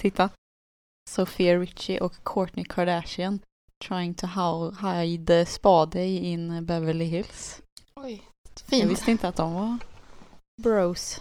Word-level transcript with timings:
Titta. 0.00 0.30
Sophia 1.10 1.56
Richie 1.58 2.00
och 2.00 2.14
Kourtney 2.22 2.64
Kardashian 2.64 3.40
trying 3.88 4.14
to 4.14 4.26
hide 4.82 5.46
spade 5.46 6.04
in 6.06 6.66
Beverly 6.66 7.04
Hills. 7.04 7.62
Oj. 7.94 8.22
Jag 8.42 8.68
Fint. 8.68 8.90
visste 8.90 9.10
inte 9.10 9.28
att 9.28 9.36
de 9.36 9.54
var 9.54 9.78
bros. 10.62 11.20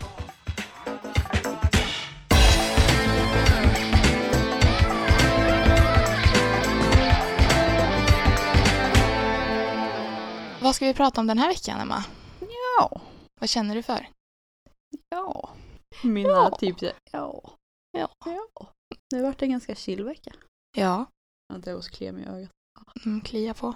Vad 10.61 10.75
ska 10.75 10.85
vi 10.85 10.93
prata 10.93 11.21
om 11.21 11.27
den 11.27 11.37
här 11.37 11.47
veckan, 11.47 11.79
Emma? 11.81 12.03
Ja. 12.77 13.01
Vad 13.39 13.49
känner 13.49 13.75
du 13.75 13.83
för? 13.83 14.07
Ja. 15.09 15.49
Mina 16.03 16.29
Ja. 16.29 16.57
typ 16.59 16.75
ja. 17.11 17.41
Ja. 17.91 18.09
ja. 18.25 18.47
Det 19.09 19.15
har 19.15 19.23
varit 19.23 19.41
en 19.41 19.51
ganska 19.51 19.75
chill 19.75 20.03
vecka. 20.03 20.33
Ja, 20.77 21.05
Vänta, 21.53 21.69
jag 21.69 21.83
klia 21.83 22.11
mig 22.11 22.23
i 22.23 22.27
ögat. 22.27 22.51
mm, 23.05 23.21
klia 23.21 23.53
på. 23.53 23.75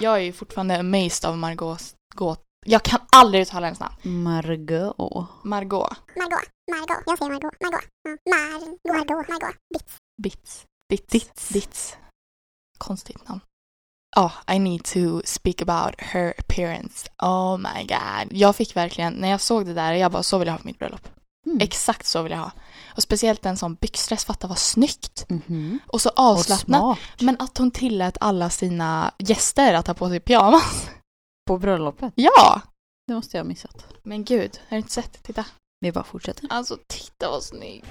Jag 0.00 0.14
är 0.16 0.20
ju 0.20 0.32
fortfarande 0.32 0.78
amazed 0.80 1.24
av 1.30 1.38
Margaux 1.38 1.94
gåt. 2.14 2.42
Jag 2.66 2.82
kan 2.82 3.00
aldrig 3.16 3.42
uttala 3.42 3.66
hennes 3.66 3.80
namn. 3.80 4.22
Margot. 4.22 4.96
Margot. 5.44 5.96
Margot, 6.16 6.48
Margot, 6.70 7.02
jag 7.06 7.18
säger 7.18 7.30
Margot, 7.32 7.54
Margot, 7.60 7.84
ja. 8.02 8.10
Mar, 8.10 8.92
Margot, 8.98 9.28
Margot, 9.28 9.56
Bits. 9.74 10.00
Bits. 10.22 10.66
Bits. 11.12 11.52
Bits. 11.52 11.96
Konstigt 12.78 13.28
namn. 13.28 13.40
Ja, 14.16 14.32
I 14.54 14.58
need 14.58 14.84
to 14.84 15.22
speak 15.24 15.62
about 15.62 15.94
her 16.00 16.34
appearance. 16.38 17.08
Oh 17.22 17.58
my 17.58 17.84
god. 17.86 18.32
Jag 18.38 18.56
fick 18.56 18.76
verkligen, 18.76 19.12
när 19.12 19.28
jag 19.28 19.40
såg 19.40 19.66
det 19.66 19.74
där, 19.74 19.92
jag 19.92 20.12
bara 20.12 20.22
så 20.22 20.38
vill 20.38 20.46
jag 20.48 20.52
ha 20.54 20.58
på 20.58 20.66
mitt 20.66 20.78
bröllop. 20.78 21.08
Mm. 21.46 21.58
Exakt 21.60 22.06
så 22.06 22.22
vill 22.22 22.32
jag 22.32 22.38
ha. 22.38 22.52
Och 22.96 23.02
speciellt 23.02 23.46
en 23.46 23.56
sån 23.56 23.74
byxdress, 23.74 24.24
fatta 24.24 24.46
vad 24.46 24.58
snyggt. 24.58 25.26
Mhm. 25.28 25.78
Och 25.86 26.00
så 26.00 26.10
avslappnat. 26.16 26.98
Men 27.20 27.36
att 27.38 27.58
hon 27.58 27.70
tillät 27.70 28.16
alla 28.20 28.50
sina 28.50 29.14
gäster 29.18 29.74
att 29.74 29.86
ha 29.86 29.94
på 29.94 30.08
sig 30.08 30.20
pyjamas. 30.20 30.90
På 31.46 31.58
bröllopet. 31.58 32.12
Ja! 32.16 32.60
Det 33.06 33.14
måste 33.14 33.36
jag 33.36 33.44
ha 33.44 33.48
missat. 33.48 33.86
Men 34.02 34.24
gud, 34.24 34.60
har 34.68 34.76
du 34.76 34.76
inte 34.76 34.92
sett? 34.92 35.22
Titta. 35.22 35.44
Vi 35.80 35.92
bara 35.92 36.04
fortsätter. 36.04 36.46
Alltså 36.50 36.78
titta 36.86 37.30
vad 37.30 37.42
snygg. 37.42 37.84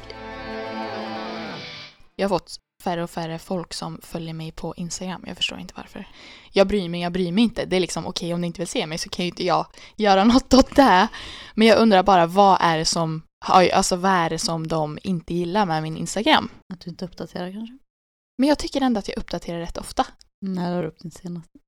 Jag 2.16 2.30
har 2.30 2.40
fått 2.40 2.58
färre 2.84 3.04
och 3.04 3.10
färre 3.10 3.40
folk 3.40 3.74
som 3.74 4.00
följer 4.04 4.34
mig 4.34 4.52
på 4.52 4.74
Instagram. 4.78 5.24
Jag 5.28 5.38
förstår 5.38 5.60
inte 5.60 5.74
varför. 5.78 6.08
Jag 6.52 6.68
bryr 6.68 6.90
mig, 6.90 7.02
jag 7.02 7.12
bryr 7.12 7.32
mig 7.32 7.44
inte. 7.44 7.66
Det 7.66 7.76
är 7.76 7.80
liksom 7.80 8.08
okej 8.08 8.34
om 8.34 8.42
ni 8.42 8.48
inte 8.48 8.62
vill 8.62 8.68
se 8.68 8.88
mig 8.88 8.98
så 8.98 9.10
kan 9.10 9.26
ju 9.26 9.30
inte 9.30 9.46
jag 9.46 9.66
göra 9.96 10.24
något 10.24 10.54
åt 10.54 10.76
det. 10.76 11.08
Men 11.56 11.68
jag 11.68 11.78
undrar 11.80 12.04
bara 12.04 12.26
vad 12.26 12.58
är 12.62 12.78
det 12.78 12.86
som, 12.86 13.22
alltså 13.48 13.96
vad 13.96 14.12
är 14.12 14.30
det 14.30 14.40
som 14.40 14.68
de 14.68 15.00
inte 15.04 15.34
gillar 15.34 15.66
med 15.66 15.84
min 15.84 15.98
Instagram? 15.98 16.50
Att 16.74 16.80
du 16.80 16.90
inte 16.90 17.06
uppdaterar 17.06 17.52
kanske? 17.52 17.78
Men 18.38 18.50
jag 18.50 18.60
tycker 18.60 18.82
ändå 18.82 19.00
att 19.00 19.08
jag 19.08 19.18
uppdaterar 19.18 19.60
rätt 19.60 19.78
ofta. 19.78 20.08
När 20.46 20.76
har 20.76 20.82
du 20.82 20.88
upp 20.88 21.00
din 21.00 21.12
senaste? 21.12 21.60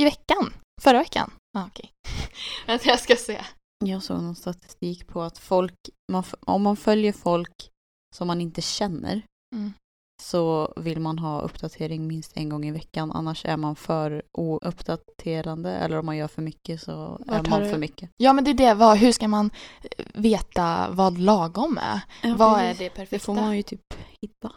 I 0.00 0.04
veckan. 0.04 0.52
Förra 0.82 0.98
veckan. 0.98 1.30
Ah, 1.58 1.66
okej. 1.66 1.92
Vänta, 2.66 2.88
jag 2.88 3.00
ska 3.00 3.16
se. 3.16 3.44
Jag 3.84 4.02
såg 4.02 4.22
någon 4.22 4.36
statistik 4.36 5.06
på 5.06 5.22
att 5.22 5.38
folk, 5.38 5.74
man, 6.12 6.24
om 6.40 6.62
man 6.62 6.76
följer 6.76 7.12
folk 7.12 7.70
som 8.16 8.26
man 8.26 8.40
inte 8.40 8.62
känner 8.62 9.22
Mm. 9.54 9.72
Så 10.22 10.72
vill 10.76 11.00
man 11.00 11.18
ha 11.18 11.40
uppdatering 11.40 12.06
minst 12.06 12.32
en 12.36 12.48
gång 12.48 12.66
i 12.66 12.70
veckan. 12.70 13.12
Annars 13.12 13.44
är 13.44 13.56
man 13.56 13.76
för 13.76 14.22
ouppdaterande 14.38 15.72
eller 15.72 15.98
om 15.98 16.06
man 16.06 16.16
gör 16.16 16.28
för 16.28 16.42
mycket 16.42 16.82
så 16.82 17.20
Vart 17.26 17.46
är 17.46 17.50
man 17.50 17.62
du- 17.62 17.70
för 17.70 17.78
mycket. 17.78 18.10
Ja, 18.16 18.32
men 18.32 18.44
det 18.44 18.50
är 18.50 18.54
det. 18.54 18.74
Vad, 18.74 18.98
hur 18.98 19.12
ska 19.12 19.28
man 19.28 19.50
eh, 19.98 20.06
veta 20.14 20.90
vad 20.90 21.18
lagom 21.18 21.78
är? 21.82 22.00
vad 22.36 22.60
är 22.60 22.74
det 22.74 22.78
Det 22.84 22.90
perfekta? 22.90 23.24
får 23.24 23.34
man 23.34 23.56
ju 23.56 23.62
typ 23.62 23.80
hitta. 24.22 24.52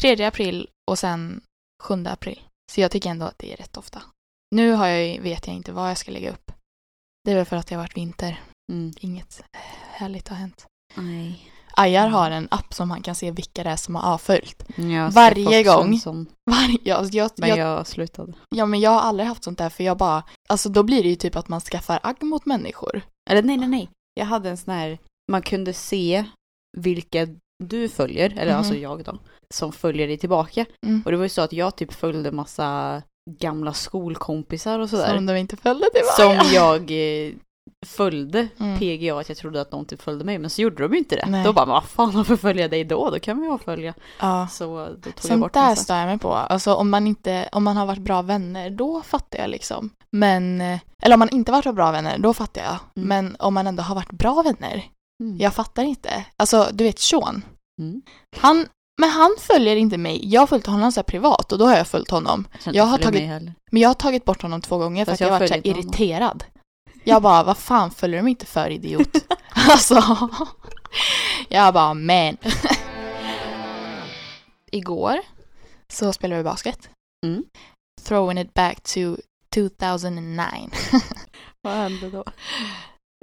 3 0.00 0.24
april 0.24 0.68
och 0.90 0.98
sen 0.98 1.40
7 1.82 2.04
april. 2.06 2.40
Så 2.72 2.80
jag 2.80 2.90
tycker 2.90 3.10
ändå 3.10 3.26
att 3.26 3.38
det 3.38 3.52
är 3.52 3.56
rätt 3.56 3.76
ofta. 3.76 4.02
Nu 4.54 4.72
har 4.72 4.86
jag, 4.86 5.20
vet 5.22 5.46
jag 5.46 5.56
inte 5.56 5.72
vad 5.72 5.90
jag 5.90 5.98
ska 5.98 6.10
lägga 6.10 6.30
upp. 6.30 6.52
Det 7.24 7.30
är 7.32 7.36
väl 7.36 7.44
för 7.44 7.56
att 7.56 7.66
det 7.66 7.74
har 7.74 7.82
varit 7.82 7.96
vinter. 7.96 8.40
Mm. 8.72 8.92
Inget 9.00 9.42
härligt 9.90 10.28
har 10.28 10.36
hänt. 10.36 10.66
Nej. 10.96 11.51
Ajar 11.76 12.08
har 12.08 12.30
en 12.30 12.48
app 12.50 12.74
som 12.74 12.88
man 12.88 13.02
kan 13.02 13.14
se 13.14 13.30
vilka 13.30 13.62
det 13.64 13.70
är 13.70 13.76
som 13.76 13.94
har 13.94 14.12
avföljt. 14.14 14.64
Jag 14.76 15.10
Varje 15.10 15.62
gång. 15.62 15.98
Sån, 15.98 16.26
Varje, 16.50 16.78
jag, 16.82 17.04
jag, 17.14 17.30
men 17.36 17.48
jag, 17.48 17.58
jag 17.58 17.86
slutade. 17.86 18.32
ja, 18.54 18.66
men 18.66 18.80
jag 18.80 18.90
har 18.90 19.00
aldrig 19.00 19.28
haft 19.28 19.44
sånt 19.44 19.58
där 19.58 19.68
för 19.68 19.84
jag 19.84 19.96
bara, 19.96 20.22
alltså 20.48 20.68
då 20.68 20.82
blir 20.82 21.02
det 21.02 21.08
ju 21.08 21.14
typ 21.16 21.36
att 21.36 21.48
man 21.48 21.60
skaffar 21.60 22.00
agg 22.02 22.22
mot 22.22 22.46
människor. 22.46 23.02
Eller 23.30 23.42
nej, 23.42 23.56
nej, 23.56 23.68
nej. 23.68 23.88
Jag 24.14 24.26
hade 24.26 24.50
en 24.50 24.56
sån 24.56 24.74
här, 24.74 24.98
man 25.32 25.42
kunde 25.42 25.72
se 25.72 26.24
vilka 26.78 27.26
du 27.64 27.88
följer, 27.88 28.30
eller 28.30 28.46
Mhm. 28.52 28.58
alltså 28.58 28.74
jag 28.74 29.04
då, 29.04 29.18
som 29.54 29.72
följer 29.72 30.06
dig 30.08 30.18
tillbaka. 30.18 30.64
Mm. 30.86 31.02
Och 31.04 31.10
det 31.10 31.16
var 31.16 31.24
ju 31.24 31.28
så 31.28 31.40
att 31.42 31.52
jag 31.52 31.76
typ 31.76 31.92
följde 31.92 32.32
massa 32.32 33.02
gamla 33.40 33.72
skolkompisar 33.72 34.78
och 34.78 34.90
sådär. 34.90 35.14
Som 35.14 35.26
de 35.26 35.36
inte 35.36 35.56
följde 35.56 35.86
tillbaka. 35.90 36.42
Som 36.42 36.54
jag 36.54 36.80
eh, 36.90 37.32
följde 37.86 38.48
Mm. 38.58 38.78
PGA, 38.78 39.18
att 39.20 39.28
jag 39.28 39.38
trodde 39.38 39.60
att 39.60 39.70
de 39.70 39.84
typ 39.84 40.02
följde 40.02 40.24
mig, 40.24 40.38
men 40.38 40.50
så 40.50 40.62
gjorde 40.62 40.82
de 40.82 40.92
ju 40.92 40.98
inte 40.98 41.16
det. 41.16 41.26
Nej. 41.28 41.44
Då 41.44 41.52
bara, 41.52 41.66
vad 41.66 41.84
fan 41.84 42.10
varför 42.10 42.36
följer 42.36 42.62
jag 42.62 42.70
dig 42.70 42.84
då? 42.84 43.10
Då 43.10 43.18
kan 43.20 43.40
vi 43.40 43.46
ju 43.48 43.58
följa. 43.58 43.94
Ja. 44.20 44.48
Så 44.50 44.64
då 44.66 44.94
tog 44.94 45.12
jag 45.16 45.24
Sånt 45.24 45.40
bort 45.40 45.52
där 45.52 45.74
stör 45.74 45.96
jag 45.96 46.06
mig 46.06 46.18
på. 46.18 46.34
Alltså 46.34 46.74
om 46.74 46.90
man 46.90 47.06
inte, 47.06 47.48
om 47.52 47.64
man 47.64 47.76
har 47.76 47.86
varit 47.86 48.02
bra 48.02 48.22
vänner, 48.22 48.70
då 48.70 49.02
fattar 49.02 49.38
jag 49.38 49.50
liksom. 49.50 49.90
Men, 50.12 50.60
eh, 50.60 50.78
eller 51.02 51.14
om 51.14 51.18
man 51.18 51.28
inte 51.28 51.52
varit 51.52 51.74
bra 51.74 51.90
vänner, 51.92 52.18
då 52.18 52.34
fattar 52.34 52.62
jag. 52.62 52.76
Mm. 52.96 53.08
Men 53.08 53.36
om 53.38 53.54
man 53.54 53.66
ändå 53.66 53.82
har 53.82 53.94
varit 53.94 54.10
bra 54.12 54.42
vänner, 54.42 54.84
Mm. 55.22 55.38
jag 55.40 55.54
fattar 55.54 55.82
inte. 55.82 56.24
Alltså 56.36 56.68
du 56.72 56.84
vet 56.84 56.98
Sean, 57.00 57.42
Mm. 57.80 58.02
han, 58.36 58.66
men 59.00 59.10
han 59.10 59.30
följer 59.38 59.76
inte 59.76 59.98
mig. 59.98 60.20
Jag 60.32 60.40
har 60.42 60.46
följt 60.46 60.66
honom 60.66 60.92
så 60.92 61.02
privat 61.02 61.52
och 61.52 61.58
då 61.58 61.66
har 61.66 61.76
jag 61.76 61.86
följt 61.86 62.10
honom. 62.10 62.44
jag 62.64 62.68
inte 62.74 62.80
har 62.80 62.98
tagit-. 62.98 63.52
Men 63.70 63.82
jag 63.82 63.88
har 63.88 63.94
tagit 63.94 64.24
bort 64.24 64.42
honom 64.42 64.60
två 64.60 64.78
gånger 64.78 65.04
för 65.04 65.12
Fast 65.12 65.22
att 65.22 65.28
jag 65.28 65.34
jag 65.34 65.40
varit 65.40 65.64
så 65.64 65.68
irriterad. 65.70 66.44
Jag 67.04 67.22
bara, 67.22 67.42
vad 67.42 67.58
fan 67.58 67.90
följer 67.90 68.22
de 68.22 68.28
inte 68.28 68.46
för 68.46 68.70
idiot? 68.70 69.08
alltså, 69.48 70.28
jag 71.48 71.74
bara, 71.74 71.94
men. 71.94 72.36
Igår 74.70 75.18
så 75.88 76.12
spelade 76.12 76.42
vi 76.42 76.44
basket. 76.44 76.88
Mm. 77.26 77.44
Throwing 78.02 78.38
it 78.38 78.54
back 78.54 78.80
to 78.80 79.16
2009. 79.54 80.46
Vad 81.62 81.74
hände 81.74 82.10
då? 82.10 82.24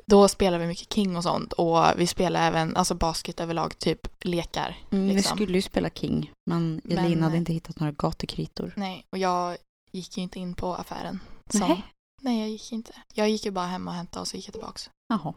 Då 0.05 0.27
spelade 0.27 0.61
vi 0.61 0.67
mycket 0.67 0.93
King 0.93 1.17
och 1.17 1.23
sånt 1.23 1.53
och 1.53 1.85
vi 1.97 2.07
spelade 2.07 2.45
även 2.45 2.75
alltså 2.75 2.95
basket 2.95 3.39
överlag, 3.39 3.79
typ 3.79 4.07
lekar. 4.21 4.77
Mm, 4.91 5.07
Vi 5.07 5.13
liksom. 5.13 5.37
skulle 5.37 5.57
ju 5.57 5.61
spela 5.61 5.89
King, 5.89 6.31
men 6.49 6.81
Men, 6.83 6.97
Elin 6.97 7.23
hade 7.23 7.35
eh, 7.35 7.39
inte 7.39 7.53
hittat 7.53 7.79
några 7.79 7.91
gatukritor. 7.91 8.73
Nej, 8.75 9.05
och 9.11 9.17
jag 9.17 9.57
gick 9.91 10.17
ju 10.17 10.23
inte 10.23 10.39
in 10.39 10.53
på 10.53 10.75
affären. 10.75 11.19
Som, 11.49 11.59
Nähä. 11.59 11.81
Nej, 12.21 12.39
jag 12.39 12.49
gick 12.49 12.71
inte. 12.71 12.93
Jag 13.13 13.29
gick 13.29 13.45
ju 13.45 13.51
bara 13.51 13.65
hem 13.65 13.87
och 13.87 13.93
hämtade 13.93 14.21
och 14.21 14.27
så 14.27 14.37
gick 14.37 14.47
jag 14.47 14.53
tillbaks. 14.53 14.89
Jaha. 15.09 15.33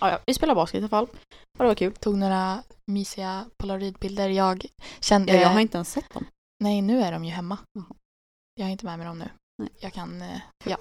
Ja, 0.00 0.10
ja, 0.10 0.18
vi 0.26 0.34
spelar 0.34 0.54
basket 0.54 0.78
i 0.78 0.78
alla 0.78 0.88
fall. 0.88 1.04
Och 1.58 1.64
det 1.64 1.64
var 1.64 1.74
kul. 1.74 1.92
Tog 1.92 2.18
några 2.18 2.62
mysiga 2.86 3.46
polaroidbilder. 3.58 4.28
Jag 4.28 4.66
kände... 5.00 5.32
Ja, 5.32 5.40
jag 5.40 5.48
har 5.48 5.60
inte 5.60 5.78
ens 5.78 5.92
sett 5.92 6.14
dem. 6.14 6.26
Nej, 6.64 6.82
nu 6.82 7.00
är 7.02 7.12
de 7.12 7.24
ju 7.24 7.30
hemma. 7.30 7.58
Jaha. 7.72 7.96
Jag 8.54 8.66
har 8.66 8.70
inte 8.70 8.84
med 8.84 8.98
mig 8.98 9.06
dem 9.06 9.18
nu. 9.18 9.28
Nej. 9.62 9.70
Jag 9.80 9.92
kan, 9.92 10.22
eh, 10.22 10.40
ja. 10.64 10.76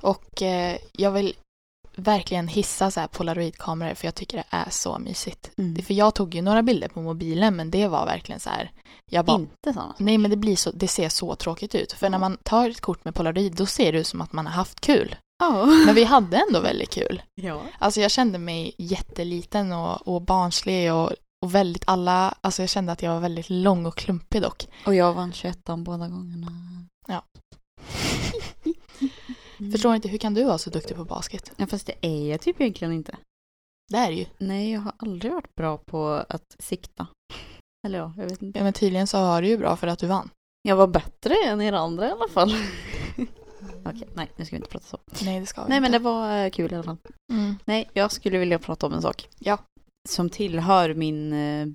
Och 0.00 0.42
eh, 0.42 0.78
jag 0.92 1.10
vill 1.10 1.34
verkligen 1.96 2.48
hissa 2.48 2.90
så 2.90 3.00
här 3.00 3.06
polaroidkameror 3.06 3.94
för 3.94 4.06
jag 4.06 4.14
tycker 4.14 4.36
det 4.36 4.44
är 4.50 4.70
så 4.70 4.98
mysigt. 4.98 5.50
Mm. 5.58 5.82
För 5.82 5.94
jag 5.94 6.14
tog 6.14 6.34
ju 6.34 6.42
några 6.42 6.62
bilder 6.62 6.88
på 6.88 7.02
mobilen 7.02 7.56
men 7.56 7.70
det 7.70 7.88
var 7.88 8.06
verkligen 8.06 8.40
så 8.40 8.50
här. 8.50 8.70
Jag 9.10 9.24
bara, 9.24 9.36
Inte 9.36 9.72
sådana. 9.72 9.94
nej 9.98 10.18
men 10.18 10.30
det 10.30 10.36
blir 10.36 10.56
så, 10.56 10.70
det 10.70 10.88
ser 10.88 11.08
så 11.08 11.34
tråkigt 11.34 11.74
ut. 11.74 11.92
För 11.92 12.08
när 12.08 12.18
man 12.18 12.36
tar 12.42 12.70
ett 12.70 12.80
kort 12.80 13.04
med 13.04 13.14
polaroid 13.14 13.54
då 13.56 13.66
ser 13.66 13.92
det 13.92 13.98
ut 13.98 14.06
som 14.06 14.20
att 14.20 14.32
man 14.32 14.46
har 14.46 14.52
haft 14.52 14.80
kul. 14.80 15.16
Ja. 15.38 15.66
Men 15.86 15.94
vi 15.94 16.04
hade 16.04 16.36
ändå 16.48 16.60
väldigt 16.60 16.90
kul. 16.90 17.22
ja. 17.34 17.62
Alltså 17.78 18.00
jag 18.00 18.10
kände 18.10 18.38
mig 18.38 18.74
jätteliten 18.78 19.72
och, 19.72 20.08
och 20.08 20.22
barnslig 20.22 20.92
och, 20.92 21.12
och 21.44 21.54
väldigt 21.54 21.84
alla, 21.86 22.34
alltså 22.40 22.62
jag 22.62 22.68
kände 22.68 22.92
att 22.92 23.02
jag 23.02 23.12
var 23.12 23.20
väldigt 23.20 23.50
lång 23.50 23.86
och 23.86 23.96
klumpig 23.96 24.42
dock. 24.42 24.66
Och 24.86 24.94
jag 24.94 25.12
vann 25.12 25.32
21 25.32 25.58
båda 25.64 26.08
gångerna. 26.08 26.46
Ja. 27.08 27.22
Mm. 29.58 29.72
Förstår 29.72 29.94
inte, 29.94 30.08
hur 30.08 30.18
kan 30.18 30.34
du 30.34 30.44
vara 30.44 30.58
så 30.58 30.70
duktig 30.70 30.96
på 30.96 31.04
basket? 31.04 31.52
Ja, 31.56 31.66
fast 31.66 31.86
det 31.86 31.94
är 32.00 32.30
jag 32.30 32.40
typ 32.40 32.60
egentligen 32.60 32.92
inte. 32.92 33.16
Det 33.92 33.96
är 33.98 34.10
ju. 34.10 34.26
Nej, 34.38 34.72
jag 34.72 34.80
har 34.80 34.92
aldrig 34.96 35.32
varit 35.32 35.54
bra 35.54 35.78
på 35.78 36.24
att 36.28 36.56
sikta. 36.58 37.06
Eller 37.86 37.98
ja, 37.98 38.12
jag 38.16 38.24
vet 38.24 38.42
inte. 38.42 38.58
Ja, 38.58 38.64
men 38.64 38.72
tydligen 38.72 39.06
så 39.06 39.20
var 39.20 39.42
det 39.42 39.48
ju 39.48 39.58
bra 39.58 39.76
för 39.76 39.86
att 39.86 39.98
du 39.98 40.06
vann. 40.06 40.30
Jag 40.62 40.76
var 40.76 40.86
bättre 40.86 41.34
än 41.46 41.60
er 41.60 41.72
andra 41.72 42.08
i 42.08 42.10
alla 42.10 42.28
fall. 42.28 42.54
Okej, 43.84 44.08
nej, 44.14 44.30
nu 44.36 44.44
ska 44.44 44.56
vi 44.56 44.60
inte 44.60 44.70
prata 44.70 44.86
så. 44.86 44.98
Nej, 45.24 45.40
det 45.40 45.46
ska 45.46 45.64
vi 45.64 45.68
Nej, 45.68 45.80
men 45.80 45.86
inte. 45.86 45.98
det 45.98 46.04
var 46.04 46.44
eh, 46.44 46.50
kul 46.50 46.72
i 46.72 46.74
alla 46.74 46.84
fall. 46.84 46.96
Mm. 47.32 47.54
Nej, 47.64 47.90
jag 47.92 48.12
skulle 48.12 48.38
vilja 48.38 48.58
prata 48.58 48.86
om 48.86 48.92
en 48.92 49.02
sak. 49.02 49.28
Ja. 49.38 49.58
Som 50.08 50.30
tillhör 50.30 50.94
min 50.94 51.32
eh, 51.32 51.66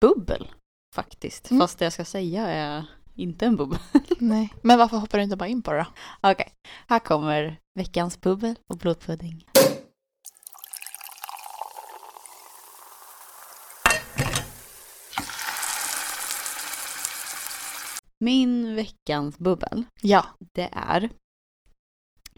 bubbel, 0.00 0.50
faktiskt. 0.94 1.50
Mm. 1.50 1.60
Fast 1.60 1.78
det 1.78 1.84
jag 1.84 1.92
ska 1.92 2.04
säga 2.04 2.46
är 2.48 2.84
inte 3.14 3.46
en 3.46 3.56
bubbel. 3.56 3.78
Nej, 4.18 4.54
men 4.62 4.78
varför 4.78 4.96
hoppar 4.96 5.18
du 5.18 5.24
inte 5.24 5.36
bara 5.36 5.48
in 5.48 5.62
på 5.62 5.72
det 5.72 5.78
då? 5.78 5.86
Okej, 6.20 6.32
okay. 6.32 6.52
här 6.88 6.98
kommer 6.98 7.60
veckans 7.74 8.20
bubbel 8.20 8.54
och 8.72 8.78
blodpudding. 8.78 9.44
Min 18.20 18.74
veckans 18.74 19.38
bubbel, 19.38 19.84
ja. 20.02 20.26
det 20.54 20.68
är 20.72 21.10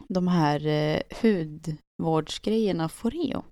de 0.09 0.27
här 0.27 0.67
eh, 0.67 1.01
hudvårdsgrejerna 1.21 2.89
Foreo. 2.89 3.43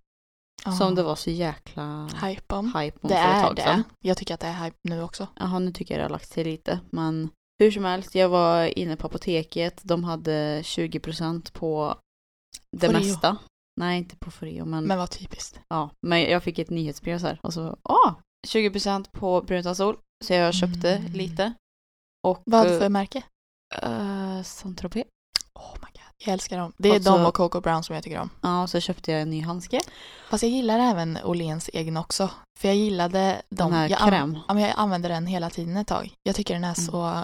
Som 0.72 0.96
det 0.96 1.04
var 1.04 1.16
så 1.16 1.30
jäkla 1.30 2.10
Hype 2.22 2.56
om. 2.56 2.66
hype 2.76 2.98
om 3.02 3.10
Det 3.10 3.16
för 3.16 3.22
ett 3.24 3.28
är 3.36 3.42
tag 3.42 3.60
sedan. 3.60 3.84
det. 4.00 4.08
Jag 4.08 4.18
tycker 4.18 4.34
att 4.34 4.40
det 4.40 4.48
är 4.48 4.64
hype 4.64 4.78
nu 4.84 5.02
också. 5.04 5.28
Jaha, 5.36 5.60
nu 5.60 5.72
tycker 5.72 5.94
jag 5.94 6.00
det 6.00 6.04
har 6.06 6.10
lagt 6.10 6.30
sig 6.30 6.44
lite. 6.44 6.80
Men 6.92 7.30
hur 7.60 7.72
som 7.72 7.86
helst, 7.86 8.16
jag 8.16 8.30
var 8.30 8.78
inne 8.80 8.96
på 8.96 9.08
apoteket. 9.08 9.82
De 9.84 10.04
hade 10.04 10.62
20% 10.62 11.52
på 11.54 11.96
det 12.78 12.88
Foreo. 12.88 13.00
mesta. 13.00 13.38
Nej, 13.80 13.98
inte 13.98 14.16
på 14.16 14.32
Foreo, 14.32 14.66
men, 14.66 14.84
Men 14.84 14.98
vad 14.98 15.10
typiskt. 15.10 15.60
ja. 15.68 15.90
Men 16.08 16.22
jag 16.22 16.44
fick 16.44 16.60
ett 16.60 16.70
nyhetsbrev 16.70 17.20
så 17.20 17.28
här. 17.28 17.40
Och 17.44 17.54
så, 17.54 17.78
ah, 17.84 18.12
20% 18.48 19.12
på 19.12 19.42
bruntonsol. 19.42 19.98
Så 20.26 20.34
jag 20.34 20.54
köpte 20.54 20.96
Mm. 20.96 21.12
lite. 21.12 21.54
Och... 22.28 22.42
Vad 22.46 22.68
eh, 22.74 22.80
för 22.80 22.90
märke? 22.90 23.24
Uh, 23.84 24.42
Saint-Tropez. 24.44 25.06
Oh 25.54 25.76
my. 25.82 25.93
Jag 26.18 26.34
älskar 26.34 26.58
dem. 26.58 26.74
Det 26.78 26.90
är 26.90 26.98
Och 26.98 27.04
så- 27.04 27.18
de 27.18 27.26
och 27.26 27.34
Coco 27.34 27.62
Brown 27.62 27.84
som 27.84 27.96
jag 27.96 28.04
tycker 28.04 28.20
om. 28.20 28.30
Ja, 28.42 28.64
och 28.64 28.70
så 28.70 28.80
köpte 28.80 29.12
jag 29.12 29.22
en 29.22 29.30
ny 29.30 29.42
handske. 29.42 29.80
Fast 30.30 30.44
jag 30.44 30.52
gillar 30.52 30.80
även 30.80 31.18
Åhléns 31.24 31.70
egen 31.74 31.98
också. 31.98 32.30
För 32.60 32.68
jag 32.68 32.78
gillade 32.78 33.42
dem. 33.50 33.72
Den 33.72 33.74
här 33.74 33.90
jag, 33.90 34.00
crème. 34.00 34.40
ja, 34.48 34.54
men 34.54 34.64
jag 34.64 34.74
använder 34.78 35.10
den 35.10 35.28
hela 35.28 35.50
tiden 35.50 35.78
ett 35.78 35.88
tag. 35.88 36.14
Jag 36.24 36.36
tycker 36.36 36.54
den 36.54 36.64
är 36.64 36.80
Mm. 36.80 36.92
så 36.92 37.22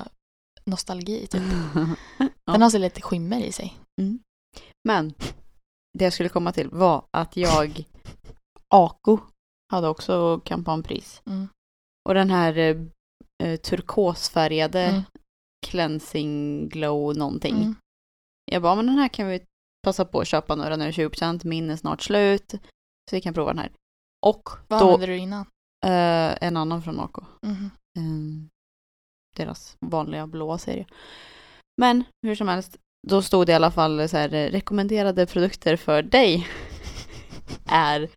nostalgi 0.65 1.27
typ. 1.27 1.41
Ja. 2.45 2.53
Den 2.53 2.61
har 2.61 2.69
så 2.69 2.77
lite 2.77 3.01
skimmer 3.01 3.39
i 3.39 3.51
sig. 3.51 3.77
Men 4.87 5.13
det 5.97 6.03
jag 6.03 6.13
skulle 6.13 6.29
komma 6.29 6.51
till 6.51 6.69
var 6.69 7.05
att 7.17 7.37
jag, 7.37 7.83
Ako, 8.75 9.17
hade 9.73 9.87
också 9.87 10.41
kampanjpris. 10.45 11.21
Mm. 11.25 11.47
Och 12.09 12.13
den 12.13 12.29
här 12.29 12.57
eh, 13.43 13.55
turkosfärgade 13.59 14.81
Mm. 14.85 15.01
cleansing 15.67 16.67
glow 16.69 17.17
någonting. 17.17 17.55
Mm. 17.55 17.75
Jag 18.51 18.61
bara, 18.61 18.75
men 18.75 18.85
den 18.85 18.97
här 18.97 19.07
kan 19.07 19.27
vi 19.27 19.41
passa 19.83 20.05
på 20.05 20.19
att 20.19 20.27
köpa 20.27 20.55
nu, 20.55 20.63
den 20.63 20.81
är 20.81 20.91
20%, 20.91 21.41
min 21.45 21.69
är 21.69 21.75
snart 21.75 22.01
slut. 22.01 22.51
Så 23.09 23.15
vi 23.15 23.21
kan 23.21 23.33
prova 23.33 23.49
den 23.51 23.59
här. 23.59 23.71
Och 24.25 24.49
Vad 24.67 24.79
då, 24.79 24.85
använde 24.85 25.05
du 25.05 25.17
innan? 25.17 25.45
eh, 25.85 26.37
en 26.47 26.57
annan 26.57 26.81
från 26.83 26.99
Ako. 26.99 27.21
Mhm. 27.45 27.69
Eh, 27.97 28.49
deras 29.35 29.77
vanliga 29.85 30.27
blåa 30.27 30.57
serie. 30.57 30.85
Men 31.81 32.03
hur 32.27 32.35
som 32.35 32.47
helst, 32.47 32.77
då 33.07 33.21
stod 33.21 33.45
det 33.45 33.51
i 33.51 33.55
alla 33.55 33.71
fall 33.71 34.09
så 34.09 34.17
här, 34.17 34.29
rekommenderade 34.29 35.25
produkter 35.25 35.75
för 35.75 36.01
dig 36.01 36.47
är 37.65 38.09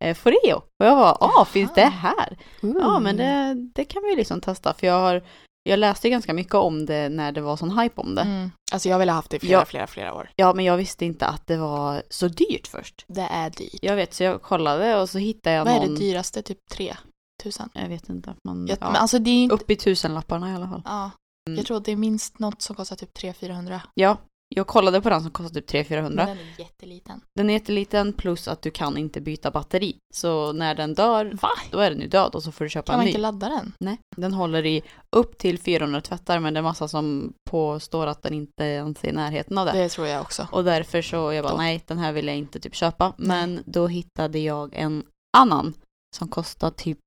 eh, 0.00 0.14
Foreo. 0.14 0.56
Och 0.56 0.86
jag 0.86 0.96
var, 0.96 1.16
ah, 1.20 1.44
finns 1.44 1.74
det 1.74 1.84
här? 1.86 2.38
Ja, 2.60 2.98
men 3.00 3.16
det, 3.16 3.54
det 3.74 3.84
kan 3.84 4.02
vi 4.02 4.16
liksom 4.16 4.40
testa. 4.40 4.74
För 4.74 4.86
jag 4.86 5.00
har, 5.00 5.22
jag 5.62 5.78
läste 5.78 6.10
ganska 6.10 6.34
mycket 6.34 6.54
om 6.54 6.86
det 6.86 7.08
när 7.08 7.32
det 7.32 7.40
var 7.40 7.56
sån 7.56 7.78
hype 7.78 8.00
om 8.00 8.14
det. 8.14 8.22
Mm. 8.22 8.50
Alltså 8.72 8.88
jag 8.88 8.98
ville 8.98 9.12
ha 9.12 9.16
haft 9.16 9.30
det 9.30 9.36
i 9.36 9.40
flera, 9.40 9.52
Ja. 9.60 9.64
flera, 9.64 9.86
flera 9.86 10.14
år. 10.14 10.30
Ja, 10.36 10.54
men 10.54 10.64
jag 10.64 10.76
visste 10.76 11.04
inte 11.04 11.26
att 11.26 11.46
det 11.46 11.56
var 11.56 12.02
så 12.10 12.28
dyrt 12.28 12.66
först. 12.66 13.04
Det 13.08 13.20
är 13.30 13.50
dyrt. 13.50 13.78
Jag 13.82 13.96
vet, 13.96 14.14
så 14.14 14.22
jag 14.22 14.42
kollade 14.42 15.00
och 15.00 15.10
så 15.10 15.18
hittade 15.18 15.56
jag 15.56 15.64
Vad 15.64 15.74
är 15.74 15.78
någon. 15.80 15.94
det 15.94 16.00
dyraste? 16.00 16.42
Typ 16.42 16.58
3 16.72 16.96
tusen? 17.42 17.68
Jag 17.74 17.88
vet 17.88 18.08
inte. 18.08 18.34
Man, 18.44 18.66
Jag, 18.66 18.78
ja, 18.80 18.86
Men 18.86 18.96
alltså 18.96 19.18
det 19.18 19.30
är 19.30 19.42
inte... 19.42 19.54
Upp 19.54 19.70
i 19.70 19.76
tusenlapparna 19.76 20.52
i 20.52 20.54
alla 20.54 20.68
fall. 20.68 20.82
Ja, 20.84 21.10
Mm. 21.48 21.56
jag 21.58 21.66
tror 21.66 21.76
att 21.76 21.84
det 21.84 21.92
är 21.92 21.96
minst 21.96 22.38
något 22.38 22.62
som 22.62 22.76
kostar 22.76 22.96
typ 22.96 23.16
300-400. 23.18 23.80
Ja, 23.94 24.16
jag 24.54 24.66
kollade 24.66 25.00
på 25.00 25.10
den 25.10 25.22
som 25.22 25.30
kostar 25.30 25.60
typ 25.60 25.90
Men 25.90 26.12
300-400. 26.12 26.16
den 26.16 26.28
är 26.28 26.58
jätteliten. 26.58 27.20
Den 27.34 27.50
är 27.50 27.54
jätteliten 27.54 28.12
plus 28.12 28.48
att 28.48 28.62
du 28.62 28.70
kan 28.70 28.96
inte 28.96 29.20
byta 29.20 29.50
batteri. 29.50 29.96
Så 30.14 30.52
när 30.52 30.74
den 30.74 30.94
dör, 30.94 31.32
Va? 31.42 31.48
då 31.70 31.78
är 31.78 31.90
den 31.90 32.00
ju 32.00 32.06
död 32.08 32.34
och 32.34 32.42
så 32.42 32.52
får 32.52 32.64
du 32.64 32.68
köpa 32.68 32.86
Kan 32.86 32.94
en 32.94 32.98
man 32.98 33.04
ny. 33.04 33.10
inte 33.10 33.20
ladda 33.20 33.48
den? 33.48 33.72
Nej, 33.80 33.98
den 34.16 34.32
håller 34.34 34.66
i 34.66 34.82
upp 35.16 35.38
till 35.38 35.58
400 35.58 36.00
tvättar 36.00 36.38
men 36.40 36.54
det 36.54 36.60
är 36.60 36.62
massa 36.62 36.88
som 36.88 37.32
påstår 37.50 38.06
att 38.06 38.22
den 38.22 38.34
inte 38.34 38.64
ens 38.64 39.04
är 39.04 39.08
i 39.08 39.12
närheten 39.12 39.58
av 39.58 39.66
det. 39.66 39.72
Det 39.72 39.88
tror 39.88 40.06
jag 40.06 40.20
också. 40.20 40.48
Och 40.52 40.64
därför 40.64 41.02
så 41.02 41.32
jag 41.32 41.44
bara 41.44 41.52
Då. 41.52 41.58
nej, 41.58 41.82
den 41.86 41.98
här 41.98 42.12
vill 42.12 42.26
jag 42.26 42.36
inte 42.36 42.60
typ 42.60 42.74
köpa. 42.74 43.12
Men 43.16 43.62
då 43.66 43.86
hittade 43.86 44.38
jag 44.38 44.74
en 44.74 45.04
annan 45.36 45.74
som 46.16 46.28
kostar 46.28 46.70
typ 46.70 46.98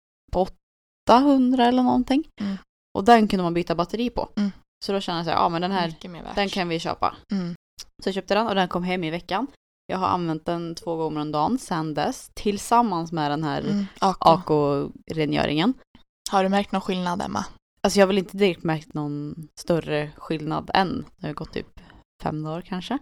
800 1.09 1.65
eller 1.65 1.83
någonting. 1.83 2.23
Mm. 2.41 2.57
Och 2.97 3.03
den 3.03 3.27
kunde 3.27 3.43
man 3.43 3.53
byta 3.53 3.75
batteri 3.75 4.09
på. 4.09 4.29
Mm. 4.35 4.51
Så 4.83 4.91
då 4.91 4.99
kände 4.99 5.19
jag 5.19 5.25
så 5.25 5.31
här, 5.31 5.37
ja 5.37 5.49
men 5.49 5.61
den 5.61 5.71
här, 5.71 5.93
den 6.35 6.49
kan 6.49 6.69
vi 6.69 6.79
köpa. 6.79 7.15
Mm. 7.31 7.55
Så 8.03 8.07
jag 8.07 8.13
köpte 8.13 8.33
den 8.33 8.47
och 8.47 8.55
den 8.55 8.67
kom 8.67 8.83
hem 8.83 9.03
i 9.03 9.09
veckan. 9.09 9.47
Jag 9.87 9.97
har 9.97 10.07
använt 10.07 10.45
den 10.45 10.75
två 10.75 10.95
gånger 10.95 11.21
om 11.21 11.31
dagen 11.31 11.59
sedan 11.59 11.93
dess 11.93 12.31
tillsammans 12.33 13.11
med 13.11 13.31
den 13.31 13.43
här 13.43 13.61
Mm. 13.61 13.85
AK. 13.99 14.17
AK-rengöringen. 14.21 15.73
Har 16.31 16.43
du 16.43 16.49
märkt 16.49 16.71
någon 16.71 16.81
skillnad, 16.81 17.21
Emma? 17.21 17.45
Alltså 17.81 17.99
jag 17.99 18.05
har 18.05 18.07
väl 18.07 18.17
inte 18.17 18.37
direkt 18.37 18.63
märkt 18.63 18.93
någon 18.93 19.47
större 19.55 20.11
skillnad 20.17 20.71
än. 20.73 21.05
Det 21.17 21.27
har 21.27 21.33
gått 21.33 21.53
typ 21.53 21.79
fem 22.23 22.43
dagar 22.43 22.61
kanske. 22.61 22.97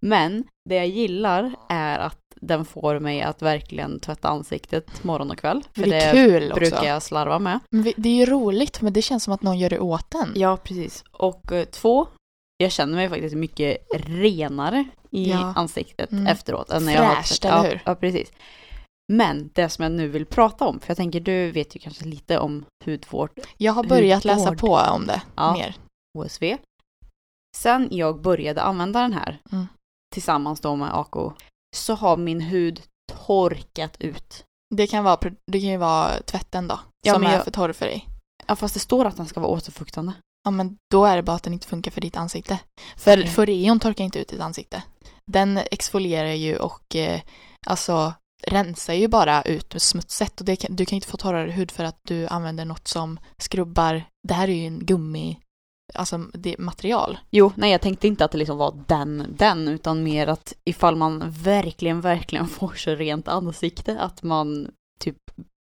Men 0.00 0.44
det 0.68 0.74
jag 0.74 0.88
gillar 0.88 1.54
är 1.68 1.98
att 1.98 2.20
den 2.40 2.64
får 2.64 2.98
mig 2.98 3.22
att 3.22 3.42
verkligen 3.42 4.00
tvätta 4.00 4.28
ansiktet 4.28 5.04
morgon 5.04 5.30
och 5.30 5.38
kväll. 5.38 5.62
För 5.72 5.82
det 5.86 5.96
är 5.96 6.14
det 6.14 6.20
kul 6.30 6.52
också. 6.52 6.60
brukar 6.60 6.84
jag 6.84 7.02
slarva 7.02 7.38
med. 7.38 7.60
Men 7.70 7.92
det 7.96 8.08
är 8.08 8.14
ju 8.14 8.26
roligt, 8.26 8.80
men 8.82 8.92
det 8.92 9.02
känns 9.02 9.24
som 9.24 9.32
att 9.32 9.42
någon 9.42 9.58
gör 9.58 9.70
det 9.70 9.78
åt 9.78 10.14
en. 10.14 10.32
Ja, 10.34 10.56
precis. 10.56 11.04
Och 11.12 11.52
eh, 11.52 11.64
två, 11.64 12.06
jag 12.56 12.72
känner 12.72 12.94
mig 12.94 13.08
faktiskt 13.08 13.36
mycket 13.36 13.76
renare 13.96 14.84
i 15.10 15.30
Ja. 15.30 15.52
ansiktet 15.56 16.12
Mm. 16.12 16.26
efteråt. 16.26 16.70
Än 16.70 16.84
när 16.84 16.92
jag 16.94 17.02
har 17.02 17.14
Fräscht, 17.14 17.44
ja, 17.44 17.58
eller 17.58 17.68
hur? 17.70 17.82
Ja, 17.84 17.94
precis. 17.94 18.32
Men 19.12 19.50
det 19.54 19.68
som 19.68 19.82
jag 19.82 19.92
nu 19.92 20.08
vill 20.08 20.26
prata 20.26 20.64
om, 20.66 20.80
för 20.80 20.90
jag 20.90 20.96
tänker 20.96 21.20
du 21.20 21.50
vet 21.50 21.76
ju 21.76 21.80
kanske 21.80 22.04
lite 22.04 22.38
om 22.38 22.64
hudvård, 22.84 23.30
Jag 23.56 23.72
har 23.72 23.84
börjat 23.84 24.24
läsa 24.24 24.48
Hudvård. 24.48 24.58
på 24.58 24.74
om 24.94 25.06
det 25.06 25.22
Ja. 25.36 25.52
mer. 25.52 25.74
HSV. 26.18 26.58
Sen 27.56 27.88
jag 27.90 28.20
började 28.22 28.62
använda 28.62 29.00
den 29.02 29.12
här, 29.12 29.38
Mm. 29.52 29.66
tillsammans 30.14 30.60
då 30.60 30.76
med 30.76 30.90
AK, 30.94 31.32
så 31.76 31.94
har 31.94 32.16
min 32.16 32.40
hud 32.40 32.82
torkat 33.26 33.96
ut. 34.00 34.44
Det 34.74 34.86
kan, 34.86 35.04
vara, 35.04 35.18
det 35.52 35.60
kan 35.60 35.70
ju 35.70 35.76
vara 35.76 36.22
tvätten 36.22 36.68
då, 36.68 36.80
Ja, 37.04 37.12
som 37.14 37.24
är 37.24 37.32
jag- 37.32 37.44
för 37.44 37.50
torr 37.50 37.72
för 37.72 37.86
dig. 37.86 38.08
Ja, 38.46 38.56
fast 38.56 38.74
det 38.74 38.80
står 38.80 39.04
att 39.04 39.16
den 39.16 39.26
ska 39.26 39.40
vara 39.40 39.50
återfuktande. 39.52 40.12
Ja, 40.44 40.50
men 40.50 40.76
då 40.90 41.04
är 41.04 41.16
det 41.16 41.22
bara 41.22 41.36
att 41.36 41.42
den 41.42 41.52
inte 41.52 41.66
funkar 41.66 41.90
för 41.90 42.00
ditt 42.00 42.16
ansikte. 42.16 42.58
För 42.96 43.18
Okej. 43.18 43.30
Foreon 43.30 43.80
torkar 43.80 44.04
inte 44.04 44.18
ut 44.18 44.28
ditt 44.28 44.40
ansikte. 44.40 44.82
Den 45.32 45.58
exfolierar 45.70 46.32
ju 46.32 46.56
och 46.56 46.96
eh, 46.96 47.20
alltså 47.66 48.12
rensar 48.46 48.94
ju 48.94 49.08
bara 49.08 49.42
ut 49.42 49.74
smutset. 49.78 50.40
Och 50.40 50.58
kan, 50.58 50.76
du 50.76 50.86
kan 50.86 50.96
inte 50.96 51.08
få 51.08 51.16
torrare 51.16 51.50
hud 51.50 51.70
för 51.70 51.84
att 51.84 51.98
du 52.02 52.26
använder 52.26 52.64
något 52.64 52.88
som 52.88 53.18
skrubbar. 53.38 54.04
Det 54.28 54.34
här 54.34 54.48
är 54.48 54.52
ju 54.52 54.66
en 54.66 54.86
gummi, 54.86 55.40
alltså 55.94 56.18
det 56.32 56.58
material. 56.58 57.18
Jo, 57.30 57.52
nej 57.56 57.72
jag 57.72 57.80
tänkte 57.80 58.06
inte 58.06 58.24
att 58.24 58.30
det 58.32 58.38
liksom 58.38 58.58
var 58.58 58.84
den, 58.86 59.26
den, 59.38 59.68
utan 59.68 60.02
mer 60.02 60.26
att 60.26 60.52
ifall 60.64 60.96
man 60.96 61.30
verkligen, 61.30 62.00
verkligen 62.00 62.46
får 62.58 62.74
så 62.74 62.90
rent 62.94 63.28
ansikte 63.28 64.00
att 64.00 64.22
man 64.22 64.70
typ 65.00 65.16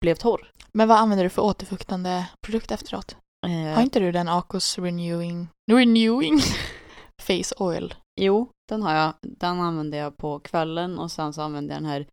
blev 0.00 0.14
torr. 0.14 0.50
Men 0.73 0.88
vad 0.88 0.99
använder 0.99 1.25
du 1.25 1.30
för 1.30 1.42
återfuktande 1.42 2.26
produkt 2.47 2.71
efteråt? 2.71 3.16
Eh, 3.47 3.75
Har 3.75 3.83
inte 3.83 4.00
du 4.00 4.12
den 4.12 4.28
Acos 4.28 4.78
Renewing, 4.78 5.49
Renewing 5.73 6.40
Face 7.23 7.54
Oil? 7.59 7.94
Jo, 8.21 8.49
den 8.68 8.83
har 8.83 8.94
jag. 8.94 9.12
Den 9.23 9.61
använde 9.61 9.97
jag 9.97 10.16
på 10.16 10.38
kvällen 10.38 10.99
och 10.99 11.11
sen 11.11 11.33
så 11.33 11.42
använde 11.42 11.75
jag 11.75 11.83
den 11.83 11.90
här 11.90 12.06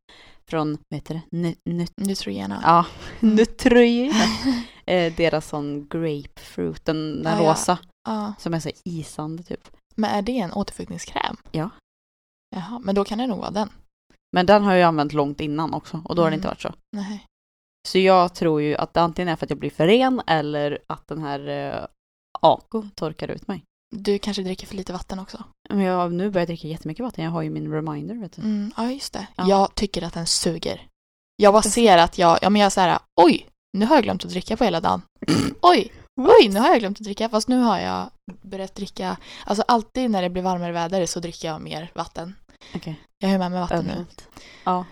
från, 0.50 0.77
vad 0.89 0.96
heter 0.98 1.13
det? 1.13 1.38
Nut, 1.38 1.58
nut, 1.70 1.91
Neutrogena. 1.98 2.62
ja, 2.63 2.86
Nutrojena. 3.20 4.13
Eh, 4.91 5.13
deras 5.15 5.48
sån 5.48 5.88
grapefruit, 5.88 6.86
den, 6.86 7.24
den 7.24 7.43
ja. 7.43 7.51
rosa, 7.51 7.79
ja. 8.07 8.33
som 8.39 8.53
är 8.53 8.60
så 8.60 8.69
isande 8.86 9.43
typ. 9.43 9.67
Men 9.95 10.10
är 10.10 10.21
det 10.21 10.39
en 10.39 10.53
återfuktningskräm? 10.53 11.38
Ja. 11.51 11.69
Jaha, 12.55 12.79
men 12.79 12.95
då 12.95 13.03
kan 13.03 13.17
det 13.17 13.27
nog 13.27 13.39
vara 13.39 13.51
den. 13.51 13.69
Men 14.36 14.45
den 14.45 14.63
har 14.63 14.74
jag 14.74 14.88
använt 14.88 15.13
långt 15.13 15.41
innan 15.41 15.74
också 15.74 16.01
och 16.05 16.15
då 16.15 16.21
har 16.21 16.29
det 16.29 16.36
Mm. 16.36 16.38
inte 16.39 16.48
varit 16.48 16.62
så. 16.62 16.74
Nej. 16.95 17.25
Så 17.88 18.00
jag 18.00 18.33
tror 18.33 18.62
ju 18.62 18.75
att 18.75 18.93
det 18.93 19.01
antingen 19.01 19.29
är 19.29 19.36
för 19.36 19.45
att 19.45 19.50
jag 19.50 19.60
blir 19.60 19.69
för 19.69 19.88
ren 19.88 20.21
eller 20.27 20.79
att 20.88 21.07
den 21.07 21.21
här 21.21 21.48
eh, 21.48 21.86
Ako 22.41 22.83
torkar 22.95 23.27
ut 23.27 23.48
mig. 23.48 23.63
Du 23.95 24.19
kanske 24.19 24.43
dricker 24.43 24.67
för 24.67 24.75
lite 24.75 24.93
vatten 24.93 25.19
också? 25.19 25.43
Men 25.69 25.79
jag 25.79 26.13
nu 26.13 26.29
börjat 26.29 26.48
dricka 26.48 26.67
jättemycket 26.67 27.03
vatten, 27.03 27.24
jag 27.24 27.31
har 27.31 27.41
ju 27.41 27.50
min 27.50 27.71
reminder 27.71 28.15
vet 28.15 28.33
du. 28.33 28.41
Mm, 28.41 28.71
ja, 28.77 28.91
just 28.91 29.13
det. 29.13 29.27
Ja. 29.36 29.48
Jag 29.50 29.75
tycker 29.75 30.01
att 30.01 30.13
den 30.13 30.27
suger. 30.27 30.88
Jag 31.36 31.53
bara 31.53 31.63
ser 31.63 31.98
att 31.98 32.17
jag, 32.17 32.39
ja 32.41 32.50
men 32.50 32.60
jag 32.60 32.65
är 32.65 32.69
så 32.69 32.81
här, 32.81 33.00
oj, 33.21 33.48
nu 33.78 33.86
har 33.86 33.96
jag 33.96 34.04
glömt 34.04 34.25
att 34.25 34.32
dricka 34.32 34.58
på 34.58 34.63
hela 34.63 34.80
dagen. 34.82 35.01
Oj, 35.62 35.92
oj, 36.22 36.50
nu 36.50 36.60
har 36.60 36.68
jag 36.70 36.80
glömt 36.80 36.98
att 37.00 37.04
dricka. 37.04 37.30
Fast 37.30 37.48
nu 37.48 37.60
har 37.60 37.80
jag 37.80 38.10
börjat 38.42 38.75
dricka, 38.75 39.18
alltså 39.46 39.63
alltid 39.68 40.12
när 40.12 40.22
det 40.22 40.30
blir 40.30 40.44
varmare 40.44 40.72
väder 40.72 41.06
så 41.06 41.20
dricker 41.20 41.48
jag 41.48 41.62
mer 41.62 41.92
vatten. 41.96 42.36
Okej. 42.75 43.00
Jag 43.18 43.30
har 43.30 43.38
med 43.38 43.51
mig 43.51 43.60
vatten 43.60 43.86
nu. 43.86 44.06
Ja. 44.63 44.86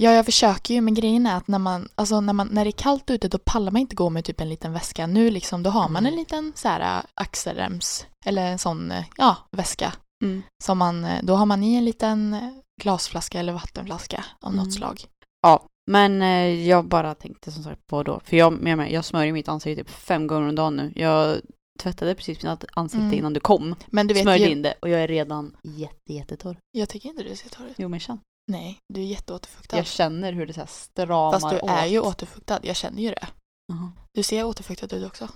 Ja, 0.00 0.10
jag 0.12 0.24
försöker 0.24 0.74
ju, 0.74 0.80
men 0.80 0.94
grejen 0.94 1.26
är 1.26 1.36
att 1.36 1.48
när 1.48 1.58
man, 1.58 1.88
alltså 1.94 2.20
när 2.20 2.32
man, 2.32 2.48
när 2.52 2.64
det 2.64 2.68
är 2.70 2.72
kallt 2.72 3.10
ute 3.10 3.28
då 3.28 3.38
pallar 3.38 3.72
man 3.72 3.80
inte 3.80 3.96
gå 3.96 4.10
med 4.10 4.24
typ 4.24 4.40
en 4.40 4.48
liten 4.48 4.72
väska. 4.72 5.06
Nu 5.06 5.30
liksom, 5.30 5.62
då 5.62 5.70
har 5.70 5.88
man 5.88 6.06
en 6.06 6.16
liten 6.16 6.52
så 6.56 6.68
här 6.68 7.02
axelrems, 7.14 8.06
eller 8.26 8.46
en 8.46 8.58
sån, 8.58 8.90
eh, 8.90 9.04
ja, 9.16 9.36
väska. 9.56 9.92
Mm. 10.24 10.42
Som 10.64 10.78
man, 10.78 11.04
eh, 11.04 11.22
då 11.22 11.34
har 11.34 11.46
man 11.46 11.62
i 11.62 11.74
en 11.74 11.84
liten 11.84 12.36
glasflaska 12.82 13.40
eller 13.40 13.52
vattenflaska 13.52 14.24
av 14.42 14.52
något 14.54 14.62
Mm. 14.62 14.72
slag. 14.72 15.04
Ja, 15.42 15.66
men 15.86 16.22
eh, 16.22 16.66
jag 16.68 16.84
bara 16.88 17.14
tänkte 17.14 17.52
som 17.52 17.62
sagt 17.62 17.86
på 17.86 18.02
då, 18.02 18.20
för 18.24 18.36
jag, 18.36 18.68
jag, 18.68 18.90
jag 18.92 19.04
smörjer 19.04 19.32
mitt 19.32 19.48
ansikte 19.48 19.84
typ 19.84 19.90
fem 19.92 20.26
gånger 20.26 20.48
om 20.48 20.54
dagen 20.54 20.76
nu. 20.76 20.92
Jag 20.96 21.40
tvättade 21.78 22.14
precis 22.14 22.42
mitt 22.42 22.64
ansikte 22.74 23.04
Mm. 23.06 23.18
innan 23.18 23.32
du 23.32 23.40
kom. 23.40 23.74
Men 23.86 24.06
du 24.06 24.14
vet 24.14 24.22
Smörjde 24.22 24.44
ju, 24.44 24.50
in 24.52 24.62
det 24.62 24.74
och 24.82 24.88
jag 24.88 25.00
är 25.02 25.08
redan 25.08 25.56
jätte, 25.62 26.12
jättetorr. 26.12 26.56
jag 26.72 26.88
tycker 26.88 27.08
inte 27.08 27.22
du 27.22 27.36
ser 27.36 27.48
torr 27.48 27.66
ut. 27.66 27.74
Jo 27.78 27.88
men 27.88 28.00
känn. 28.00 28.20
Nej, 28.52 28.78
du 28.94 29.00
är 29.00 29.04
jätteåterfuktad. 29.04 29.76
Jag 29.76 29.86
känner 29.86 30.32
hur 30.32 30.46
det 30.46 30.52
så 30.52 30.60
här 30.60 30.66
stramar 30.66 31.32
Fast 31.32 31.50
du 31.50 31.56
är 31.56 31.84
åt. 31.86 31.92
ju 31.92 32.00
återfuktad, 32.00 32.58
jag 32.62 32.76
känner 32.76 33.02
ju 33.02 33.10
det. 33.10 33.26
Jaha. 33.72 33.92
Du 34.14 34.22
ser 34.22 34.44
återfuktad 34.44 34.96
ut 34.96 35.06
också. 35.06 35.28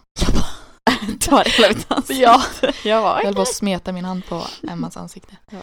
Tar 1.21 1.45
hela 1.45 1.69
mitt 1.69 1.87
ansikte. 1.92 2.23
Ja. 2.23 2.42
Jag 2.85 3.02
var 3.02 3.16
Jag 3.19 3.25
höll 3.25 3.35
på 3.35 3.42
att 3.42 3.54
smeta 3.54 3.92
min 3.92 4.04
hand 4.04 4.26
på 4.26 4.42
Emmas 4.71 4.97
ansikte. 4.97 5.37
Ja. 5.50 5.59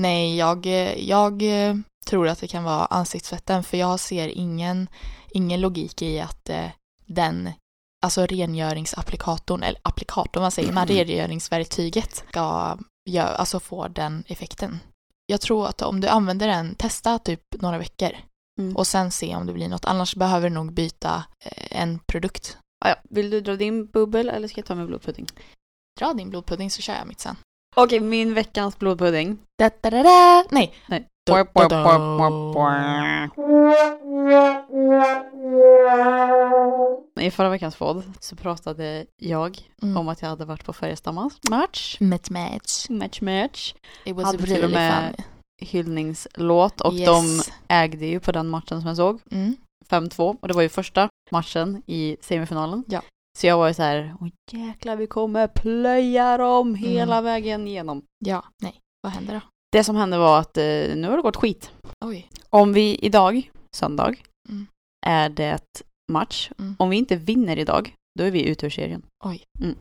Nej, 0.00 0.36
jag, 0.36 0.66
jag 0.98 1.42
eh, 1.68 1.74
tror 2.06 2.28
att 2.28 2.40
det 2.40 2.48
kan 2.48 2.64
vara 2.64 2.86
ansiktsfetten 2.86 3.62
för 3.62 3.76
jag 3.76 4.00
ser 4.00 4.28
ingen, 4.28 4.88
ingen 5.30 5.60
logik 5.60 6.02
i 6.02 6.20
att 6.20 6.48
eh, 6.48 6.66
den, 7.06 7.50
alltså 8.04 8.26
rengöringsapplikatorn, 8.26 9.62
eller 9.62 9.80
applikatorn, 9.84 10.42
vad 10.42 10.52
säger 10.52 10.72
man, 10.72 10.86
rengöringsverktyget 10.86 12.14
ska 12.28 12.76
gö- 13.10 13.34
alltså 13.34 13.60
få 13.60 13.88
den 13.88 14.24
effekten. 14.26 14.78
Jag 15.26 15.40
tror 15.40 15.66
att 15.66 15.82
om 15.82 16.00
du 16.00 16.08
använder 16.08 16.46
den, 16.48 16.74
testa 16.74 17.18
typ 17.18 17.40
några 17.52 17.78
veckor 17.78 18.10
Mm. 18.60 18.76
och 18.76 18.86
sen 18.86 19.10
se 19.10 19.36
om 19.36 19.46
det 19.46 19.52
blir 19.52 19.68
något. 19.68 19.84
Annars 19.84 20.14
behöver 20.16 20.48
du 20.48 20.54
nog 20.54 20.72
byta 20.72 21.24
eh, 21.44 21.80
en 21.82 21.98
produkt. 22.06 22.58
Ja, 22.84 22.88
ja. 22.88 22.96
Vill 23.10 23.30
du 23.30 23.40
dra 23.40 23.56
din 23.56 23.86
bubbel 23.86 24.28
eller 24.28 24.48
ska 24.48 24.58
jag 24.58 24.66
ta 24.66 24.74
min 24.74 24.86
blodpudding? 24.86 25.26
Dra 26.00 26.12
din 26.14 26.30
blodpudding 26.30 26.70
så 26.70 26.82
kör 26.82 26.94
jag 26.94 27.06
mitt 27.06 27.20
sen. 27.20 27.36
Okej, 27.76 28.00
min 28.00 28.34
veckans 28.34 28.78
blodpudding. 28.78 29.38
Da, 29.58 29.70
da, 29.80 29.90
da, 29.90 30.02
da. 30.02 30.44
Nej. 30.50 30.74
Nej. 30.86 31.06
Da, 31.26 31.44
da, 31.54 31.68
da. 31.68 33.28
I 37.20 37.30
förra 37.30 37.48
veckans 37.48 37.76
podd 37.76 38.02
så 38.20 38.36
pratade 38.36 39.06
jag 39.16 39.58
Mm. 39.82 39.96
om 39.96 40.08
att 40.08 40.22
jag 40.22 40.28
hade 40.28 40.44
varit 40.44 40.64
på 40.64 40.72
Färjestad 40.72 41.14
match. 41.14 41.34
Match 42.00 42.30
match. 42.30 42.86
Match 42.90 43.20
match. 43.20 43.74
It 44.04 44.16
was 44.16 44.24
Hade 44.24 44.38
till 44.38 44.52
och 44.52 44.58
really 44.58 44.74
med 44.74 45.14
fun. 45.16 45.24
Hyllningslåt 45.68 46.80
och 46.80 46.94
Yes. 46.94 47.06
de 47.06 47.42
ägde 47.68 48.06
ju 48.06 48.20
på 48.20 48.32
den 48.32 48.48
matchen 48.48 48.80
som 48.80 48.88
jag 48.88 48.96
såg. 48.96 49.20
Mm. 49.30 49.56
5-2 49.90 50.36
och 50.40 50.48
det 50.48 50.54
var 50.54 50.62
ju 50.62 50.68
första 50.68 51.08
matchen 51.30 51.82
i 51.86 52.16
semifinalen. 52.20 52.84
Ja. 52.88 53.02
Så 53.38 53.46
jag 53.46 53.56
var 53.58 53.68
ju 53.68 53.74
så 53.74 53.82
här, 53.82 54.14
åh 54.20 54.28
jäklar 54.52 54.96
vi 54.96 55.06
kommer 55.06 55.46
plöja 55.48 56.36
dem 56.38 56.74
hela 56.74 57.12
Mm. 57.18 57.24
vägen 57.24 57.66
igenom. 57.68 58.02
Ja, 58.24 58.44
nej. 58.62 58.80
Vad 59.02 59.12
hände 59.12 59.32
då? 59.32 59.40
Det 59.72 59.84
som 59.84 59.96
hände 59.96 60.18
var 60.18 60.38
att 60.40 60.56
eh, 60.56 60.64
nu 60.96 61.08
har 61.08 61.16
det 61.16 61.22
gått 61.22 61.36
skit. 61.36 61.70
Oj. 62.04 62.28
Om 62.50 62.72
vi 62.72 62.98
idag, 63.02 63.50
söndag, 63.76 64.14
Mm. 64.48 64.66
är 65.06 65.28
det 65.28 65.82
match. 66.12 66.50
Mm. 66.58 66.76
Om 66.78 66.90
vi 66.90 66.96
inte 66.96 67.16
vinner 67.16 67.58
idag, 67.58 67.94
då 68.16 68.24
är 68.24 68.30
vi 68.30 68.48
ute 68.48 68.66
ur 68.66 68.70
serien. 68.70 69.02
Oj. 69.24 69.44
Mm. 69.60 69.76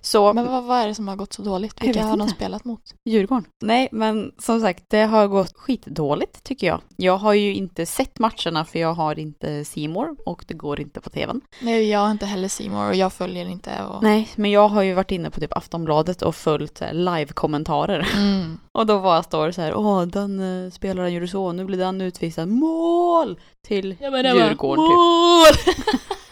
Så, 0.00 0.32
Men 0.32 0.46
vad, 0.46 0.64
vad 0.64 0.78
är 0.78 0.88
det 0.88 0.94
som 0.94 1.08
har 1.08 1.16
gått 1.16 1.32
så 1.32 1.42
dåligt? 1.42 1.82
Vilka 1.84 2.04
har 2.04 2.16
de 2.16 2.28
spelat 2.28 2.64
mot? 2.64 2.80
Djurgården. 3.04 3.44
Nej, 3.62 3.88
men 3.92 4.32
som 4.38 4.60
sagt, 4.60 4.84
det 4.88 5.02
har 5.02 5.28
gått 5.28 5.52
skitdåligt 5.56 6.44
tycker 6.44 6.66
jag. 6.66 6.80
Jag 6.96 7.16
har 7.16 7.32
ju 7.32 7.54
inte 7.54 7.86
sett 7.86 8.18
matcherna 8.18 8.64
för 8.64 8.78
jag 8.78 8.94
har 8.94 9.18
inte 9.18 9.64
Simor 9.64 10.16
och 10.26 10.44
det 10.48 10.54
går 10.54 10.80
inte 10.80 11.00
på 11.00 11.10
tvn. 11.10 11.40
Nej, 11.60 11.90
jag 11.90 11.98
har 11.98 12.10
inte 12.10 12.26
heller 12.26 12.48
Simor 12.48 12.88
och 12.88 12.94
jag 12.94 13.12
följer 13.12 13.46
inte. 13.46 13.82
Och... 13.84 14.02
Nej, 14.02 14.28
men 14.34 14.50
jag 14.50 14.68
har 14.68 14.82
ju 14.82 14.94
varit 14.94 15.10
inne 15.10 15.30
på 15.30 15.40
typ 15.40 15.56
Aftonbladet 15.56 16.22
och 16.22 16.34
följt 16.34 16.80
här 16.80 16.92
live-kommentarer. 16.92 18.08
Mm. 18.16 18.58
Och 18.72 18.86
då 18.86 18.98
var 18.98 19.22
står 19.22 19.46
det 19.46 19.52
så 19.52 19.60
här, 19.60 19.74
åh 19.74 20.02
den 20.02 20.40
uh, 20.40 20.70
spelaren 20.70 21.12
gjorde 21.12 21.28
så, 21.28 21.52
nu 21.52 21.64
blir 21.64 21.78
den 21.78 22.00
utvisad. 22.00 22.48
Mål! 22.48 23.40
Till 23.66 23.96
Ja, 24.00 24.10
men 24.10 24.24
det 24.24 24.34
var- 24.34 24.40
Djurgården 24.40 24.84
typ. 24.86 25.76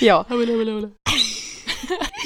Ja, 0.00 0.24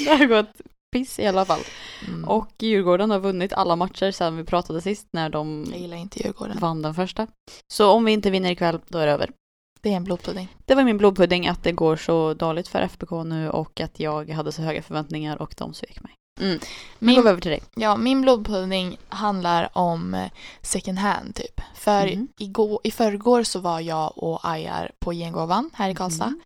det 0.03 0.09
har 0.09 0.25
gått 0.25 0.61
piss 0.91 1.19
i 1.19 1.25
alla 1.27 1.45
fall. 1.45 1.59
Mm. 2.07 2.25
Och 2.29 2.47
Djurgården 2.59 3.11
har 3.11 3.19
vunnit 3.19 3.53
alla 3.53 3.75
matcher 3.75 4.11
sedan 4.11 4.37
vi 4.37 4.43
pratade 4.43 4.81
sist 4.81 5.07
när 5.11 5.29
de 5.29 5.65
Jag 5.71 5.79
gillar 5.81 5.97
inte 5.97 6.23
Djurgården. 6.23 6.57
vann 6.59 6.81
den 6.81 6.93
första. 6.95 7.27
Så 7.73 7.91
om 7.91 8.05
vi 8.05 8.11
inte 8.11 8.29
vinner 8.31 8.51
ikväll, 8.51 8.79
då 8.87 8.97
är 8.97 9.05
det 9.05 9.11
över. 9.11 9.29
Det 9.81 9.89
är 9.91 9.95
en 9.95 10.03
blodpudding. 10.03 10.47
Det 10.65 10.75
var 10.75 10.83
min 10.83 10.97
blodpudding 10.97 11.47
att 11.47 11.63
det 11.63 11.71
går 11.71 11.95
så 11.95 12.33
dåligt 12.33 12.67
för 12.67 12.79
FBK 12.81 13.11
nu 13.25 13.49
och 13.49 13.79
att 13.79 13.99
jag 13.99 14.29
hade 14.29 14.51
så 14.51 14.61
höga 14.61 14.81
förväntningar 14.83 15.41
och 15.41 15.53
de 15.57 15.73
svek 15.73 16.01
mig. 16.03 16.13
Mm. 16.41 16.59
Nu 16.99 17.05
Min, 17.07 17.15
går 17.15 17.23
vi 17.23 17.29
över 17.29 17.41
till 17.41 17.51
dig. 17.51 17.63
ja, 17.75 17.97
min 17.97 18.21
blodpudding 18.21 18.97
handlar 19.09 19.69
om 19.77 20.13
eh, 20.13 20.31
second 20.61 20.97
hand 20.99 21.35
typ. 21.35 21.61
För 21.75 22.05
Mhm. 22.15 22.27
igår, 22.39 22.79
i 22.83 22.91
förrgår 22.91 23.43
så 23.43 23.59
var 23.59 23.79
jag 23.79 24.13
och 24.17 24.39
Ajar 24.49 24.91
på 24.99 25.13
Gengåvan 25.13 25.69
här 25.73 25.89
i 25.89 25.95
Karlstad. 25.95 26.25
Mhm. 26.27 26.41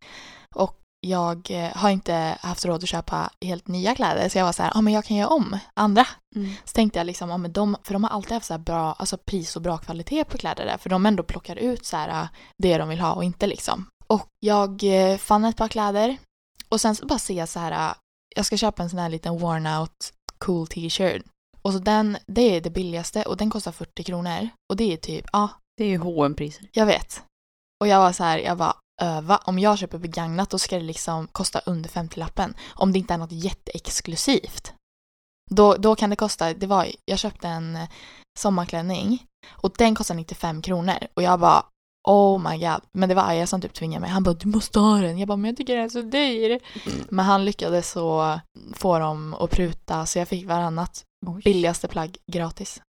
Och 0.53 0.79
jag 1.07 1.51
eh, 1.51 1.75
har 1.75 1.89
inte 1.89 2.37
haft 2.41 2.65
råd 2.65 2.83
att 2.83 2.89
köpa 2.89 3.29
helt 3.45 3.67
nya 3.67 3.95
kläder 3.95 4.29
så 4.29 4.37
jag 4.37 4.45
var 4.45 4.51
så 4.51 4.63
här, 4.63 4.71
ja 4.75 4.81
men 4.81 4.93
jag 4.93 5.05
kan 5.05 5.17
göra 5.17 5.29
om 5.29 5.57
andra. 5.73 6.07
Mm. 6.35 6.53
Så 6.65 6.73
tänkte 6.73 6.99
jag 6.99 7.05
liksom, 7.05 7.29
ja 7.29 7.37
men 7.37 7.53
de, 7.53 7.77
för 7.83 7.93
de 7.93 8.03
har 8.03 8.11
alltid 8.11 8.31
haft 8.31 8.45
så 8.45 8.57
bra, 8.57 8.93
alltså 8.93 9.17
pris 9.17 9.55
och 9.55 9.61
bra 9.61 9.77
kvalitet 9.77 10.23
på 10.23 10.37
kläder 10.37 10.65
där. 10.65 10.77
För 10.77 10.89
de 10.89 11.05
ändå 11.05 11.23
plockar 11.23 11.55
ut 11.55 11.85
så 11.85 11.97
här 11.97 12.09
äh, 12.09 12.27
det 12.57 12.77
de 12.77 12.89
vill 12.89 12.99
ha 12.99 13.13
och 13.13 13.23
inte 13.23 13.47
liksom. 13.47 13.85
Och 14.07 14.27
jag 14.39 14.83
eh, 14.83 15.17
fann 15.17 15.45
ett 15.45 15.57
par 15.57 15.67
kläder. 15.67 16.17
Och 16.69 16.81
sen 16.81 16.95
så 16.95 17.05
bara 17.05 17.19
ser 17.19 17.33
jag 17.33 17.49
så 17.49 17.59
här, 17.59 17.89
äh, 17.89 17.95
jag 18.35 18.45
ska 18.45 18.57
köpa 18.57 18.83
en 18.83 18.89
sån 18.89 18.99
här 18.99 19.09
liten 19.09 19.37
worn 19.37 19.67
out 19.67 20.13
cool 20.37 20.67
t-shirt. 20.67 21.23
Och 21.61 21.73
så 21.73 21.79
den, 21.79 22.17
det 22.27 22.41
är 22.41 22.61
det 22.61 22.69
billigaste 22.69 23.23
och 23.23 23.37
den 23.37 23.49
kostar 23.49 23.71
40 23.71 24.03
kronor. 24.03 24.49
Och 24.69 24.77
det 24.77 24.93
är 24.93 24.97
typ, 24.97 25.25
ja, 25.33 25.49
Det 25.77 25.83
är 25.83 25.87
ju 25.87 25.97
hm 25.97 26.35
priser 26.35 26.69
jag 26.73 26.85
vet. 26.85 27.23
Och 27.81 27.87
jag 27.87 27.99
var 27.99 28.11
så 28.11 28.23
här, 28.23 28.37
jag 28.37 28.55
var 28.55 28.73
öva. 29.01 29.37
Om 29.37 29.59
jag 29.59 29.77
köper 29.77 29.97
begagnat 29.97 30.49
då 30.49 30.59
ska 30.59 30.75
det 30.75 30.83
liksom 30.83 31.27
kosta 31.27 31.59
under 31.59 31.89
50-lappen. 31.89 32.53
Om 32.69 32.91
det 32.91 32.99
inte 32.99 33.13
är 33.13 33.17
något 33.17 33.31
jätteexklusivt. 33.31 34.73
Då, 35.51 35.75
då 35.75 35.95
kan 35.95 36.09
det 36.09 36.15
kosta, 36.15 36.53
det 36.53 36.67
var, 36.67 36.87
jag 37.05 37.19
köpte 37.19 37.47
en 37.47 37.75
eh, 37.75 37.89
sommarklänning 38.39 39.23
och 39.49 39.73
den 39.77 39.95
kostar 39.95 40.15
95 40.15 40.61
kronor. 40.61 40.97
Och 41.13 41.23
jag 41.23 41.39
bara, 41.39 41.65
oh 42.07 42.51
my 42.51 42.57
god. 42.57 42.81
Men 42.91 43.09
det 43.09 43.15
var 43.15 43.29
Aja 43.29 43.47
som 43.47 43.61
typ 43.61 43.73
tvingade 43.73 44.01
mig. 44.01 44.09
Han 44.09 44.23
bara, 44.23 44.35
du 44.35 44.47
måste 44.47 44.79
ha 44.79 44.97
den. 44.97 45.17
Jag 45.17 45.27
bara, 45.27 45.37
men 45.37 45.49
jag 45.49 45.57
tycker 45.57 45.75
den 45.75 45.85
är 45.85 45.89
så 45.89 46.01
dyr. 46.01 46.59
Men 47.09 47.25
han 47.25 47.45
lyckades 47.45 47.91
så 47.91 48.39
få 48.73 48.99
dem 48.99 49.33
att 49.33 49.51
pruta 49.51 50.05
så 50.05 50.19
jag 50.19 50.27
fick 50.27 50.47
varannat 50.47 51.03
billigaste 51.43 51.87
plagg 51.87 52.17
gratis. 52.31 52.81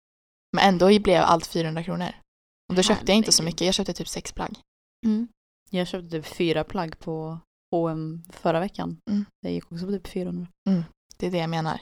Men 0.56 0.68
ändå 0.68 0.98
blev 0.98 1.22
allt 1.22 1.46
400 1.46 1.82
kronor. 1.82 2.12
Och 2.68 2.74
då 2.74 2.82
köpte 2.82 3.12
jag 3.12 3.16
inte 3.16 3.32
så 3.32 3.42
Herregud. 3.42 3.54
mycket, 3.54 3.64
jag 3.64 3.74
köpte 3.74 3.92
typ 3.92 4.08
sex 4.08 4.32
plagg. 4.32 4.58
Mm. 5.06 5.28
Jag 5.70 5.88
köpte 5.88 6.10
typ 6.10 6.26
fyra 6.26 6.64
plagg 6.64 6.98
på 6.98 7.38
H&M 7.74 8.22
förra 8.32 8.60
veckan. 8.60 8.96
Mm. 9.10 9.24
Det 9.42 9.50
gick 9.50 9.72
också 9.72 9.86
på 9.86 9.92
typ 9.92 10.08
400. 10.08 10.46
Det 11.18 11.26
är 11.26 11.30
det 11.30 11.38
jag 11.38 11.50
menar. 11.50 11.80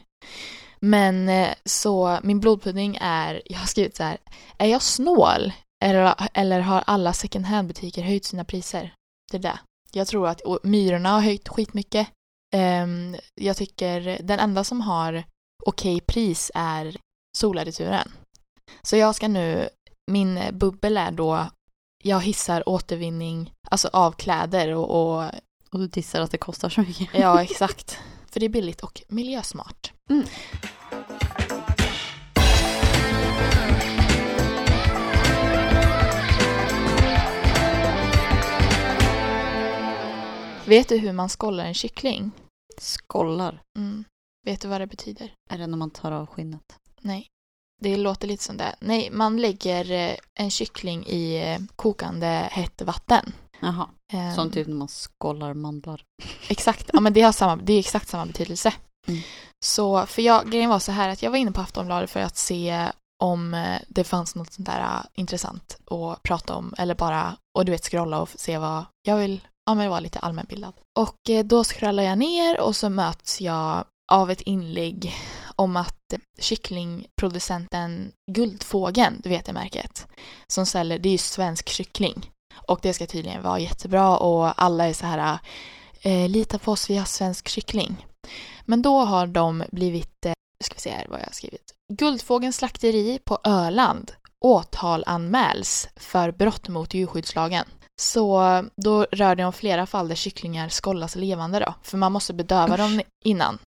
Men 0.81 1.29
eh, 1.29 1.55
så 1.65 2.19
min 2.23 2.41
blodpudding 2.41 2.99
är, 3.01 3.43
jag 3.45 3.59
har 3.59 3.67
skrivit 3.67 3.97
så 3.97 4.03
här, 4.03 4.19
är 4.59 4.67
jag 4.67 4.83
snål? 4.83 5.53
Eller, 5.85 6.15
eller 6.35 6.61
har 6.61 6.83
alla 6.87 7.13
second 7.13 7.47
hand 7.47 7.69
butiker 7.69 8.03
höjt 8.03 8.25
sina 8.25 8.45
priser? 8.45 8.95
Det 9.31 9.37
är 9.37 9.43
det. 9.43 9.61
Jag 9.93 10.07
tror 10.07 10.29
att 10.29 10.41
Myrorna 10.63 11.11
har 11.11 11.21
höjt 11.21 11.49
skitmycket. 11.49 12.09
Um, 12.57 13.17
jag 13.35 13.57
tycker 13.57 14.23
den 14.23 14.41
enda 14.41 14.65
som 14.65 14.81
har 14.81 15.25
okej 15.67 16.01
pris 16.01 16.51
är 16.55 16.97
Solarituren. 17.39 18.13
Så 18.83 18.97
jag 18.97 19.15
ska 19.15 19.29
nu, 19.29 19.69
min 20.11 20.41
bubbel 20.53 20.97
är 20.97 21.11
då, 21.11 21.47
jag 22.03 22.21
hissar 22.21 22.69
återvinning, 22.69 23.53
alltså 23.71 23.89
av 23.93 24.13
kläder 24.13 24.75
och, 24.75 24.91
och 24.91 25.31
Och 25.73 25.79
du 25.79 25.87
dissar 25.87 26.21
att 26.21 26.31
det 26.31 26.39
kostar 26.39 26.69
så 26.69 26.81
mycket. 26.81 27.09
Ja, 27.15 27.43
exakt. 27.51 27.99
För 28.31 28.41
det 28.41 28.47
är 28.47 28.51
billigt 28.51 28.81
och 28.81 29.03
miljösmart. 29.09 29.93
Mm. 30.11 30.25
Vet 40.67 40.89
du 40.89 40.99
hur 40.99 41.13
man 41.13 41.29
skollar 41.29 41.65
en 41.65 41.75
kyckling? 41.75 42.31
Skollar. 42.79 43.63
Mm. 43.79 44.05
Vet 44.45 44.61
du 44.61 44.69
vad 44.69 44.81
det 44.81 44.87
betyder? 44.87 45.35
Är 45.51 45.59
det 45.59 45.67
när 45.67 45.79
man 45.79 45.91
tar 45.91 46.13
av 46.13 46.27
skinnet? 46.27 46.77
Nej. 47.01 47.27
Det 47.83 47.97
låter 47.97 48.29
lite 48.29 48.45
som 48.45 48.57
det. 48.57 48.75
Nej, 48.81 49.11
man 49.11 49.37
lägger 49.37 49.91
eh, 49.91 50.17
en 50.35 50.51
kyckling 50.51 51.07
i 51.07 51.51
eh, 51.51 51.77
kokande 51.77 52.49
hett 52.51 52.83
vatten. 52.83 53.33
Jaha. 53.61 53.89
Ehm, 54.13 54.35
Som 54.35 54.51
typ 54.51 54.69
när 54.69 54.75
man 54.75 54.89
skollar 54.89 55.55
mandlar. 55.55 56.03
Exakt, 56.49 56.91
ja 56.93 57.01
men 57.01 57.13
det, 57.13 57.23
har 57.23 57.33
samma, 57.33 57.57
det 57.57 57.73
är 57.73 57.79
exakt 57.79 58.09
samma 58.09 58.27
betydelse. 58.27 58.75
Mm. 59.09 59.21
Så, 59.65 60.07
för 60.07 60.23
jag, 60.23 60.51
grejen 60.51 60.71
var 60.71 60.79
så 60.79 60.93
här 60.93 61.09
att 61.09 61.23
jag 61.23 61.31
var 61.31 61.39
inne 61.39 61.53
på 61.53 61.61
Aftonbladet 61.61 62.11
för 62.11 62.21
att 62.21 62.37
se 62.37 62.91
om 63.23 63.55
eh, 63.55 63.81
det 63.89 64.05
fanns 64.05 64.35
något 64.35 64.53
sånt 64.53 64.67
där 64.67 65.03
intressant 65.15 65.79
att 65.91 66.23
prata 66.23 66.55
om 66.55 66.75
eller 66.79 66.95
bara, 66.95 67.37
och 67.59 67.65
du 67.65 67.73
vet 67.73 67.85
scrolla 67.85 68.21
och 68.21 68.29
se 68.29 68.59
vad 68.59 68.85
jag 69.03 69.17
vill, 69.17 69.41
ja 69.67 69.75
men 69.75 69.91
vara 69.91 70.01
lite 70.01 70.19
allmänbildad. 70.19 70.73
Och 70.99 71.31
eh, 71.31 71.45
då 71.45 71.65
scrollar 71.65 72.03
jag 72.03 72.19
ner 72.19 72.61
och 72.61 72.77
så 72.77 72.89
möts 72.89 73.41
jag 73.41 73.85
av 74.13 74.31
ett 74.31 74.41
inlägg 74.41 75.15
om 75.57 75.77
att 75.77 76.15
kycklingproducenten 76.39 78.13
Guldfågeln, 78.31 79.21
du 79.23 79.29
vet 79.29 79.45
det 79.45 79.53
märket, 79.53 80.07
som 80.47 80.67
säljer, 80.67 80.99
det 80.99 81.09
är 81.09 81.13
ju 81.13 81.19
svensk 81.19 81.69
kyckling. 81.69 82.31
Och 82.69 82.79
det 82.83 82.95
ska 82.95 83.07
tydligen 83.07 83.43
vara 83.43 83.59
jättebra 83.59 84.17
och 84.17 84.63
alla 84.63 84.89
är 84.89 84.93
så 84.93 85.07
här 85.07 85.39
eh, 86.01 86.29
lita 86.29 86.59
på 86.59 86.73
oss, 86.73 86.91
vi 86.91 86.97
har 86.97 87.05
svensk 87.05 87.49
kyckling. 87.49 88.07
Men 88.65 88.83
då 88.83 89.01
har 89.01 89.27
de 89.27 89.65
blivit, 89.73 90.27
eh, 90.27 90.33
ska 90.65 90.75
vi 90.75 90.81
se 90.81 90.91
här 90.91 91.07
vad 91.09 91.21
jag 91.21 91.27
har 91.27 91.33
skrivit. 91.33 91.75
Guldfågelns 91.93 92.57
slakteri 92.57 93.19
på 93.25 93.39
Öland 93.45 94.13
åtalanmäls 94.41 95.89
för 95.97 96.31
brott 96.31 96.69
mot 96.69 96.95
djurskyddslagen. 96.95 97.65
Så 98.01 98.65
då 98.77 99.07
rör 99.13 99.35
det 99.35 99.45
om 99.45 99.53
flera 99.53 99.87
fall 99.87 100.09
där 100.09 100.15
kycklingar 100.15 100.69
skollas 100.69 101.17
levande 101.17 101.59
då, 101.59 101.75
för 101.83 101.99
man 101.99 102.13
måste 102.13 102.35
bedöva 102.35 102.77
dem 102.77 103.03
innan. 103.25 103.59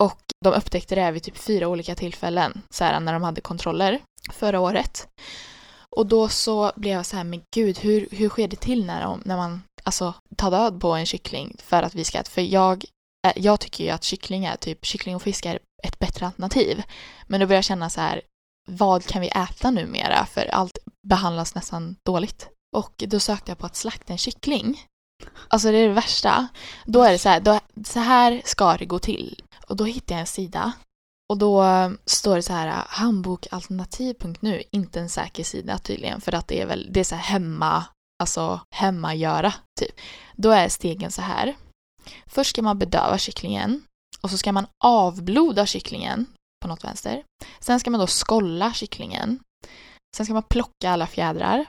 Och 0.00 0.20
de 0.44 0.54
upptäckte 0.54 0.94
det 0.94 1.00
här 1.00 1.12
vid 1.12 1.22
typ 1.22 1.36
fyra 1.36 1.68
olika 1.68 1.94
tillfällen, 1.94 2.62
så 2.70 2.84
här 2.84 3.00
när 3.00 3.12
de 3.12 3.22
hade 3.22 3.40
kontroller 3.40 4.00
förra 4.32 4.60
året. 4.60 5.08
Och 5.96 6.06
då 6.06 6.28
så 6.28 6.72
blev 6.76 6.92
jag 6.92 7.06
så 7.06 7.16
här, 7.16 7.24
men 7.24 7.42
gud, 7.54 7.78
hur, 7.78 8.08
hur 8.10 8.28
sker 8.28 8.48
det 8.48 8.60
till 8.60 8.84
när, 8.86 9.02
de, 9.02 9.22
när 9.24 9.36
man 9.36 9.62
alltså, 9.84 10.14
tar 10.36 10.50
död 10.50 10.80
på 10.80 10.92
en 10.92 11.06
kyckling 11.06 11.56
för 11.58 11.82
att 11.82 11.94
vi 11.94 12.04
ska? 12.04 12.24
För 12.24 12.42
jag, 12.42 12.84
eh, 13.26 13.32
jag 13.36 13.60
tycker 13.60 13.84
ju 13.84 13.90
att 13.90 14.04
kyckling 14.04 14.44
är 14.44 14.56
typ, 14.56 14.84
kyckling 14.84 15.16
och 15.16 15.22
fisk 15.22 15.46
är 15.46 15.58
ett 15.82 15.98
bättre 15.98 16.26
alternativ. 16.26 16.82
Men 17.26 17.40
då 17.40 17.46
börjar 17.46 17.58
jag 17.58 17.64
känna 17.64 17.90
så 17.90 18.00
här, 18.00 18.22
vad 18.70 19.06
kan 19.06 19.20
vi 19.20 19.28
äta 19.28 19.70
numera? 19.70 20.26
För 20.26 20.46
allt 20.46 20.78
behandlas 21.08 21.54
nästan 21.54 21.96
dåligt. 22.06 22.48
Och 22.76 23.04
då 23.06 23.20
sökte 23.20 23.50
jag 23.50 23.58
på 23.58 23.66
att 23.66 23.76
slakta 23.76 24.12
en 24.12 24.18
kyckling. 24.18 24.80
Alltså 25.48 25.70
det 25.70 25.78
är 25.78 25.88
det 25.88 25.94
värsta. 25.94 26.48
Då 26.84 27.02
är 27.02 27.12
det 27.12 27.18
så 27.18 27.28
här, 27.28 27.40
då, 27.40 27.60
så 27.84 27.98
här 27.98 28.42
ska 28.44 28.76
det 28.76 28.84
gå 28.84 28.98
till. 28.98 29.42
Och 29.68 29.76
då 29.76 29.84
hittade 29.84 30.14
jag 30.14 30.20
en 30.20 30.26
sida. 30.26 30.72
Och 31.30 31.38
då 31.38 31.62
eh, 31.62 31.90
står 32.04 32.36
det 32.36 32.42
så 32.42 32.52
här, 32.52 32.68
eh, 32.68 32.84
handbokalternativ.nu, 32.88 34.62
inte 34.70 35.00
en 35.00 35.08
säker 35.08 35.44
sida 35.44 35.78
tydligen, 35.78 36.20
för 36.20 36.34
att 36.34 36.48
det 36.48 36.60
är 36.60 36.66
väl, 36.66 36.88
det 36.90 37.00
är 37.00 37.04
så 37.04 37.14
här 37.14 37.22
hemma, 37.22 37.84
alltså 38.22 38.60
hemmagöra 38.74 39.54
typ. 39.80 40.00
Då 40.36 40.50
är 40.50 40.68
stegen 40.68 41.10
så 41.10 41.22
här. 41.22 41.56
Först 42.26 42.50
ska 42.50 42.62
man 42.62 42.78
bedöva 42.78 43.18
kycklingen 43.18 43.82
och 44.20 44.30
så 44.30 44.38
ska 44.38 44.52
man 44.52 44.66
avbloda 44.84 45.66
kycklingen 45.66 46.26
på 46.62 46.68
något 46.68 46.84
vänster. 46.84 47.24
Sen 47.60 47.80
ska 47.80 47.90
man 47.90 48.00
då 48.00 48.06
skolla 48.06 48.72
kycklingen. 48.72 49.40
Sen 50.16 50.26
ska 50.26 50.32
man 50.32 50.42
plocka 50.42 50.90
alla 50.90 51.06
fjädrar. 51.06 51.66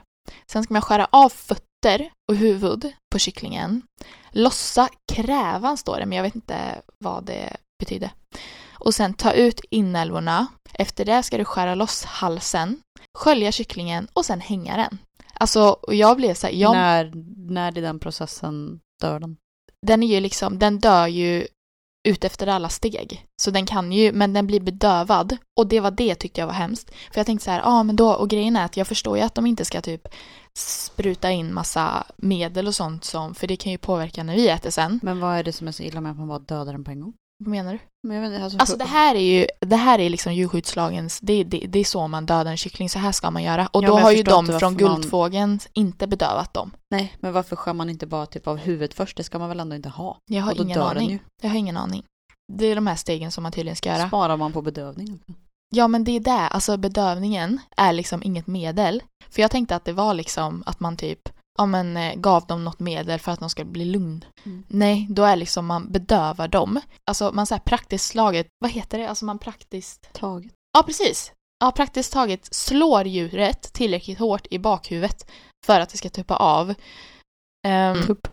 Sen 0.52 0.64
ska 0.64 0.72
man 0.74 0.82
skära 0.82 1.08
av 1.12 1.28
fötter 1.28 2.10
och 2.30 2.36
huvud 2.36 2.92
på 3.12 3.18
kycklingen. 3.18 3.82
Lossa 4.30 4.88
krävan 5.12 5.76
står 5.76 5.98
det, 5.98 6.06
men 6.06 6.16
jag 6.16 6.22
vet 6.22 6.34
inte 6.34 6.82
vad 6.98 7.24
det 7.24 7.56
betyder. 7.80 8.10
Och 8.72 8.94
sen 8.94 9.14
ta 9.14 9.32
ut 9.32 9.60
inälvorna. 9.70 10.46
Efter 10.74 11.04
det 11.04 11.22
ska 11.22 11.38
du 11.38 11.44
skära 11.44 11.74
loss 11.74 12.04
halsen, 12.04 12.80
skölja 13.18 13.52
kycklingen 13.52 14.08
och 14.12 14.24
sen 14.24 14.40
hänga 14.40 14.76
den. 14.76 14.98
Alltså, 15.34 15.62
och 15.62 15.94
jag 15.94 16.16
blev 16.16 16.34
så 16.34 16.46
här, 16.46 16.54
jag, 16.54 16.72
När, 16.72 17.12
när 17.36 17.78
i 17.78 17.80
den 17.80 17.98
processen 17.98 18.80
dör 19.00 19.20
den? 19.20 19.36
den 19.86 20.02
är 20.02 20.06
ju 20.06 20.20
liksom, 20.20 20.58
den 20.58 20.78
dör 20.78 21.06
ju 21.06 21.46
ut 22.08 22.24
efter 22.24 22.46
alla 22.46 22.68
steg. 22.68 23.26
Så 23.42 23.50
den 23.50 23.66
kan 23.66 23.92
ju, 23.92 24.12
men 24.12 24.32
den 24.32 24.46
blir 24.46 24.60
bedövad. 24.60 25.36
Och 25.60 25.66
det 25.66 25.80
var 25.80 25.90
det 25.90 26.14
tyckte 26.14 26.40
jag 26.40 26.46
var 26.46 26.54
hemskt. 26.54 26.90
För 26.90 27.18
jag 27.18 27.26
tänkte 27.26 27.44
så 27.44 27.50
här, 27.50 27.58
ja 27.58 27.64
ah, 27.66 27.82
men 27.82 27.96
då, 27.96 28.12
och 28.12 28.30
grejen 28.30 28.56
är 28.56 28.64
att 28.64 28.76
jag 28.76 28.86
förstår 28.86 29.16
ju 29.16 29.22
att 29.22 29.34
de 29.34 29.46
inte 29.46 29.64
ska 29.64 29.80
typ 29.80 30.08
spruta 30.56 31.30
in 31.30 31.54
massa 31.54 32.06
medel 32.16 32.66
och 32.66 32.74
sånt 32.74 33.04
som, 33.04 33.34
för 33.34 33.46
det 33.46 33.56
kan 33.56 33.72
ju 33.72 33.78
påverka 33.78 34.22
när 34.22 34.34
vi 34.36 34.48
äter 34.48 34.70
sen. 34.70 35.00
Men 35.02 35.20
vad 35.20 35.36
är 35.36 35.44
det 35.44 35.52
som 35.52 35.68
är 35.68 35.72
så 35.72 35.82
illa 35.82 36.00
med 36.00 36.12
att 36.12 36.18
man 36.18 36.28
bara 36.28 36.38
dödar 36.38 36.72
den 36.72 36.84
på 36.84 36.90
en 36.90 37.00
gång? 37.00 37.14
Vad 37.40 37.48
menar 37.50 37.72
du? 37.72 37.78
Men 38.08 38.16
jag 38.16 38.22
vet 38.22 38.32
inte, 38.32 38.44
alltså, 38.44 38.58
Alltså 38.58 38.76
det 38.76 38.84
här 38.84 39.14
är 39.14 39.20
ju, 39.40 39.46
det 39.60 39.76
här 39.76 39.98
är 39.98 40.10
liksom 40.10 40.34
djurskyddslagens, 40.34 41.20
det, 41.20 41.44
det, 41.44 41.58
det 41.68 41.78
är 41.78 41.84
så 41.84 42.08
man 42.08 42.26
dödar 42.26 42.50
en 42.50 42.56
kyckling, 42.56 42.90
så 42.90 42.98
här 42.98 43.12
ska 43.12 43.30
man 43.30 43.42
göra. 43.42 43.66
Och 43.66 43.84
Ja, 43.84 43.88
då 43.88 43.98
har 43.98 44.10
ju 44.12 44.22
de 44.22 44.46
från 44.46 44.52
varför 44.52 44.66
man- 44.66 44.76
Guldfågeln 44.76 45.60
inte 45.72 46.06
bedövat 46.06 46.54
dem. 46.54 46.70
Nej, 46.90 47.16
men 47.20 47.32
varför 47.32 47.56
skär 47.56 47.72
man 47.72 47.90
inte 47.90 48.06
bara 48.06 48.26
typ 48.26 48.46
av 48.46 48.56
huvudet 48.56 48.94
först? 48.94 49.16
Det 49.16 49.24
ska 49.24 49.38
man 49.38 49.48
väl 49.48 49.60
ändå 49.60 49.76
inte 49.76 49.88
ha? 49.88 50.18
Jag 50.30 50.42
har 50.42 50.60
ingen 50.62 50.80
aning. 50.82 51.20
Jag 51.42 51.50
har 51.50 51.56
ingen 51.56 51.76
aning. 51.76 52.02
Det 52.52 52.66
är 52.66 52.74
de 52.74 52.86
här 52.86 52.96
stegen 52.96 53.32
som 53.32 53.42
man 53.42 53.52
tydligen 53.52 53.76
ska 53.76 53.88
göra. 53.88 54.08
Sparar 54.08 54.36
man 54.36 54.52
på 54.52 54.62
bedövningen? 54.62 55.20
Ja 55.74 55.88
men 55.88 56.04
det 56.04 56.12
är 56.16 56.20
det, 56.20 56.48
alltså 56.48 56.76
bedövningen 56.76 57.60
är 57.76 57.92
liksom 57.92 58.22
inget 58.22 58.46
medel. 58.46 59.02
För 59.28 59.42
jag 59.42 59.50
tänkte 59.50 59.76
att 59.76 59.84
det 59.84 59.92
var 59.92 60.14
liksom 60.14 60.62
att 60.66 60.80
man 60.80 60.96
typ 60.96 61.28
ja, 61.60 61.66
men, 61.66 61.96
eh, 61.96 62.14
gav 62.14 62.46
dem 62.46 62.64
något 62.64 62.80
medel 62.80 63.18
för 63.18 63.32
att 63.32 63.40
de 63.40 63.50
ska 63.50 63.64
bli 63.64 63.84
lugn. 63.84 64.24
Mm. 64.44 64.64
Nej, 64.68 65.06
då 65.10 65.22
är 65.24 65.36
liksom 65.36 65.66
man 65.66 65.92
bedövar 65.92 66.48
dem. 66.48 66.80
Alltså 67.04 67.30
man 67.32 67.46
säger 67.46 67.60
praktiskt 67.60 68.06
slaget, 68.06 68.46
vad 68.58 68.70
heter 68.70 68.98
det? 68.98 69.08
Alltså 69.08 69.24
man 69.24 69.38
praktiskt... 69.38 70.12
Taget. 70.12 70.52
Ja 70.72 70.82
precis. 70.82 71.32
Ja, 71.58 71.70
praktiskt 71.70 72.12
taget 72.12 72.54
slår 72.54 73.06
djuret 73.06 73.62
tillräckligt 73.72 74.18
hårt 74.18 74.46
i 74.50 74.58
bakhuvudet 74.58 75.30
för 75.66 75.80
att 75.80 75.88
det 75.88 75.98
ska 75.98 76.08
tuppa 76.08 76.36
av. 76.36 76.74
Ehm, 77.66 78.06
Tupp. 78.06 78.28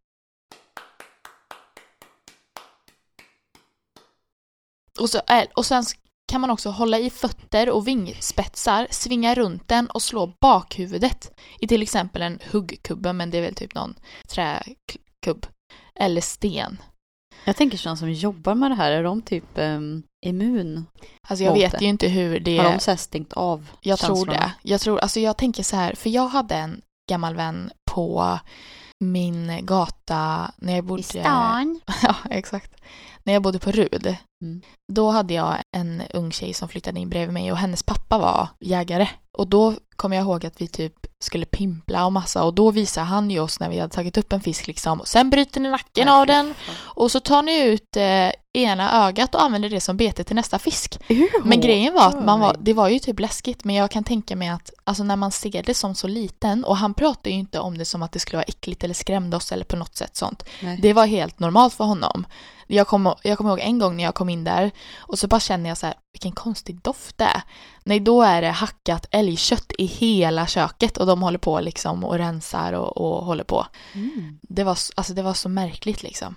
Och, 5.00 5.10
så, 5.10 5.22
och 5.56 5.66
sen 5.66 5.84
kan 6.28 6.42
man 6.42 6.50
också 6.50 6.70
hålla 6.70 7.00
i 7.00 7.10
fötter 7.10 7.70
och 7.70 7.88
vingspetsar, 7.88 8.88
svinga 8.92 9.36
runt 9.36 9.68
den 9.68 9.88
och 9.88 10.02
slå 10.02 10.34
bakhuvudet 10.42 11.32
i 11.60 11.68
till 11.68 11.82
exempel 11.82 12.22
en 12.22 12.40
huggkubbe, 12.52 13.14
men 13.14 13.30
det 13.30 13.38
är 13.38 13.42
väl 13.42 13.56
typ 13.56 13.76
någon 13.76 13.96
träkubb. 14.30 15.46
Eller 16.00 16.22
sten. 16.22 16.78
Jag 17.46 17.56
tänker 17.56 17.78
sådana 17.78 17.98
som 17.98 18.12
jobbar 18.12 18.56
med 18.56 18.72
det 18.72 18.76
här, 18.76 18.92
är 18.92 19.04
de 19.04 19.22
typ 19.22 19.46
um, 19.56 20.04
immun? 20.26 20.86
Alltså 21.28 21.44
jag 21.44 21.54
vet 21.54 21.72
det. 21.72 21.78
ju 21.82 21.90
inte 21.90 22.08
hur 22.08 22.40
det 22.40 22.58
Har 22.58 22.66
är. 22.66 22.74
de 22.74 22.80
så 22.80 22.98
stängt 22.98 23.34
av 23.34 23.70
Jag 23.82 24.00
tror 24.00 24.16
känslorna? 24.16 24.40
det. 24.40 24.70
Jag 24.70 24.82
tror, 24.82 25.00
alltså 25.00 25.20
jag 25.20 25.38
tänker 25.38 25.64
så 25.64 25.76
här, 25.76 25.94
för 25.96 26.10
jag 26.10 26.28
hade 26.28 26.56
en 26.56 26.82
gammal 27.10 27.36
vän 27.36 27.72
på 27.92 28.40
min 29.00 29.66
gata 29.66 30.52
när 30.58 30.76
jag 30.76 30.84
bodde... 30.84 31.04
Ja, 32.04 32.16
exakt. 32.30 32.72
När 33.28 33.34
jag 33.34 33.42
bodde 33.42 33.60
på 33.60 33.72
Rud. 33.72 34.16
Mm. 34.42 34.62
Då 34.94 35.10
hade 35.10 35.34
jag 35.34 35.58
en 35.72 36.04
ung 36.14 36.32
tjej 36.32 36.54
som 36.54 36.70
flyttade 36.70 37.00
in 37.00 37.10
bredvid 37.10 37.34
mig 37.34 37.52
och 37.52 37.58
hennes 37.58 37.84
pappa 37.84 38.18
var 38.18 38.48
jägare. 38.60 39.08
Och 39.38 39.48
då 39.48 39.74
kommer 39.96 40.16
jag 40.16 40.24
ihåg 40.24 40.46
att 40.46 40.62
vi 40.62 40.68
typ 40.68 40.94
skulle 41.24 41.46
pimpla 41.46 42.06
och 42.06 42.14
massa 42.14 42.44
och 42.44 42.54
då 42.54 42.72
visade 42.72 43.06
han 43.06 43.32
ju 43.32 43.40
oss 43.40 43.60
när 43.60 43.70
vi 43.70 43.80
hade 43.80 43.94
tagit 43.94 44.18
upp 44.18 44.34
en 44.34 44.42
fisk 44.42 44.68
liksom. 44.68 45.02
Sen 45.06 45.30
bryter 45.30 45.62
ni 45.62 45.70
nacken 45.70 46.10
av 46.10 46.28
den 46.28 46.54
och 46.78 47.12
så 47.12 47.20
tar 47.20 47.42
ni 47.42 47.64
ut 47.64 47.98
eh, 47.98 48.32
ena 48.54 49.08
ögat 49.08 49.36
och 49.36 49.42
använder 49.42 49.70
det 49.70 49.82
som 49.82 49.98
bete 49.98 50.24
till 50.24 50.36
nästa 50.36 50.60
fisk. 50.60 51.00
Men 51.44 51.62
grejen 51.62 51.94
var 51.94 52.08
att 52.08 52.26
man 52.26 52.40
var, 52.40 52.56
det 52.60 52.74
var 52.74 52.90
ju 52.90 53.00
typ 53.00 53.20
läskigt 53.20 53.64
men 53.64 53.76
jag 53.76 53.92
kan 53.92 54.04
tänka 54.04 54.36
mig 54.36 54.50
att 54.50 54.72
alltså 54.84 55.04
när 55.04 55.16
man 55.16 55.32
ser 55.32 55.64
det 55.64 55.74
som 55.74 55.96
så 55.96 56.08
liten 56.08 56.64
och 56.64 56.78
han 56.78 56.94
pratar 56.94 57.32
ju 57.32 57.38
inte 57.38 57.60
om 57.60 57.78
det 57.78 57.86
som 57.86 58.04
att 58.04 58.12
det 58.12 58.20
skulle 58.20 58.38
vara 58.38 58.46
äckligt 58.48 58.84
eller 58.84 58.94
skrämde 58.94 59.38
oss 59.38 59.52
eller 59.52 59.66
på 59.66 59.76
något 59.76 59.96
sätt 59.96 60.16
sånt. 60.16 60.44
Nej. 60.62 60.80
Det 60.82 60.94
var 60.94 61.06
helt 61.06 61.40
normalt 61.40 61.74
för 61.74 61.84
honom. 61.84 62.26
Jag 62.68 62.88
kommer 62.88 63.16
jag 63.24 63.38
kommer 63.38 63.50
ihåg 63.50 63.60
en 63.60 63.80
gång 63.80 63.98
när 63.98 64.04
jag 64.04 64.16
kom 64.16 64.30
in 64.30 64.44
där 64.44 64.72
och 64.98 65.20
så 65.20 65.28
bara 65.28 65.40
känner 65.40 65.70
jag 65.70 65.78
så 65.78 65.86
här, 65.86 65.96
vilken 66.14 66.32
konstig 66.32 66.82
doft 66.82 67.18
det 67.18 67.24
är. 67.24 67.42
Nej, 67.84 68.00
då 68.00 68.22
är 68.22 68.42
det 68.42 68.50
hackat 68.50 69.06
älgkött 69.12 69.72
i 69.78 69.86
hela 69.86 70.48
köket 70.48 70.98
och 70.98 71.06
de 71.06 71.22
håller 71.22 71.40
på 71.40 71.60
liksom 71.60 72.04
och 72.04 72.18
rensar 72.18 72.74
och, 72.74 72.98
och 72.98 73.26
håller 73.26 73.44
på. 73.44 73.66
Mm. 73.94 74.40
Det 74.42 74.64
var, 74.64 74.78
alltså 74.96 75.14
det 75.14 75.22
var 75.22 75.34
så 75.34 75.50
märkligt 75.50 76.04
liksom. 76.04 76.36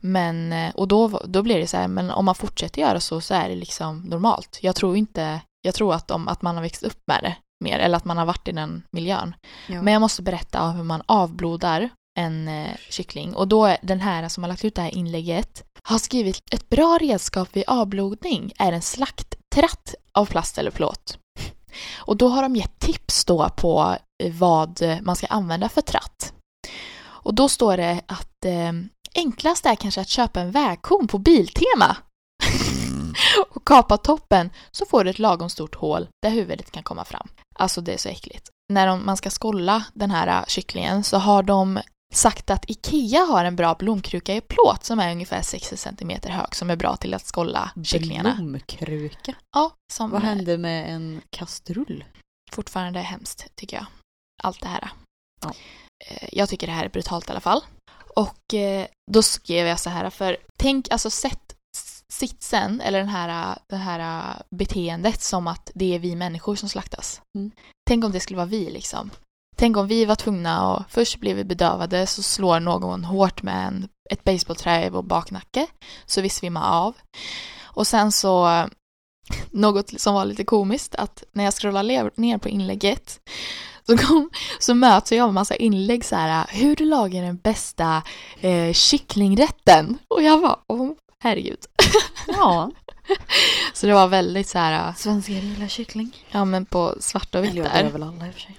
Men, 0.00 0.52
eh, 0.52 0.74
och 0.74 0.88
då, 0.88 1.20
då 1.24 1.42
blir 1.42 1.58
det 1.58 1.66
så 1.66 1.76
här, 1.76 1.88
men 1.88 2.10
om 2.10 2.24
man 2.24 2.34
fortsätter 2.34 2.82
göra 2.82 3.00
så 3.00 3.20
så 3.20 3.34
är 3.34 3.48
det 3.48 3.54
liksom 3.54 4.00
normalt. 4.00 4.58
Jag 4.62 4.76
tror 4.76 4.96
inte, 4.96 5.40
jag 5.62 5.74
tror 5.74 5.94
att, 5.94 6.08
de, 6.08 6.28
att 6.28 6.42
man 6.42 6.54
har 6.54 6.62
växt 6.62 6.82
upp 6.82 7.02
med 7.06 7.18
det 7.22 7.36
mer, 7.64 7.78
eller 7.78 7.96
att 7.96 8.04
man 8.04 8.18
har 8.18 8.26
varit 8.26 8.48
i 8.48 8.52
den 8.52 8.82
miljön. 8.92 9.34
Ja. 9.66 9.82
Men 9.82 9.92
jag 9.92 10.00
måste 10.00 10.22
berätta 10.22 10.62
om 10.62 10.76
hur 10.76 10.84
man 10.84 11.02
avblodar 11.06 11.90
en 12.18 12.48
eh, 12.48 12.76
kyckling. 12.90 13.34
Och 13.34 13.48
då 13.48 13.64
är 13.64 13.78
den 13.82 14.00
här 14.00 14.28
som 14.28 14.42
har 14.42 14.48
lagt 14.48 14.64
ut 14.64 14.74
det 14.74 14.82
här 14.82 14.94
inlägget 14.94 15.64
har 15.82 15.98
skrivit 15.98 16.40
ett 16.50 16.68
bra 16.68 16.98
redskap 17.00 17.48
vid 17.52 17.64
avblodning 17.66 18.52
är 18.58 18.72
en 18.72 18.82
slakttratt 18.82 19.94
av 20.12 20.26
plast 20.26 20.58
eller 20.58 20.70
plåt. 20.70 21.18
Och 21.96 22.16
då 22.16 22.28
har 22.28 22.42
de 22.42 22.56
gett 22.56 22.78
tips 22.78 23.24
då 23.24 23.48
på 23.56 23.96
eh, 24.22 24.32
vad 24.32 24.82
man 25.02 25.16
ska 25.16 25.26
använda 25.26 25.68
för 25.68 25.80
tratt. 25.80 26.32
Och 27.04 27.34
då 27.34 27.48
står 27.48 27.76
det 27.76 28.00
att 28.06 28.44
eh, 28.44 28.72
enklast 29.14 29.66
är 29.66 29.74
kanske 29.74 30.00
att 30.00 30.08
köpa 30.08 30.40
en 30.40 30.50
vägkon 30.50 31.08
på 31.08 31.18
Biltema 31.18 31.96
och 33.50 33.66
kapa 33.66 33.96
toppen 33.96 34.50
så 34.70 34.86
får 34.86 35.04
du 35.04 35.10
ett 35.10 35.18
lagom 35.18 35.50
stort 35.50 35.74
hål 35.74 36.08
där 36.22 36.30
huvudet 36.30 36.70
kan 36.70 36.82
komma 36.82 37.04
fram. 37.04 37.28
Alltså 37.54 37.80
det 37.80 37.92
är 37.92 37.98
så 37.98 38.08
äckligt. 38.08 38.48
När 38.72 38.86
de, 38.86 39.06
man 39.06 39.16
ska 39.16 39.30
skolla 39.30 39.84
den 39.94 40.10
här 40.10 40.26
eh, 40.26 40.46
kycklingen 40.46 41.04
så 41.04 41.18
har 41.18 41.42
de 41.42 41.80
sagt 42.12 42.50
att 42.50 42.70
IKEA 42.70 43.20
har 43.24 43.44
en 43.44 43.56
bra 43.56 43.74
blomkruka 43.74 44.34
i 44.34 44.40
plåt 44.40 44.84
som 44.84 44.98
är 44.98 45.12
ungefär 45.12 45.42
60 45.42 45.76
cm 45.76 46.10
hög 46.24 46.54
som 46.54 46.70
är 46.70 46.76
bra 46.76 46.96
till 46.96 47.14
att 47.14 47.26
skolla 47.26 47.70
kycklingarna. 47.84 48.34
Blomkruka. 48.34 49.34
Ja, 49.54 49.70
som 49.92 50.10
Vad 50.10 50.22
hände 50.22 50.58
med 50.58 50.94
en 50.94 51.20
kastrull? 51.30 52.04
fortfarande 52.52 53.00
hemskt 53.00 53.46
tycker 53.56 53.76
jag. 53.76 53.86
Allt 54.42 54.60
det 54.60 54.68
här. 54.68 54.90
Ja. 55.42 55.52
Eh, 56.06 56.28
Jag 56.32 56.48
tycker 56.48 56.66
det 56.66 56.72
här 56.72 56.84
är 56.84 56.88
brutalt 56.88 57.28
i 57.28 57.30
alla 57.30 57.40
fall. 57.40 57.60
Och 58.16 58.54
eh, 58.54 58.86
då 59.12 59.22
skrev 59.22 59.66
jag 59.66 59.80
så 59.80 59.90
här 59.90 60.10
för 60.10 60.36
tänk 60.58 60.90
alltså 60.90 61.10
sätt 61.10 61.54
sitsen 62.12 62.80
eller 62.80 62.98
den 62.98 63.08
här, 63.08 63.58
det 63.68 63.76
här 63.76 64.00
eh, 64.30 64.42
beteendet 64.56 65.22
som 65.22 65.46
att 65.46 65.70
det 65.74 65.94
är 65.94 65.98
vi 65.98 66.16
människor 66.16 66.56
som 66.56 66.68
slaktas. 66.68 67.20
Mm. 67.38 67.50
Tänk 67.88 68.04
om 68.04 68.12
det 68.12 68.20
skulle 68.20 68.36
vara 68.36 68.46
vi 68.46 68.70
liksom. 68.70 69.10
Tänk 69.62 69.76
om 69.76 69.86
vi 69.86 70.04
var 70.04 70.14
tvungna 70.14 70.68
och 70.68 70.82
först 70.88 71.20
blir 71.20 71.34
vi 71.34 71.44
bedövade 71.44 72.06
så 72.06 72.22
slår 72.22 72.60
någon 72.60 73.04
hårt 73.04 73.42
med 73.42 73.66
en, 73.66 73.88
ett 74.10 74.24
basebollträ 74.24 74.86
i 74.86 74.90
vår 74.90 75.02
baknacke 75.02 75.66
så 76.06 76.20
vi 76.20 76.28
svimmar 76.28 76.70
av. 76.70 76.94
Och 77.62 77.86
sen 77.86 78.12
så 78.12 78.64
något 79.50 80.00
som 80.00 80.14
var 80.14 80.24
lite 80.24 80.44
komiskt 80.44 80.94
att 80.94 81.24
när 81.32 81.44
jag 81.44 81.54
scrollar 81.54 82.20
ner 82.20 82.38
på 82.38 82.48
inlägget 82.48 83.20
så, 83.86 83.98
kom, 83.98 84.30
så 84.58 84.74
möts 84.74 85.12
jag 85.12 85.22
av 85.22 85.28
en 85.28 85.34
massa 85.34 85.56
inlägg 85.56 86.04
så 86.04 86.16
här 86.16 86.46
hur 86.50 86.76
du 86.76 86.84
lagar 86.84 87.22
den 87.22 87.36
bästa 87.36 88.02
eh, 88.40 88.72
kycklingrätten 88.72 89.98
och 90.08 90.22
jag 90.22 90.40
var 90.40 90.58
åh 90.66 90.90
herregud. 91.18 91.60
Ja, 92.26 92.70
Så 93.74 93.86
det 93.86 93.94
var 93.94 94.08
väldigt 94.08 94.48
så 94.48 94.58
här 94.58 94.92
svenskar 94.96 95.34
gillar 95.34 95.68
kyckling. 95.68 96.16
ja 96.30 96.44
men 96.44 96.66
på 96.66 96.94
svart 97.00 97.34
och 97.34 97.44
vitt 97.44 97.54
där. 97.54 97.92
alla 97.94 98.26
i 98.26 98.30
och 98.30 98.34
för 98.34 98.40
sig. 98.40 98.56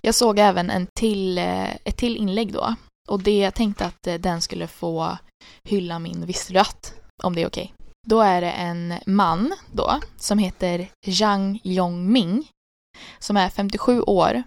Jag 0.00 0.14
såg 0.14 0.38
även 0.38 0.70
en 0.70 0.86
till, 0.98 1.38
eh, 1.38 1.70
ett 1.84 1.96
till 1.96 2.16
inlägg 2.16 2.52
då. 2.52 2.74
Och 3.08 3.22
det 3.22 3.38
jag 3.38 3.54
tänkte 3.54 3.86
att 3.86 4.06
eh, 4.06 4.14
den 4.14 4.42
skulle 4.42 4.66
få 4.66 5.18
hylla 5.62 5.98
min 5.98 6.34
att, 6.54 6.94
om 7.22 7.34
det 7.34 7.42
är 7.42 7.46
okej. 7.46 7.74
Då 8.06 8.20
är 8.20 8.40
det 8.40 8.50
en 8.50 8.94
man 9.06 9.54
då 9.72 10.00
som 10.16 10.38
heter 10.38 10.88
Zhang 11.06 11.60
Yongming 11.64 12.48
som 13.18 13.36
är 13.36 13.48
57 13.48 14.02
år. 14.02 14.42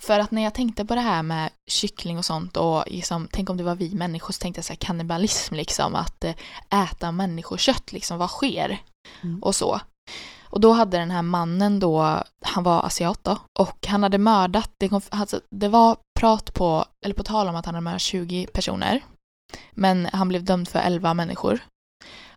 För 0.00 0.18
att 0.18 0.30
när 0.30 0.42
jag 0.42 0.54
tänkte 0.54 0.84
på 0.84 0.94
det 0.94 1.00
här 1.00 1.22
med 1.22 1.50
kyckling 1.70 2.18
och 2.18 2.24
sånt 2.24 2.56
och 2.56 2.84
liksom, 2.86 3.28
tänk 3.32 3.50
om 3.50 3.56
det 3.56 3.64
var 3.64 3.74
vi 3.74 3.94
människor 3.94 4.32
så 4.32 4.38
tänkte 4.38 4.58
jag 4.58 4.64
så 4.64 4.72
här 4.72 4.78
kannibalism 4.78 5.54
liksom 5.54 5.94
att 5.94 6.24
eh, 6.24 6.34
äta 6.70 7.12
människokött 7.12 7.92
liksom, 7.92 8.18
vad 8.18 8.30
sker? 8.30 8.78
Mm. 9.22 9.42
Och 9.42 9.54
så. 9.54 9.80
Och 10.52 10.60
då 10.60 10.72
hade 10.72 10.98
den 10.98 11.10
här 11.10 11.22
mannen 11.22 11.80
då, 11.80 12.22
han 12.44 12.64
var 12.64 12.82
asiat 12.86 13.18
då, 13.22 13.38
och 13.58 13.86
han 13.86 14.02
hade 14.02 14.18
mördat, 14.18 14.70
det, 14.78 14.88
kom, 14.88 15.00
alltså, 15.10 15.40
det 15.50 15.68
var 15.68 15.96
prat 16.20 16.54
på, 16.54 16.84
eller 17.04 17.14
på 17.14 17.22
tal 17.22 17.48
om 17.48 17.56
att 17.56 17.66
han 17.66 17.74
hade 17.74 17.84
mördat 17.84 18.00
20 18.00 18.46
personer. 18.46 19.00
Men 19.72 20.08
han 20.12 20.28
blev 20.28 20.44
dömd 20.44 20.68
för 20.68 20.78
11 20.78 21.14
människor. 21.14 21.60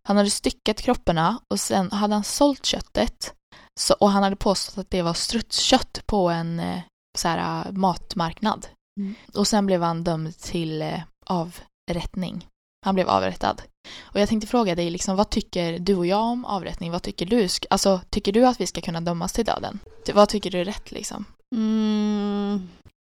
Han 0.03 0.17
hade 0.17 0.29
styckat 0.29 0.81
kropparna 0.81 1.39
och 1.49 1.59
sen 1.59 1.91
hade 1.91 2.13
han 2.13 2.23
sålt 2.23 2.65
köttet. 2.65 3.33
Så, 3.79 3.93
och 3.93 4.11
han 4.11 4.23
hade 4.23 4.35
påstått 4.35 4.77
att 4.77 4.91
det 4.91 5.01
var 5.01 5.13
strutskött 5.13 6.03
på 6.05 6.29
en 6.29 6.59
eh, 6.59 6.81
så 7.17 7.27
här, 7.27 7.65
eh, 7.65 7.71
matmarknad. 7.71 8.67
Mm. 8.99 9.15
Och 9.33 9.47
sen 9.47 9.65
blev 9.65 9.81
han 9.81 10.03
dömd 10.03 10.37
till 10.37 10.81
eh, 10.81 11.01
avrättning. 11.25 12.47
Han 12.85 12.95
blev 12.95 13.09
avrättad. 13.09 13.61
Och 14.01 14.19
jag 14.19 14.29
tänkte 14.29 14.47
fråga 14.47 14.75
dig, 14.75 14.89
liksom, 14.89 15.15
vad 15.15 15.29
tycker 15.29 15.79
du 15.79 15.95
och 15.95 16.05
jag 16.05 16.21
om 16.23 16.45
avrättning? 16.45 16.91
Vad 16.91 17.01
tycker 17.01 17.25
du? 17.25 17.47
Alltså, 17.69 18.01
tycker 18.09 18.31
du 18.31 18.45
att 18.45 18.61
vi 18.61 18.67
ska 18.67 18.81
kunna 18.81 19.01
dömas 19.01 19.33
till 19.33 19.45
döden? 19.45 19.79
Vad 20.13 20.29
tycker 20.29 20.51
du 20.51 20.59
är 20.59 20.65
rätt 20.65 20.91
liksom? 20.91 21.25
Mm, 21.55 22.69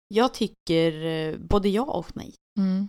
jag 0.09 0.35
tycker 0.35 1.07
eh, 1.07 1.37
både 1.39 1.69
ja 1.69 1.83
och 1.83 2.07
nej. 2.15 2.35
Mm. 2.59 2.89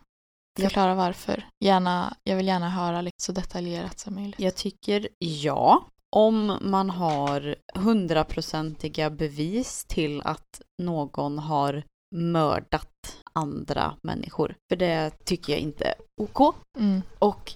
Förklara 0.59 0.95
varför. 0.95 1.45
Gärna, 1.65 2.17
jag 2.23 2.35
vill 2.35 2.47
gärna 2.47 2.69
höra 2.69 3.01
lite 3.01 3.23
så 3.23 3.31
detaljerat 3.31 3.99
som 3.99 4.15
möjligt. 4.15 4.39
Jag 4.39 4.55
tycker 4.55 5.07
ja. 5.19 5.87
Om 6.15 6.57
man 6.61 6.89
har 6.89 7.55
hundraprocentiga 7.75 9.09
bevis 9.09 9.85
till 9.85 10.21
att 10.21 10.61
någon 10.81 11.39
har 11.39 11.83
mördat 12.15 13.22
andra 13.33 13.95
människor. 14.03 14.55
För 14.71 14.75
det 14.75 15.11
tycker 15.25 15.53
jag 15.53 15.59
inte 15.61 15.85
är 15.85 15.95
OK. 16.21 16.55
Mm. 16.79 17.01
Och 17.19 17.53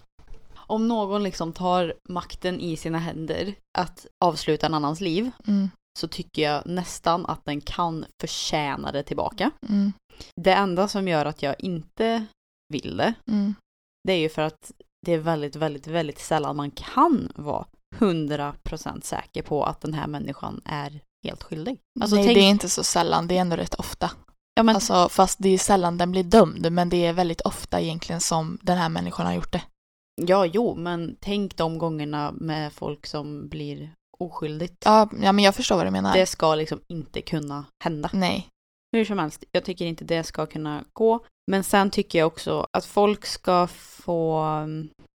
om 0.56 0.88
någon 0.88 1.24
liksom 1.24 1.54
tar 1.54 1.94
makten 2.10 2.60
i 2.60 2.78
sina 2.78 2.98
händer 3.00 3.56
att 3.78 4.06
avsluta 4.26 4.66
en 4.66 4.74
annans 4.74 5.02
liv 5.02 5.32
Mm. 5.48 5.70
så 6.00 6.08
tycker 6.08 6.42
jag 6.42 6.66
nästan 6.66 7.26
att 7.26 7.46
den 7.46 7.62
kan 7.62 8.06
förtjäna 8.22 8.92
det 8.92 9.04
tillbaka. 9.04 9.52
Mm. 9.70 9.94
Det 10.42 10.54
enda 10.54 10.88
som 10.88 11.08
gör 11.08 11.26
att 11.26 11.42
jag 11.44 11.56
inte 11.60 12.26
vill 12.74 12.98
det, 12.98 13.14
Mm. 13.32 13.54
det 14.08 14.14
är 14.14 14.18
ju 14.20 14.30
för 14.30 14.42
att 14.42 14.72
det 15.06 15.14
är 15.14 15.18
väldigt, 15.18 15.56
väldigt, 15.56 15.88
väldigt 15.88 16.20
sällan 16.20 16.56
man 16.56 16.72
kan 16.72 17.32
vara 17.36 17.66
100% 17.96 19.02
säker 19.06 19.42
på 19.42 19.64
att 19.64 19.82
den 19.82 19.94
här 19.94 20.08
människan 20.08 20.62
är 20.66 21.00
helt 21.28 21.44
skyldig. 21.44 21.80
Alltså, 22.02 22.16
Nej, 22.16 22.26
tänk- 22.26 22.36
det 22.38 22.42
är 22.44 22.50
inte 22.50 22.70
så 22.70 22.84
sällan. 22.84 23.28
Det 23.28 23.38
är 23.38 23.42
ändå 23.42 23.56
rätt 23.56 23.76
ofta. 23.76 24.12
Ja, 24.58 24.64
men, 24.64 24.76
Alltså, 24.76 25.10
fast 25.10 25.40
det 25.40 25.50
är 25.50 25.58
sällan 25.58 25.98
den 25.98 26.12
blir 26.12 26.24
dömd, 26.24 26.72
men 26.72 26.90
det 26.90 27.06
är 27.06 27.14
väldigt 27.14 27.42
ofta 27.42 27.82
egentligen 27.82 28.22
som 28.22 28.60
den 28.62 28.78
här 28.78 28.90
människan 28.90 29.26
har 29.26 29.34
gjort 29.34 29.52
det. 29.52 29.62
ja, 30.22 30.46
jo, 30.46 30.76
men 30.76 31.18
tänk 31.20 31.58
de 31.58 31.78
gångerna 31.78 32.32
med 32.32 32.74
folk 32.74 33.06
som 33.06 33.50
blir 33.50 33.94
oskyldigt. 34.20 34.76
Ja, 34.86 35.10
ja 35.22 35.32
men 35.32 35.44
jag 35.44 35.56
förstår 35.56 35.76
vad 35.76 35.86
du 35.86 35.92
menar. 35.92 36.14
Det 36.14 36.26
ska 36.26 36.56
liksom 36.56 36.80
inte 36.88 37.22
kunna 37.22 37.66
hända. 37.84 38.10
Nej. 38.14 38.48
Hur 38.92 39.06
som 39.06 39.20
helst, 39.20 39.44
jag 39.52 39.64
tycker 39.66 39.86
inte 39.86 40.06
det 40.06 40.24
ska 40.24 40.46
kunna 40.46 40.84
gå. 40.94 41.26
Men 41.52 41.64
sen 41.64 41.90
tycker 41.90 42.20
jag 42.20 42.28
också 42.28 42.68
att 42.78 42.86
folk 42.86 43.26
ska 43.26 43.68
få... 43.68 44.44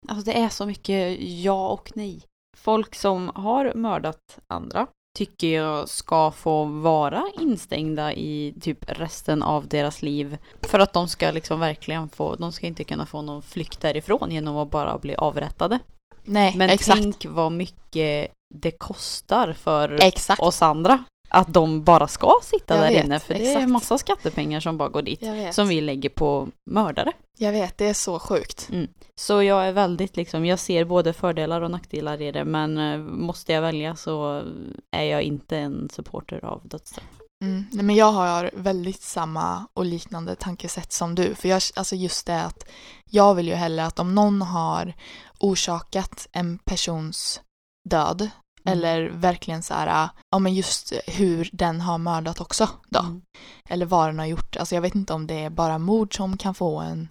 Alltså 0.09 0.25
det 0.25 0.37
är 0.37 0.49
så 0.49 0.65
mycket 0.65 1.17
ja 1.19 1.69
och 1.69 1.91
nej. 1.95 2.23
Folk 2.57 2.95
som 2.95 3.31
har 3.35 3.73
mördat 3.75 4.39
andra 4.47 4.87
tycker 5.17 5.47
jag 5.47 5.89
ska 5.89 6.31
få 6.31 6.63
vara 6.63 7.23
instängda 7.41 8.13
i 8.13 8.53
typ 8.61 8.77
resten 8.87 9.43
av 9.43 9.67
deras 9.67 10.01
liv. 10.01 10.37
För 10.61 10.79
att 10.79 10.93
de 10.93 11.07
ska 11.07 11.31
liksom 11.31 11.59
verkligen 11.59 12.09
få, 12.09 12.35
de 12.35 12.51
ska 12.51 12.67
inte 12.67 12.83
kunna 12.83 13.05
få 13.05 13.21
någon 13.21 13.41
flykt 13.41 13.81
därifrån 13.81 14.31
genom 14.31 14.57
att 14.57 14.71
bara 14.71 14.97
bli 14.97 15.15
avrättade. 15.15 15.79
Nej, 16.23 16.53
Men 16.57 16.69
exakt. 16.69 17.01
tänk 17.01 17.25
vad 17.25 17.51
mycket 17.51 18.31
det 18.53 18.71
kostar 18.71 19.53
för 19.53 19.99
Exakt. 20.01 20.41
oss 20.41 20.61
andra. 20.61 21.03
Att 21.33 21.53
de 21.53 21.83
bara 21.83 22.07
ska 22.07 22.33
sitta 22.43 22.75
Jag 22.75 22.83
där 22.83 22.89
vet, 22.89 23.05
inne. 23.05 23.19
För 23.19 23.33
det 23.33 23.47
är 23.47 23.51
exakt. 23.51 23.69
massa 23.69 23.97
skattepengar 23.97 24.59
som 24.59 24.77
bara 24.77 24.89
går 24.89 25.01
dit. 25.01 25.23
Som 25.51 25.67
vi 25.67 25.81
lägger 25.81 26.09
på 26.09 26.47
mördare. 26.69 27.11
Jag 27.37 27.51
vet, 27.51 27.77
det 27.77 27.85
är 27.85 27.93
så 27.93 28.19
sjukt. 28.19 28.69
Så 29.15 29.43
jag 29.43 29.67
är 29.67 29.71
väldigt 29.71 30.17
liksom, 30.17 30.45
jag 30.45 30.59
ser 30.59 30.85
både 30.85 31.13
fördelar 31.13 31.61
och 31.61 31.71
nackdelar 31.71 32.21
i 32.21 32.31
det. 32.31 32.45
Men 32.45 32.77
eh, 32.77 32.97
måste 32.97 33.53
jag 33.53 33.61
välja 33.61 33.95
så 33.95 34.43
är 34.91 35.03
jag 35.03 35.21
inte 35.21 35.57
en 35.57 35.89
supporter 35.89 36.45
av 36.45 36.61
dödsstraff. 36.63 37.07
Mm. 37.43 37.65
Nej, 37.71 37.85
men 37.85 37.95
jag 37.95 38.11
har 38.11 38.51
väldigt 38.53 39.01
samma 39.01 39.67
och 39.73 39.85
liknande 39.85 40.35
tankesätt 40.35 40.91
som 40.91 41.15
du. 41.15 41.35
För 41.35 41.49
jag, 41.49 41.61
alltså 41.75 41.95
just 41.95 42.25
det 42.25 42.43
att 42.43 42.69
jag 43.09 43.35
vill 43.35 43.47
ju 43.47 43.53
hellre 43.53 43.85
att 43.85 43.99
om 43.99 44.15
någon 44.15 44.41
har 44.41 44.93
orsakat 45.39 46.27
en 46.31 46.57
persons 46.57 47.41
död 47.89 48.29
Mm. 48.65 48.77
eller 48.77 49.09
verkligen 49.09 49.63
så 49.63 49.73
här, 49.73 50.09
ja 50.31 50.39
men 50.39 50.53
just 50.53 50.93
hur 51.07 51.49
den 51.53 51.81
har 51.81 51.97
mördat 51.97 52.41
också 52.41 52.69
då. 52.89 52.99
Mm. 52.99 53.21
Eller 53.69 53.85
vad 53.85 54.07
den 54.07 54.19
har 54.19 54.25
gjort. 54.25 54.55
Alltså 54.57 54.75
jag 54.75 54.81
vet 54.81 54.95
inte 54.95 55.13
om 55.13 55.27
det 55.27 55.43
är 55.43 55.49
bara 55.49 55.77
mord 55.77 56.15
som 56.15 56.37
kan 56.37 56.53
få 56.53 56.79
en 56.79 57.07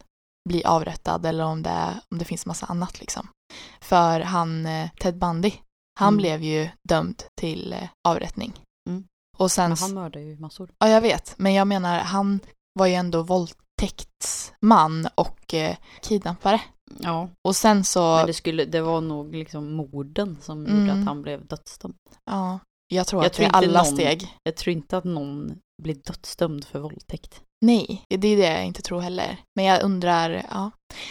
bli 0.48 0.64
avrättad 0.64 1.26
eller 1.26 1.44
om 1.44 1.62
det, 1.62 2.00
om 2.10 2.18
det 2.18 2.24
finns 2.24 2.46
massa 2.46 2.66
annat 2.66 3.00
liksom. 3.00 3.28
För 3.80 4.20
han, 4.20 4.66
eh, 4.66 4.90
Ted 5.00 5.18
Bundy, 5.18 5.52
han 6.00 6.08
Mm. 6.08 6.16
blev 6.18 6.42
ju 6.42 6.68
dömd 6.88 7.22
till 7.40 7.72
eh, 7.72 7.88
avrättning. 8.08 8.52
Mm. 8.90 9.04
Och 9.38 9.50
sen 9.52 9.70
Men 9.70 9.78
han 9.78 9.94
mördar 9.94 10.20
ju 10.20 10.36
massor. 10.38 10.70
Ja, 10.78 10.88
jag 10.88 11.00
vet. 11.00 11.34
Men 11.38 11.54
jag 11.54 11.66
menar, 11.68 11.98
han 11.98 12.40
var 12.78 12.86
ju 12.86 12.94
ändå 12.94 13.22
våldtäktsman 13.22 15.08
och 15.14 15.54
eh, 15.54 15.76
kidnappare. 16.02 16.60
Ja. 16.98 17.28
Och 17.48 17.56
sen 17.56 17.84
så, 17.84 18.16
Men 18.16 18.26
det, 18.26 18.32
skulle, 18.34 18.64
det 18.64 18.80
var 18.80 19.00
nog 19.00 19.34
liksom 19.34 19.72
morden 19.72 20.38
som 20.42 20.66
Mm. 20.66 20.80
gjorde 20.80 21.00
att 21.00 21.06
han 21.06 21.22
blev 21.22 21.46
dödsdömd. 21.46 21.94
ja, 22.30 22.58
jag 22.92 23.06
tror 23.06 23.22
Jag 23.22 23.26
att 23.26 23.32
tror 23.32 23.46
det 23.46 23.50
är 23.52 23.56
alla 23.56 23.82
någon- 23.82 23.92
steg. 23.94 24.36
Jag 24.42 24.56
tror 24.56 24.72
inte 24.76 24.96
att 24.96 25.04
någon 25.04 25.58
blir 25.82 25.94
dödsdömd 25.94 26.64
för 26.64 26.78
våldtäkt. 26.78 27.40
Nej, 27.64 28.02
det 28.08 28.28
är 28.28 28.36
det 28.36 28.42
jag 28.52 28.64
inte 28.66 28.82
tror 28.82 29.00
heller. 29.00 29.36
Men 29.56 29.64
jag 29.64 29.82
undrar, 29.82 30.46
ja. 30.50 30.70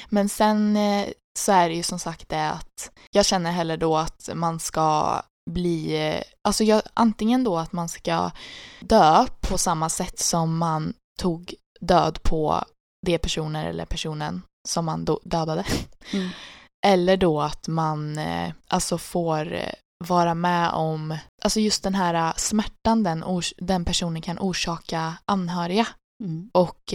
Men 0.09 0.29
sen 0.29 0.77
eh, 0.77 1.07
så 1.39 1.51
är 1.51 1.69
det 1.69 1.75
ju 1.75 1.83
som 1.83 1.99
sagt 1.99 2.29
det 2.29 2.49
att 2.49 2.91
jag 3.11 3.25
känner 3.25 3.51
heller 3.51 3.77
då 3.77 3.97
att 3.97 4.29
man 4.33 4.59
ska 4.59 5.21
bli, 5.51 6.07
eh, 6.07 6.21
alltså 6.47 6.63
jag, 6.63 6.81
antingen 6.93 7.43
då 7.43 7.57
att 7.57 7.71
man 7.71 7.89
ska 7.89 8.31
dö 8.79 9.25
på 9.41 9.57
samma 9.57 9.89
sätt 9.89 10.19
som 10.19 10.57
man 10.57 10.93
tog 11.21 11.53
död 11.81 12.23
på 12.23 12.63
de 13.05 13.17
personer 13.17 13.65
eller 13.69 13.85
personen 13.85 14.41
som 14.67 14.85
man 14.85 15.05
dödade. 15.23 15.65
Mm. 16.13 16.29
Eller 16.85 17.17
då 17.17 17.41
att 17.41 17.67
man 17.67 18.17
eh, 18.17 18.51
alltså 18.67 18.97
får 18.97 19.53
eh, 19.53 19.73
vara 20.07 20.33
med 20.33 20.71
om, 20.71 21.17
alltså 21.43 21.59
just 21.59 21.83
den 21.83 21.95
här 21.95 22.13
eh, 22.13 22.33
smärtan 22.35 23.03
den, 23.03 23.23
den 23.57 23.85
personen 23.85 24.21
kan 24.21 24.39
orsaka 24.39 25.13
anhöriga. 25.25 25.87
Mm. 26.23 26.49
Och 26.53 26.93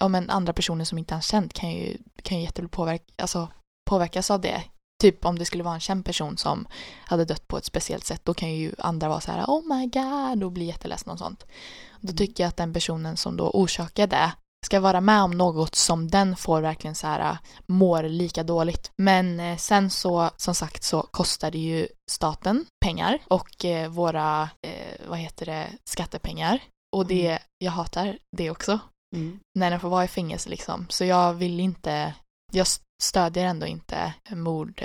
ja, 0.00 0.08
men 0.08 0.30
andra 0.30 0.52
personer 0.52 0.84
som 0.84 0.98
inte 0.98 1.14
har 1.14 1.20
känt 1.20 1.52
kan 1.52 1.70
ju, 1.70 1.98
kan 2.22 2.38
ju 2.38 2.44
jätteväl 2.44 2.68
påverka, 2.68 3.04
alltså, 3.18 3.48
påverkas 3.90 4.30
av 4.30 4.40
det. 4.40 4.62
Typ 5.02 5.24
om 5.24 5.38
det 5.38 5.44
skulle 5.44 5.62
vara 5.64 5.74
en 5.74 5.80
känd 5.80 6.04
person 6.04 6.38
som 6.38 6.66
hade 7.04 7.24
dött 7.24 7.48
på 7.48 7.58
ett 7.58 7.64
speciellt 7.64 8.04
sätt, 8.04 8.20
då 8.24 8.34
kan 8.34 8.54
ju 8.54 8.74
andra 8.78 9.08
vara 9.08 9.20
så 9.20 9.32
här 9.32 9.44
oh 9.44 9.76
my 9.76 9.86
god 9.86 10.44
och 10.44 10.52
bli 10.52 10.64
jätteledsen 10.64 11.12
och 11.12 11.18
sånt. 11.18 11.44
Då 12.00 12.08
Mm. 12.08 12.16
tycker 12.16 12.42
jag 12.44 12.48
att 12.48 12.56
den 12.56 12.72
personen 12.72 13.16
som 13.16 13.36
då 13.36 13.50
orsakar 13.50 14.06
det 14.06 14.32
ska 14.64 14.80
vara 14.80 15.00
med 15.00 15.22
om 15.22 15.30
något 15.30 15.74
som 15.74 16.10
den 16.10 16.36
får 16.36 16.60
verkligen 16.60 16.94
så 16.94 17.06
här 17.06 17.38
mår 17.66 18.02
lika 18.02 18.42
dåligt. 18.42 18.90
Men 18.96 19.40
eh, 19.40 19.56
sen 19.56 19.90
så, 19.90 20.30
som 20.36 20.54
sagt, 20.54 20.82
så 20.82 21.02
kostar 21.02 21.50
det 21.50 21.58
ju 21.58 21.88
staten 22.10 22.66
pengar 22.84 23.18
och 23.28 23.64
eh, 23.64 23.88
våra, 23.88 24.50
vad 25.08 25.18
heter 25.18 25.46
det, 25.46 25.66
skattepengar. 25.90 26.62
Och 26.96 27.06
det, 27.06 27.38
jag 27.58 27.72
hatar 27.72 28.18
det 28.36 28.50
också. 28.50 28.78
Mm. 29.16 29.38
När 29.58 29.70
den 29.70 29.80
får 29.80 29.88
vara 29.88 30.04
i 30.04 30.08
fängelse 30.08 30.50
liksom. 30.50 30.86
Så 30.88 31.04
jag 31.04 31.34
vill 31.34 31.60
inte, 31.60 32.14
jag 32.52 32.66
stödjer 33.02 33.44
ändå 33.44 33.66
inte 33.66 34.14
mord 34.30 34.82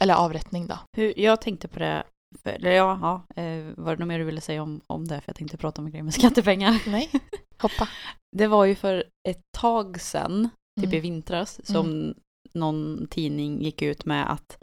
eller 0.00 0.14
avrättning 0.14 0.66
då. 0.66 0.78
Hur, 0.96 1.18
jag 1.20 1.40
tänkte 1.40 1.68
på 1.68 1.78
det, 1.78 2.04
för, 2.42 2.66
ja, 2.66 2.98
ja 3.02 3.42
eh, 3.42 3.64
var 3.76 3.96
det 3.96 4.00
något 4.00 4.08
mer 4.08 4.18
du 4.18 4.24
ville 4.24 4.40
säga 4.40 4.62
om, 4.62 4.80
om 4.86 5.08
det? 5.08 5.14
För 5.20 5.24
jag 5.28 5.36
tänkte 5.36 5.56
prata 5.56 5.80
om 5.82 5.86
en 5.86 5.92
grej 5.92 6.02
med 6.02 6.14
skattepengar. 6.14 6.82
Nej, 6.90 7.10
hoppa. 7.58 7.88
Det 8.36 8.46
var 8.46 8.64
ju 8.64 8.74
för 8.74 9.04
ett 9.28 9.42
tag 9.58 10.00
sedan, 10.00 10.48
typ 10.80 10.86
Mm. 10.86 10.96
i 10.96 11.00
vintras, 11.00 11.66
som 11.66 12.14
någon 12.54 13.06
tidning 13.10 13.62
gick 13.62 13.82
ut 13.82 14.04
med 14.04 14.32
att 14.32 14.58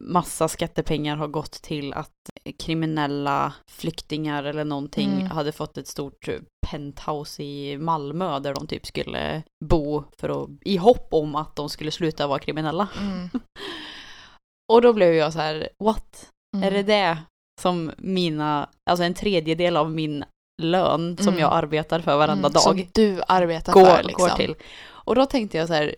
massa 0.00 0.48
skattepengar 0.48 1.16
har 1.16 1.28
gått 1.28 1.52
till 1.52 1.92
att 1.92 2.10
kriminella 2.58 3.54
flyktingar 3.70 4.44
eller 4.44 4.64
någonting 4.64 5.12
Mm. 5.12 5.26
hade 5.26 5.52
fått 5.52 5.78
ett 5.78 5.88
stort 5.88 6.28
penthouse 6.70 7.42
i 7.42 7.78
Malmö 7.78 8.38
där 8.38 8.54
de 8.54 8.66
typ 8.66 8.86
skulle 8.86 9.42
bo 9.64 10.04
för 10.18 10.42
att, 10.42 10.50
i 10.64 10.76
hopp 10.76 11.08
om 11.10 11.34
att 11.34 11.56
de 11.56 11.68
skulle 11.68 11.90
sluta 11.90 12.26
vara 12.26 12.38
kriminella. 12.38 12.88
Mm. 13.00 13.28
Och 14.72 14.82
då 14.82 14.92
blev 14.92 15.14
jag 15.14 15.32
så 15.32 15.38
här, 15.38 15.68
what? 15.78 16.30
Mm. 16.56 16.66
Är 16.66 16.70
det 16.70 16.82
det 16.82 17.18
som 17.60 17.92
mina, 17.98 18.68
alltså 18.90 19.04
en 19.04 19.14
tredjedel 19.14 19.76
av 19.76 19.90
min 19.90 20.24
lön 20.62 21.16
som 21.16 21.28
Mm. 21.28 21.40
jag 21.40 21.52
arbetar 21.52 22.00
för 22.00 22.16
varenda 22.16 22.48
Mm, 22.48 22.52
dag 22.52 22.62
Som 22.62 22.86
du 22.94 23.20
arbetar 23.28 23.72
går, 23.72 23.84
för 23.84 24.02
liksom. 24.02 24.28
går 24.28 24.36
till. 24.36 24.54
Och 24.84 25.14
då 25.14 25.26
tänkte 25.26 25.58
jag 25.58 25.68
så 25.68 25.74
här, 25.74 25.94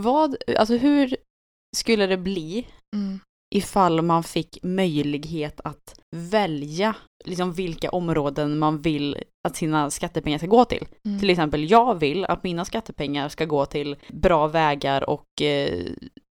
vad, 0.00 0.36
alltså 0.58 0.76
hur 0.76 1.16
skulle 1.76 2.06
det 2.06 2.16
bli 2.16 2.66
Mm. 2.96 3.20
ifall 3.54 4.02
man 4.02 4.22
fick 4.24 4.58
möjlighet 4.62 5.60
att 5.64 6.00
välja 6.16 6.96
liksom 7.24 7.52
vilka 7.52 7.90
områden 7.90 8.58
man 8.58 8.80
vill 8.82 9.16
att 9.48 9.56
sina 9.56 9.90
skattepengar 9.90 10.38
ska 10.38 10.46
gå 10.46 10.64
till. 10.64 10.84
Mm. 11.06 11.20
Till 11.20 11.30
exempel, 11.30 11.70
jag 11.70 11.94
vill 11.94 12.24
att 12.24 12.42
mina 12.44 12.64
skattepengar 12.64 13.28
ska 13.28 13.44
gå 13.44 13.66
till 13.66 13.96
bra 14.08 14.46
vägar 14.46 15.10
och 15.10 15.42
eh, 15.42 15.86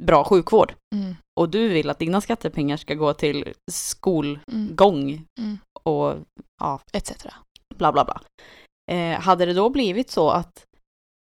bra 0.03 0.25
sjukvård. 0.25 0.75
Mm. 0.95 1.17
Och 1.41 1.49
du 1.49 1.69
vill 1.69 1.91
att 1.91 1.99
dina 1.99 2.21
skattepengar 2.21 2.77
ska 2.77 2.95
gå 2.95 3.15
till 3.15 3.53
skolgång 3.73 5.11
Mm. 5.11 5.25
Mm. 5.39 5.59
och 5.83 6.17
ja, 6.61 6.81
Etc. 6.93 7.13
bla 7.77 7.93
bla 7.93 8.05
bla. 8.05 8.21
Eh, 8.93 9.21
hade 9.21 9.47
det 9.47 9.53
då 9.55 9.71
blivit 9.71 10.11
så 10.11 10.31
att 10.31 10.65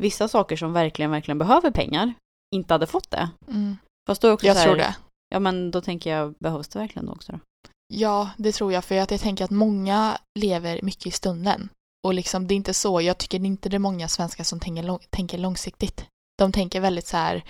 vissa 0.03 0.29
saker 0.29 0.57
som 0.57 0.73
verkligen, 0.73 1.11
verkligen 1.11 1.39
behöver 1.39 1.71
pengar 1.71 2.15
inte 2.55 2.75
hade 2.75 2.87
fått 2.87 3.11
det? 3.11 3.31
Mm. 3.49 3.77
Fast 4.09 4.23
då 4.23 4.33
också 4.33 4.47
Jag 4.47 4.55
här, 4.55 4.65
tror 4.65 4.77
det. 4.77 4.97
Ja 5.29 5.39
men 5.41 5.71
då 5.71 5.81
tänker 5.81 6.11
jag, 6.17 6.35
behövs 6.39 6.69
det 6.69 6.79
verkligen 6.79 7.07
då 7.07 7.13
också 7.13 7.33
då? 7.33 7.39
Ja, 7.95 8.31
det 8.37 8.53
tror 8.53 8.73
jag. 8.73 8.85
För 8.85 8.99
att 8.99 9.11
jag 9.11 9.21
tänker 9.21 9.45
att 9.45 9.51
många 9.51 10.19
lever 10.39 10.81
mycket 10.83 11.07
i 11.07 11.11
stunden. 11.11 11.69
Och 12.07 12.15
liksom, 12.15 12.47
det 12.47 12.55
är 12.55 12.57
inte 12.57 12.75
så, 12.75 13.01
jag 13.01 13.19
tycker 13.19 13.45
inte 13.45 13.69
det 13.69 13.77
är 13.77 13.79
många 13.79 14.09
svenskar 14.09 14.45
som 14.45 14.61
tänker, 14.61 14.83
lång, 14.83 14.99
tänker 15.11 15.39
långsiktigt. 15.39 16.05
De 16.39 16.53
tänker 16.53 16.81
väldigt 16.81 17.07
så 17.07 17.17
här, 17.17 17.45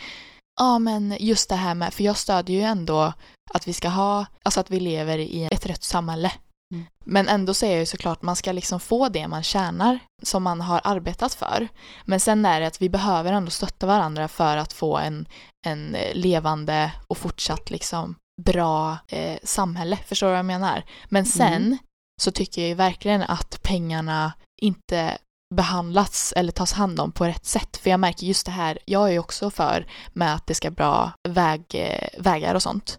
ja 0.59 0.79
men 0.79 1.16
just 1.21 1.49
det 1.49 1.57
här 1.57 1.75
med, 1.75 1.94
för 1.94 2.05
jag 2.05 2.16
stödjer 2.16 2.57
ju 2.57 2.62
ändå 2.62 3.12
att 3.55 3.68
vi 3.68 3.73
ska 3.73 3.88
ha, 3.88 4.27
alltså 4.42 4.61
att 4.61 4.71
vi 4.71 4.81
lever 4.81 5.18
i 5.18 5.49
ett 5.53 5.66
rätt 5.66 5.83
samhälle. 5.83 6.33
Mm. 6.75 6.87
Men 7.05 7.29
ändå 7.29 7.55
säger 7.55 7.73
jag 7.73 7.81
ju 7.81 7.87
såklart, 7.87 8.23
man 8.23 8.37
ska 8.37 8.53
liksom 8.53 8.81
få 8.81 9.09
det 9.09 9.29
man 9.29 9.42
tjänar 9.42 9.99
som 10.23 10.42
man 10.42 10.61
har 10.61 10.81
arbetat 10.85 11.35
för. 11.35 11.68
Men 12.05 12.21
sen 12.21 12.44
är 12.44 12.61
det 12.61 12.66
att 12.66 12.83
vi 12.83 12.88
behöver 12.88 13.33
ändå 13.33 13.51
stötta 13.51 13.87
varandra 13.87 14.29
för 14.29 14.57
att 14.57 14.73
få 14.73 14.99
en, 14.99 15.29
en 15.66 15.94
eh, 15.94 16.14
levande 16.14 16.92
och 17.07 17.18
fortsatt 17.18 17.71
liksom 17.71 18.14
bra 18.42 18.99
eh, 19.09 19.38
samhälle. 19.44 19.97
Förstår 19.97 20.27
du 20.27 20.31
vad 20.31 20.38
jag 20.38 20.44
menar? 20.47 20.85
Men 21.09 21.27
sen 21.27 21.53
Mm. 21.62 21.79
så 22.23 22.31
tycker 22.31 22.62
jag 22.62 22.68
ju 22.68 22.75
verkligen 22.75 23.23
att 23.23 23.62
pengarna 23.62 24.33
inte 24.62 25.18
behandlats 25.55 26.33
eller 26.37 26.53
tas 26.53 26.73
hand 26.73 27.01
om 27.01 27.13
på 27.13 27.25
rätt 27.25 27.47
sätt. 27.47 27.77
För 27.77 27.91
jag 27.91 28.01
märker 28.01 28.27
just 28.27 28.47
det 28.47 28.53
här, 28.53 28.79
jag 28.85 29.09
är 29.09 29.13
ju 29.13 29.19
också 29.19 29.51
för 29.51 29.87
med 30.13 30.35
att 30.35 30.47
det 30.47 30.55
ska 30.55 30.71
bra 30.71 31.13
väg, 31.29 31.65
eh, 31.75 32.09
vägar 32.23 32.55
och 32.55 32.63
sånt. 32.63 32.99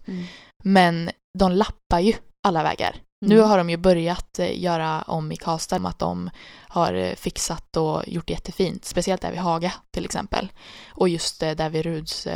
Men 0.64 1.10
de 1.38 1.52
lappar 1.52 2.00
ju 2.00 2.12
alla 2.48 2.62
vägar. 2.62 2.96
Nu 3.26 3.36
Mm. 3.36 3.48
har 3.48 3.58
de 3.58 3.70
ju 3.70 3.76
börjat 3.76 4.38
eh, 4.38 4.60
göra 4.60 5.02
om 5.02 5.32
i 5.32 5.36
Karlstad 5.36 5.76
att 5.88 5.98
de 5.98 6.30
har 6.68 6.94
eh, 6.94 7.14
fixat 7.14 7.76
och 7.76 8.02
gjort 8.08 8.30
jättefint. 8.30 8.84
Speciellt 8.84 9.22
där 9.22 9.30
vid 9.30 9.40
Haga 9.40 9.72
till 9.94 10.04
exempel. 10.04 10.52
Och 10.90 11.08
just 11.08 11.40
där 11.40 11.68
vid 11.70 11.82
Ruds, 11.82 12.26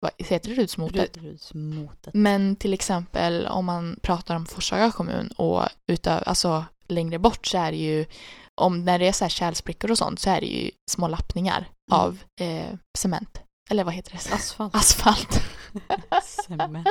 vad 0.00 0.10
heter 0.18 0.48
det 0.50 0.54
Rudsmotet? 0.54 1.16
Rudrudsmotet. 1.16 2.14
Men 2.14 2.56
till 2.56 2.74
exempel 2.74 3.46
om 3.46 3.64
man 3.64 3.98
pratar 4.02 4.36
om 4.36 4.46
Forshaga 4.46 4.90
kommun 4.90 5.28
och 5.36 5.62
utav, 5.86 6.22
alltså 6.26 6.64
längre 6.88 7.18
bort 7.18 7.46
så 7.46 7.58
är 7.58 7.70
det 7.70 7.78
ju 7.78 8.06
om 8.60 8.84
när 8.84 8.98
det 8.98 9.08
är 9.08 9.12
så 9.12 9.24
här 9.24 9.28
kärlsprickor 9.30 9.90
och 9.90 9.98
sånt 9.98 10.20
så 10.20 10.30
är 10.30 10.40
det 10.40 10.46
ju 10.46 10.70
små 10.90 11.08
lappningar 11.08 11.68
Mm. 11.92 12.00
av 12.00 12.18
eh, 12.40 12.74
cement. 12.98 13.40
Eller 13.70 13.84
vad 13.84 13.94
heter 13.94 14.12
det? 14.12 14.34
Asfalt. 14.34 14.74
Asfalt. 14.74 15.40
Cement. 16.46 16.86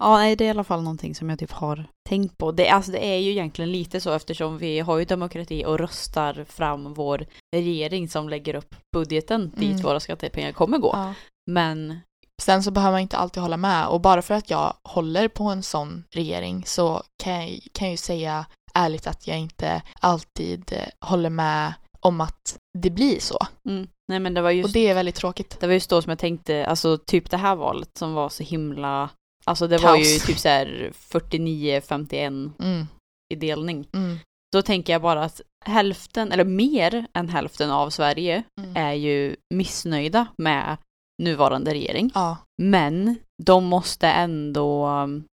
Ja, 0.00 0.16
nej, 0.18 0.36
det 0.36 0.44
är 0.44 0.46
i 0.46 0.50
alla 0.50 0.64
fall 0.64 0.82
någonting 0.82 1.14
som 1.14 1.30
jag 1.30 1.38
typ 1.38 1.52
har 1.52 1.84
tänkt 2.08 2.38
på. 2.38 2.52
Det, 2.52 2.68
alltså, 2.68 2.92
det 2.92 3.06
är 3.06 3.16
ju 3.18 3.30
egentligen 3.30 3.72
lite 3.72 4.00
så 4.00 4.12
eftersom 4.12 4.58
vi 4.58 4.80
har 4.80 4.98
ju 4.98 5.04
demokrati 5.04 5.64
och 5.66 5.78
röstar 5.78 6.44
fram 6.48 6.94
vår 6.94 7.26
regering 7.56 8.08
som 8.08 8.28
lägger 8.28 8.54
upp 8.54 8.74
budgeten 8.92 9.50
dit 9.56 9.70
Mm. 9.70 9.82
våra 9.82 10.00
skattepengar 10.00 10.52
kommer 10.52 10.78
gå. 10.78 10.90
ja. 10.94 11.14
Men 11.50 12.00
Sen 12.42 12.62
så 12.62 12.70
behöver 12.70 12.92
man 12.92 13.00
inte 13.00 13.16
alltid 13.16 13.42
hålla 13.42 13.56
med 13.56 13.86
och 13.86 14.00
bara 14.00 14.22
för 14.22 14.34
att 14.34 14.50
jag 14.50 14.74
håller 14.84 15.28
på 15.28 15.44
en 15.44 15.62
sån 15.62 16.04
regering 16.10 16.64
så 16.66 17.02
kan 17.22 17.32
jag, 17.34 17.58
kan 17.72 17.86
jag 17.86 17.90
ju 17.92 17.96
säga 17.96 18.46
ärligt 18.78 19.06
att 19.06 19.26
jag 19.26 19.38
inte 19.38 19.82
alltid 20.00 20.72
eh, 20.72 21.08
håller 21.08 21.30
med 21.30 21.72
om 22.00 22.20
att 22.20 22.58
det 22.78 22.90
blir 22.90 23.20
så. 23.20 23.38
mm, 23.68 23.88
nej, 24.08 24.20
men 24.20 24.34
det 24.34 24.40
var 24.40 24.50
Och 24.50 24.54
just 24.54 24.72
det 24.74 24.88
är 24.88 24.94
väldigt 24.94 25.14
tråkigt. 25.14 25.60
det 25.60 25.66
var 25.66 25.74
just 25.74 25.90
då 25.90 26.02
som 26.02 26.10
jag 26.10 26.18
tänkte, 26.18 26.66
alltså 26.66 26.98
typ 26.98 27.30
det 27.30 27.36
här 27.36 27.56
valet 27.56 27.90
som 27.98 28.12
var 28.14 28.28
så 28.28 28.42
himla, 28.42 29.10
alltså 29.44 29.66
det 29.66 29.78
var 29.78 29.96
ju 29.96 30.04
Kaos. 30.04 30.26
typ 30.26 30.38
så 30.38 30.48
här 30.48 30.92
49-51 30.94 32.50
Mm, 32.60 32.86
i 33.32 33.36
delning. 33.36 33.88
mm, 33.94 34.18
Då 34.52 34.62
tänker 34.62 34.92
jag 34.92 35.02
bara 35.02 35.24
att 35.24 35.40
hälften, 35.64 36.32
eller 36.32 36.44
mer 36.44 37.06
än 37.14 37.28
hälften 37.28 37.70
av 37.70 37.90
Sverige 37.90 38.42
mm. 38.60 38.76
är 38.76 38.92
ju 38.92 39.36
missnöjda 39.54 40.26
med 40.38 40.76
nuvarande 41.22 41.70
regering. 41.74 42.10
Ja. 42.14 42.36
Men 42.62 43.16
de 43.42 43.64
måste 43.64 44.08
ändå 44.08 44.86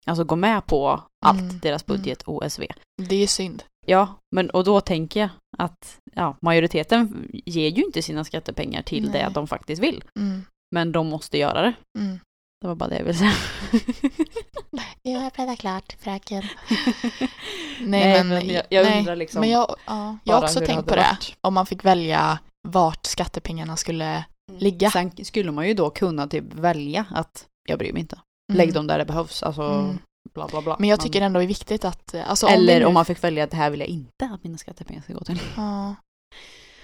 alltså, 0.07 0.25
gå 0.25 0.37
med 0.37 0.67
på 0.67 1.03
allt, 1.27 1.41
Mm, 1.41 1.59
deras 1.63 1.87
budget, 1.87 2.23
OSV. 2.27 2.63
Det 3.09 3.23
är 3.23 3.27
synd. 3.27 3.63
Ja, 3.87 4.15
men 4.37 4.51
och 4.51 4.65
då 4.65 4.81
tänker 4.81 5.21
jag 5.21 5.29
att 5.59 5.99
ja, 6.15 6.37
majoriteten 6.43 7.29
ger 7.33 7.69
ju 7.71 7.83
inte 7.83 8.03
sina 8.03 8.25
skattepengar 8.25 8.83
till 8.83 9.11
Nej. 9.11 9.13
det 9.13 9.31
de 9.35 9.47
faktiskt 9.47 9.83
vill. 9.83 10.05
Mm, 10.19 10.45
Men 10.75 10.93
de 10.93 11.07
måste 11.07 11.39
göra 11.39 11.63
det. 11.63 11.73
mm. 11.99 12.19
Det 12.61 12.67
var 12.69 12.75
bara 12.75 12.89
det 12.89 12.97
jag 12.99 13.05
ville 13.05 13.19
säga. 13.19 13.33
Jag 15.03 15.21
har 15.21 15.31
pratat 15.31 15.59
klart, 15.59 15.93
fröken. 16.01 16.43
Nej, 17.81 18.25
men 18.25 18.49
jag- 18.49 18.65
jag 18.69 18.85
nej, 18.87 18.99
undrar 18.99 19.17
liksom 19.17 19.41
Men 19.41 19.51
jag, 19.51 19.77
ja, 19.87 20.17
jag 20.25 20.35
har 20.35 20.43
också 20.43 20.61
tänkt 20.61 20.89
på 20.89 20.95
det. 20.95 21.01
varit. 21.01 21.35
Om 21.41 21.55
man 21.55 21.67
fick 21.67 21.85
välja 21.85 22.39
vart 22.69 23.07
skattepengarna 23.07 23.77
skulle 23.77 24.25
ligga. 24.59 24.91
Sen 24.91 25.11
skulle 25.25 25.51
man 25.51 25.69
ju 25.69 25.75
då 25.75 25.91
kunna 25.91 26.27
typ 26.27 26.45
välja 26.55 27.05
att 27.11 27.47
jag 27.69 27.79
bryr 27.79 27.93
mig 27.93 28.01
inte. 28.01 28.19
Mm. 28.53 28.59
Lägg 28.59 28.75
dem 28.75 28.87
där 28.87 28.99
det 28.99 29.05
behövs, 29.05 29.43
alltså 29.43 29.63
Mm. 29.63 29.99
bla 30.35 30.49
bla 30.49 30.63
bla. 30.63 30.77
Men 30.79 30.89
jag 30.89 31.01
tycker 31.01 31.21
ändå 31.21 31.39
det 31.41 31.45
är 31.45 31.49
viktigt 31.49 31.85
att... 31.85 32.15
Alltså, 32.15 32.47
om 32.47 32.53
Eller 32.53 32.75
vi 32.75 32.81
nu- 32.81 32.87
om 32.87 32.95
man 32.95 33.05
fick 33.05 33.25
välja 33.25 33.45
att 33.45 33.51
det 33.51 33.57
här 33.57 33.71
vill 33.71 33.81
jag 33.81 33.89
inte 33.89 34.25
att 34.33 34.45
mina 34.45 34.59
skattepengar 34.59 35.03
ska 35.03 35.13
gå 35.13 35.25
till. 35.25 35.41
Ja. 35.57 35.95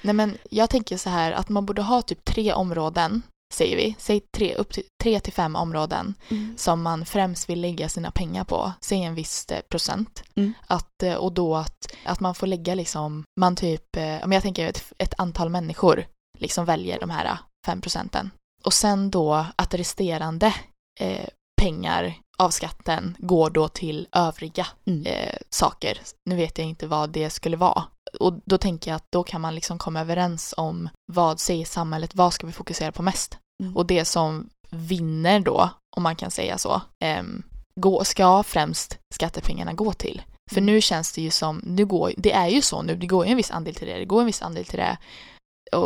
Nej 0.03 0.15
men 0.15 0.39
jag 0.51 0.71
tänker 0.71 0.97
så 0.97 1.11
här 1.11 1.33
att 1.33 1.49
man 1.49 1.67
borde 1.67 1.83
ha 1.83 2.03
typ 2.03 2.25
tre 2.25 2.53
områden, 2.53 3.23
säger 3.55 3.77
vi. 3.77 3.95
Säg 3.99 4.21
tre, 4.37 4.55
upp 4.55 4.73
till, 4.73 4.83
tre 5.03 5.21
till 5.21 5.33
fem 5.33 5.57
områden 5.57 6.15
som 6.57 6.83
man 6.83 7.07
främst 7.07 7.49
vill 7.51 7.61
lägga 7.61 7.89
sina 7.89 8.11
pengar 8.11 8.45
på. 8.45 8.73
Säg 8.81 9.03
en 9.03 9.15
viss 9.15 9.47
eh, 9.51 9.61
procent. 9.61 10.23
Mm. 10.35 10.53
Att, 10.67 11.03
eh, 11.03 11.15
och 11.15 11.33
då 11.33 11.57
att, 11.57 11.95
att 12.05 12.21
man 12.21 12.35
får 12.35 12.47
lägga 12.47 12.75
liksom, 12.75 13.25
man 13.41 13.57
typ, 13.57 13.97
eh, 13.97 14.25
om 14.25 14.33
jag 14.33 14.43
tänker 14.43 14.67
ett, 14.69 14.93
ett 14.99 15.15
antal 15.19 15.49
människor 15.49 16.05
liksom 16.39 16.65
väljer 16.65 17.01
de 17.01 17.11
här 17.11 17.39
eh, 17.67 17.73
fem 17.73 17.81
procenten. 17.81 18.31
Och 18.65 18.73
sen 18.73 19.11
då 19.11 19.47
att 19.57 19.75
resterande 19.75 20.55
eh, 21.01 21.27
pengar 21.63 22.15
av 22.39 22.51
skatten 22.51 23.17
går 23.19 23.51
då 23.51 23.69
till 23.69 24.09
övriga 24.13 24.67
Mm. 24.87 25.07
eh, 25.07 25.37
saker. 25.51 25.99
Nu 26.31 26.37
vet 26.37 26.59
jag 26.59 26.67
inte 26.67 26.87
vad 26.87 27.11
det 27.11 27.31
skulle 27.31 27.57
vara. 27.57 27.85
Och 28.21 28.33
då 28.45 28.59
tänker 28.59 28.91
jag 28.91 28.97
att 28.97 29.13
då 29.13 29.23
kan 29.23 29.41
man 29.41 29.55
liksom 29.55 29.79
komma 29.79 30.01
överens 30.01 30.55
om 30.57 30.89
vad 31.13 31.41
säger 31.41 31.65
samhället, 31.65 32.15
vad 32.15 32.33
ska 32.33 32.47
vi 32.47 32.53
fokusera 32.53 32.93
på 32.93 33.03
mest? 33.03 33.39
Mm. 33.63 33.77
Och 33.77 33.87
det 33.87 34.05
som 34.05 34.49
vinner 34.71 35.41
då, 35.41 35.71
om 35.97 36.03
man 36.03 36.17
kan 36.17 36.31
säga 36.31 36.59
så, 36.59 36.81
ehm, 37.05 37.43
gå, 37.81 38.05
ska 38.05 38.43
främst 38.43 38.99
skattepengarna 39.15 39.73
gå 39.73 39.93
till. 39.93 40.23
För 40.51 40.61
Mm. 40.61 40.67
nu 40.75 40.81
känns 40.81 41.13
det 41.13 41.23
ju 41.23 41.31
som, 41.31 41.61
nu 41.65 41.87
går, 41.87 42.13
det 42.17 42.33
är 42.33 42.49
ju 42.49 42.63
så 42.63 42.83
nu, 42.83 42.97
det 42.97 43.07
går 43.07 43.25
ju 43.25 43.31
en 43.31 43.37
viss 43.37 43.51
andel 43.51 43.75
till 43.75 43.87
det, 43.89 43.99
det 43.99 44.05
går 44.05 44.21
en 44.21 44.27
viss 44.27 44.43
andel 44.43 44.65
till 44.65 44.79
det. 44.79 44.99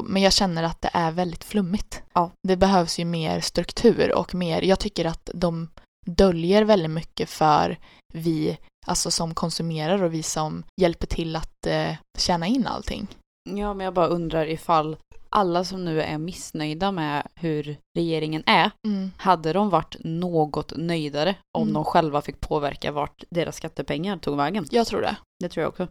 Men 0.05 0.23
jag 0.23 0.33
känner 0.33 0.63
att 0.63 0.81
det 0.83 0.91
är 0.93 1.11
väldigt 1.13 1.45
flummigt. 1.45 2.03
Ja. 2.13 2.31
Det 2.49 2.57
behövs 2.57 2.99
ju 2.99 3.05
mer 3.05 3.41
struktur 3.41 4.15
och 4.15 4.35
mer, 4.35 4.63
jag 4.63 4.79
tycker 4.81 5.05
att 5.05 5.31
de 5.35 5.69
döljer 6.07 6.63
väldigt 6.65 6.91
mycket 6.91 7.31
för 7.31 7.79
vi 8.15 8.59
alltså 8.87 9.11
som 9.11 9.35
konsumerar 9.35 10.03
och 10.03 10.15
vi 10.15 10.23
som 10.23 10.65
hjälper 10.81 11.07
till 11.07 11.37
att 11.37 11.67
eh, 11.67 11.93
tjäna 12.19 12.47
in 12.47 12.67
allting. 12.67 13.07
Ja, 13.51 13.75
men 13.75 13.85
jag 13.85 13.95
bara 13.95 14.07
undrar 14.07 14.47
ifall 14.47 14.97
alla 15.29 15.65
som 15.65 15.85
nu 15.85 16.03
är 16.03 16.19
missnöjda 16.19 16.93
med 16.93 17.27
hur 17.35 17.77
regeringen 17.97 18.43
är, 18.47 18.71
hade 19.17 19.53
de 19.53 19.71
varit 19.71 19.97
något 20.01 20.73
nöjdare 20.77 21.35
om 21.59 21.63
Mm. 21.63 21.75
de 21.75 21.85
själva 21.85 22.23
fick 22.23 22.41
påverka 22.41 22.93
vart 22.93 23.25
deras 23.31 23.57
skattepengar 23.57 24.17
tog 24.17 24.37
vägen? 24.37 24.67
Jag 24.71 24.87
tror 24.87 25.01
det. 25.01 25.17
Det 25.41 25.49
tror 25.49 25.63
jag 25.63 25.69
också. 25.69 25.89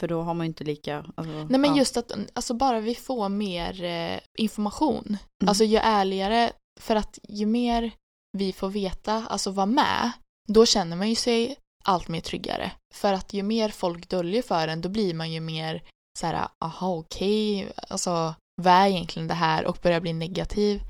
För 0.00 0.08
då 0.08 0.22
har 0.22 0.34
man 0.34 0.46
ju 0.46 0.48
inte 0.48 0.64
lika... 0.64 0.98
Alltså, 1.14 1.32
Nej 1.32 1.60
men 1.60 1.70
ja. 1.70 1.76
just 1.76 1.96
att 1.96 2.12
alltså 2.32 2.54
bara 2.54 2.80
vi 2.80 2.94
får 2.94 3.28
mer 3.28 3.84
eh, 3.84 4.20
information. 4.38 5.04
Mm. 5.06 5.48
Alltså 5.48 5.64
ju 5.64 5.76
ärligare, 5.76 6.52
för 6.80 6.96
att 6.96 7.18
ju 7.28 7.46
mer 7.46 7.92
vi 8.38 8.52
får 8.52 8.68
veta, 8.68 9.26
alltså 9.28 9.50
vara 9.50 9.66
med, 9.66 10.12
då 10.48 10.66
känner 10.66 10.96
man 10.96 11.08
ju 11.08 11.14
sig 11.14 11.56
allt 11.84 12.08
mer 12.08 12.20
tryggare. 12.20 12.72
För 12.94 13.12
att 13.12 13.32
ju 13.32 13.42
mer 13.42 13.68
folk 13.68 14.08
döljer 14.08 14.42
för 14.42 14.68
en, 14.68 14.80
då 14.80 14.88
blir 14.88 15.14
man 15.14 15.32
ju 15.32 15.40
mer 15.40 15.82
så 16.18 16.26
här, 16.26 16.48
aha 16.58 16.94
okej, 16.94 17.72
alltså 17.88 18.34
vad 18.62 18.74
är 18.74 18.86
egentligen 18.86 19.28
det 19.28 19.34
här 19.34 19.66
och 19.66 19.78
börjar 19.82 20.00
bli 20.00 20.12
negativ. 20.12 20.80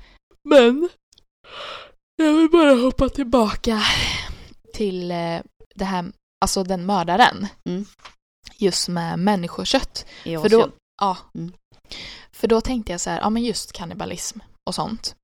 Men 0.49 0.89
jag 2.15 2.33
vill 2.33 2.49
bara 2.49 2.73
hoppa 2.73 3.09
tillbaka 3.09 3.81
till 4.73 5.11
eh, 5.11 5.39
det 5.75 5.85
här, 5.85 6.11
alltså 6.41 6.63
den 6.63 6.85
mördaren. 6.85 7.47
Mm. 7.69 7.85
Just 8.63 8.87
med 8.89 9.19
människokött. 9.19 10.05
I 10.23 10.37
För 10.37 10.49
då, 10.49 10.69
ja. 11.01 11.17
Mm. 11.35 11.53
För 12.31 12.47
då 12.47 12.61
tänkte 12.61 12.91
jag 12.91 13.01
så 13.01 13.09
här, 13.09 13.19
ja 13.19 13.29
men 13.29 13.43
just 13.43 13.71
kannibalism 13.71 14.39
och 14.69 14.75
sånt. 14.75 15.15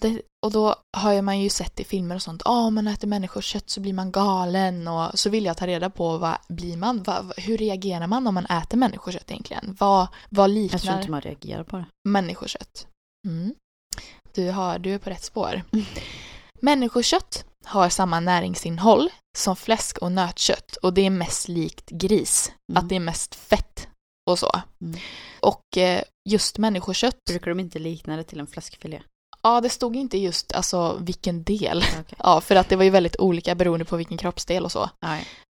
Det, 0.00 0.22
och 0.46 0.52
då 0.52 0.76
har 0.96 1.22
man 1.22 1.40
ju 1.40 1.48
sett 1.48 1.80
i 1.80 1.84
filmer 1.84 2.14
och 2.14 2.22
sånt, 2.22 2.42
ja 2.44 2.70
man 2.70 2.86
äter 2.88 3.08
människokött 3.08 3.70
så 3.70 3.80
blir 3.80 3.92
man 3.92 4.12
galen 4.12 4.88
och 4.88 5.18
så 5.18 5.30
vill 5.30 5.44
jag 5.44 5.56
ta 5.56 5.66
reda 5.66 5.90
på 5.90 6.18
vad 6.18 6.36
blir 6.48 6.76
man, 6.76 7.02
vad, 7.02 7.32
hur 7.36 7.58
reagerar 7.58 8.06
man 8.06 8.26
om 8.26 8.34
man 8.34 8.46
äter 8.46 8.78
människokött 8.78 9.30
egentligen? 9.30 9.76
Vad, 9.80 10.08
vad 10.30 10.50
Jag 10.50 10.70
tror 10.70 10.78
liknar 10.80 10.98
inte 10.98 11.10
man 11.10 11.20
reagerar 11.20 11.64
på 11.64 11.76
det. 11.76 11.86
människokött? 12.08 12.86
Mm. 13.26 13.54
Du, 14.34 14.50
har, 14.50 14.78
du 14.78 14.94
är 14.94 14.98
på 14.98 15.10
rätt 15.10 15.24
spår. 15.24 15.62
Mm. 15.72 15.84
Människokött 16.60 17.44
har 17.64 17.88
samma 17.88 18.20
näringsinnehåll 18.20 19.10
som 19.38 19.56
fläsk 19.56 19.98
och 19.98 20.12
nötkött 20.12 20.76
och 20.76 20.94
det 20.94 21.06
är 21.06 21.10
mest 21.10 21.48
likt 21.48 21.90
gris. 21.90 22.52
Mm. 22.72 22.82
Att 22.82 22.88
det 22.88 22.96
är 22.96 23.00
mest 23.00 23.34
fett 23.34 23.88
och 24.30 24.38
så. 24.38 24.60
Mm. 24.80 25.00
Och 25.40 25.78
eh, 25.78 26.02
just 26.30 26.58
människokött, 26.58 27.16
Brukar 27.30 27.50
de 27.50 27.60
inte 27.60 27.78
likna 27.78 28.16
det 28.16 28.24
till 28.24 28.40
en 28.40 28.46
fläskfilé? 28.46 29.02
ja 29.44 29.60
det 29.60 29.68
stod 29.68 29.96
inte 29.96 30.18
just 30.18 30.52
alltså 30.52 30.98
vilken 31.00 31.44
del. 31.44 31.84
Okej. 32.00 32.18
Ja, 32.18 32.40
för 32.40 32.56
att 32.56 32.68
det 32.68 32.76
var 32.76 32.84
ju 32.84 32.90
väldigt 32.90 33.16
olika 33.18 33.54
beroende 33.54 33.84
på 33.84 33.96
vilken 33.96 34.18
kroppsdel 34.18 34.64
och 34.64 34.72
så. 34.72 34.90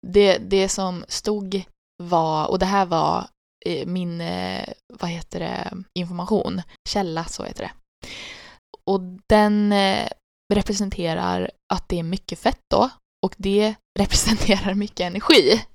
Det, 0.07 0.37
det 0.37 0.69
som 0.69 1.05
stod 1.07 1.63
var, 2.03 2.47
och 2.47 2.59
det 2.59 2.65
här 2.65 2.85
var 2.85 3.27
eh, 3.65 3.87
min, 3.87 4.21
eh, 4.21 4.69
vad 4.93 5.09
heter 5.09 5.39
det, 5.39 5.73
information, 5.99 6.61
källa 6.89 7.25
så 7.25 7.43
heter 7.43 7.63
det. 7.63 7.71
Och 8.85 9.01
den 9.29 9.71
representerar 10.51 11.51
att 11.73 11.89
det 11.89 11.99
är 11.99 12.03
mycket 12.03 12.39
fett 12.39 12.59
då 12.71 12.89
och 13.25 13.35
det 13.37 13.75
representerar 13.99 14.73
mycket 14.73 14.99
energi. 14.99 15.65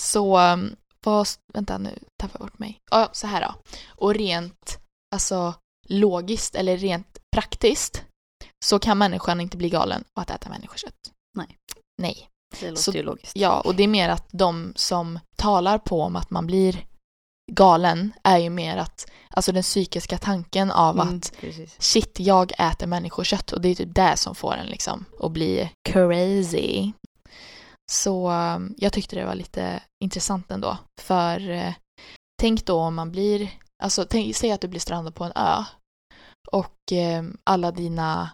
Så, 0.00 0.38
um, 0.40 0.76
vad, 1.04 1.28
vänta 1.54 1.78
nu 1.78 1.98
tappar 2.20 2.40
jag 2.40 2.48
bort 2.48 2.58
mig. 2.58 2.78
Ja, 2.90 3.08
så 3.12 3.26
här 3.26 3.40
då. 3.42 3.54
Och 3.88 4.14
rent, 4.14 4.78
alltså 5.14 5.54
logiskt 5.88 6.54
eller 6.54 6.76
rent 6.76 7.18
praktiskt 7.36 8.04
så 8.64 8.78
kan 8.78 8.98
människan 8.98 9.40
inte 9.40 9.56
bli 9.56 9.70
galen 9.70 10.04
av 10.14 10.22
att 10.22 10.30
äta 10.30 10.48
människokött. 10.48 10.94
Nej. 11.38 11.56
Nej. 12.02 12.28
Det 12.60 12.70
låter 12.70 12.82
Så- 12.82 12.92
ju 12.92 13.02
logiskt. 13.02 13.36
Ja, 13.36 13.60
och 13.60 13.74
det 13.74 13.82
är 13.82 13.88
mer 13.88 14.08
att 14.08 14.26
de 14.30 14.72
som 14.76 15.18
talar 15.36 15.78
på 15.78 16.02
om 16.02 16.16
att 16.16 16.30
man 16.30 16.46
blir 16.46 16.86
galen 17.48 18.12
är 18.24 18.38
ju 18.38 18.50
mer 18.50 18.76
att, 18.76 19.10
alltså 19.30 19.52
den 19.52 19.62
psykiska 19.62 20.18
tanken 20.18 20.70
av 20.70 21.00
Mm, 21.00 21.16
att 21.16 21.32
precis. 21.40 21.76
shit, 21.82 22.20
jag 22.20 22.52
äter 22.58 22.86
människokött 22.86 23.52
och 23.52 23.60
det 23.60 23.68
är 23.68 23.74
typ 23.74 23.94
det 23.94 24.16
som 24.16 24.34
får 24.34 24.54
en 24.54 24.66
liksom 24.66 25.04
att 25.20 25.32
bli 25.32 25.70
crazy. 25.88 26.92
Så 27.92 28.30
um, 28.30 28.74
jag 28.78 28.92
tyckte 28.92 29.16
det 29.16 29.24
var 29.24 29.34
lite 29.34 29.82
intressant 30.04 30.50
ändå. 30.50 30.78
För 31.00 31.50
eh, 31.50 31.74
tänk 32.40 32.66
då 32.66 32.80
om 32.80 32.94
man 32.94 33.10
blir, 33.10 33.50
alltså 33.82 34.04
tänk, 34.10 34.36
säg 34.36 34.52
att 34.52 34.60
du 34.60 34.68
blir 34.68 34.80
strandad 34.80 35.14
på 35.14 35.24
en 35.24 35.32
ö 35.34 35.64
och 36.52 36.92
eh, 36.92 37.24
alla 37.44 37.70
dina 37.70 38.30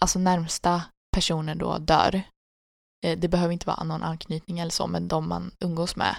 alltså 0.00 0.18
närmsta 0.18 0.82
personer 1.16 1.54
då 1.54 1.78
dör. 1.78 2.22
Eh, 3.06 3.18
det 3.18 3.28
behöver 3.28 3.52
inte 3.52 3.66
vara 3.66 3.84
någon 3.84 4.02
anknytning 4.02 4.58
eller 4.58 4.70
så, 4.70 4.86
men 4.86 5.08
de 5.08 5.28
man 5.28 5.50
umgås 5.60 5.96
med. 5.96 6.16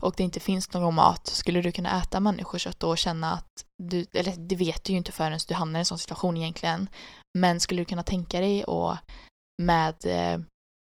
Och 0.00 0.14
det 0.16 0.22
inte 0.22 0.40
finns 0.40 0.72
någon 0.72 0.94
mat, 0.94 1.26
skulle 1.26 1.62
du 1.62 1.72
kunna 1.72 2.00
äta 2.02 2.20
människokött 2.20 2.80
då 2.80 2.88
och 2.88 2.98
känna 2.98 3.32
att 3.32 3.64
du, 3.82 4.06
eller 4.12 4.34
det 4.36 4.56
vet 4.56 4.84
du 4.84 4.92
ju 4.92 4.98
inte 4.98 5.12
förrän 5.12 5.38
du 5.48 5.54
hamnar 5.54 5.78
i 5.78 5.82
en 5.82 5.86
sån 5.86 5.98
situation 5.98 6.36
egentligen. 6.36 6.88
Men 7.38 7.60
skulle 7.60 7.80
du 7.80 7.84
kunna 7.84 8.02
tänka 8.02 8.40
dig 8.40 8.64
och 8.64 8.96
med, 9.62 9.94
eh, 10.04 10.40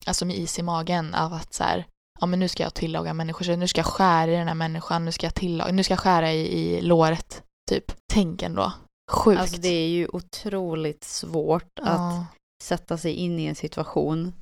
alltså 0.07 0.25
med 0.25 0.37
is 0.37 0.59
i 0.59 0.63
magen 0.63 1.15
av 1.15 1.33
att 1.33 1.55
så 1.55 1.65
här, 1.65 1.87
ja 2.21 2.27
men 2.27 2.39
nu 2.39 2.49
ska 2.49 2.63
jag 2.63 2.75
tillaga 2.75 3.15
människokött, 3.15 3.59
nu 3.59 3.69
ska 3.69 3.79
jag 3.79 3.87
skära 3.87 4.31
i 4.33 4.37
den 4.37 4.49
här 4.49 4.55
människan, 4.55 5.05
nu 5.05 5.13
ska 5.13 5.27
jag 5.27 5.35
tillaga, 5.35 5.73
nu 5.73 5.85
ska 5.85 5.93
jag 5.93 6.01
skära 6.01 6.33
i, 6.33 6.47
i 6.77 6.81
låret, 6.81 7.43
typ. 7.71 7.93
Tänk 8.13 8.43
ändå. 8.43 8.73
Sjukt. 9.11 9.41
Alltså 9.41 9.61
det 9.61 9.69
är 9.69 9.89
ju 9.89 10.09
otroligt 10.13 11.05
svårt 11.05 11.79
att 11.79 11.87
Ja. 11.99 12.27
sätta 12.63 12.99
sig 12.99 13.13
in 13.13 13.39
i 13.39 13.45
en 13.47 13.55
situation 13.55 14.33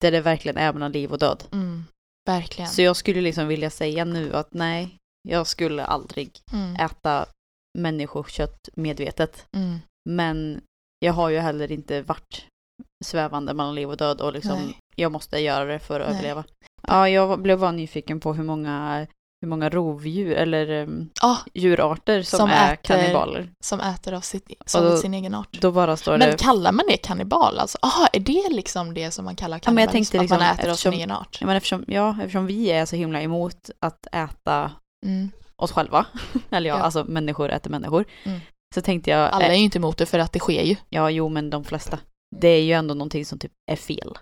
där 0.00 0.12
det 0.12 0.20
verkligen 0.20 0.56
är 0.56 0.72
mellan 0.72 0.92
liv 0.92 1.12
och 1.12 1.18
död. 1.18 1.44
Mm, 1.52 1.84
verkligen. 2.28 2.70
Så 2.70 2.82
jag 2.82 2.96
skulle 2.96 3.20
liksom 3.20 3.48
vilja 3.48 3.70
säga 3.70 4.04
nu 4.04 4.34
att 4.34 4.54
nej, 4.54 4.96
jag 5.28 5.46
skulle 5.46 5.84
aldrig 5.84 6.30
Mm, 6.52 6.76
äta 6.76 7.26
människokött 7.78 8.68
medvetet. 8.76 9.46
mm, 9.56 9.78
Men 10.10 10.60
jag 10.98 11.12
har 11.12 11.28
ju 11.28 11.38
heller 11.38 11.72
inte 11.72 12.02
varit 12.02 12.46
svävande 13.04 13.54
mellan 13.54 13.74
liv 13.74 13.90
och 13.90 13.96
död 13.96 14.20
och 14.20 14.32
liksom 14.32 14.58
Nej. 14.58 14.76
jag 14.96 15.12
måste 15.12 15.38
göra 15.38 15.64
det 15.64 15.78
för 15.78 16.00
att 16.00 16.06
Nej. 16.08 16.16
överleva. 16.18 16.44
Ja, 16.82 17.08
jag 17.08 17.40
blev 17.42 17.58
bara 17.58 17.72
nyfiken 17.72 18.20
på 18.20 18.34
hur 18.34 18.44
många, 18.44 19.06
hur 19.40 19.48
många 19.48 19.68
rovdjur 19.68 20.32
eller 20.32 20.70
um, 20.82 21.10
Ah, 21.22 21.36
djurarter 21.54 22.22
som, 22.22 22.38
Som 22.38 22.50
är 22.50 22.72
äter- 22.72 22.82
kannibaler. 22.82 23.50
som 23.60 23.80
äter 23.80 24.12
av 24.14 24.20
sitt, 24.20 24.52
som 24.66 24.84
då- 24.84 24.96
sin 24.96 25.14
egen 25.14 25.34
art. 25.34 25.58
Då 25.60 25.70
bara 25.72 25.96
står 25.96 26.18
Men 26.18 26.30
det... 26.30 26.36
kallar 26.40 26.72
man 26.72 26.84
det 26.88 26.96
kannibal? 26.96 27.58
Alltså, 27.58 27.78
ah, 27.82 28.06
är 28.12 28.20
det 28.20 28.48
liksom 28.50 28.94
det 28.94 29.10
som 29.10 29.24
man 29.24 29.36
kallar 29.36 29.60
Ja, 29.64 29.70
men 29.70 29.82
jag 29.84 29.90
tänkte 29.92 30.20
att 30.20 30.30
man 30.30 30.38
liksom, 30.40 30.54
äter 30.54 30.54
av 30.54 30.56
sin 30.64 30.70
eftersom- 30.70 30.92
egen 30.94 31.10
art? 31.10 31.38
Ja, 31.40 31.46
men 31.46 31.56
eftersom, 31.56 31.84
ja, 31.88 32.16
eftersom 32.20 32.46
vi 32.46 32.70
är 32.70 32.86
så 32.86 32.96
himla 32.96 33.22
emot 33.22 33.70
att 33.80 34.06
äta 34.12 34.70
Mm. 35.06 35.30
oss 35.56 35.72
själva, 35.72 36.06
eller 36.50 36.68
ja, 36.70 36.76
Ja. 36.78 36.82
alltså 36.82 37.04
människor 37.04 37.50
äter 37.50 37.70
människor, 37.70 38.04
Mm. 38.24 38.40
så 38.74 38.80
tänkte 38.80 39.10
jag, 39.10 39.30
Alla 39.30 39.44
är 39.46 39.54
ju 39.54 39.62
inte 39.64 39.78
emot 39.78 39.98
det 39.98 40.06
för 40.06 40.18
att 40.18 40.32
det 40.32 40.38
sker 40.38 40.62
ju. 40.62 40.76
ja 40.88 41.10
jo 41.10 41.28
men 41.28 41.50
de 41.50 41.64
flesta, 41.64 41.98
det 42.36 42.48
är 42.48 42.62
ju 42.62 42.72
ändå 42.72 42.94
någonting 42.94 43.24
som 43.26 43.38
typ 43.38 43.52
är 43.70 43.76
fel. 43.76 44.18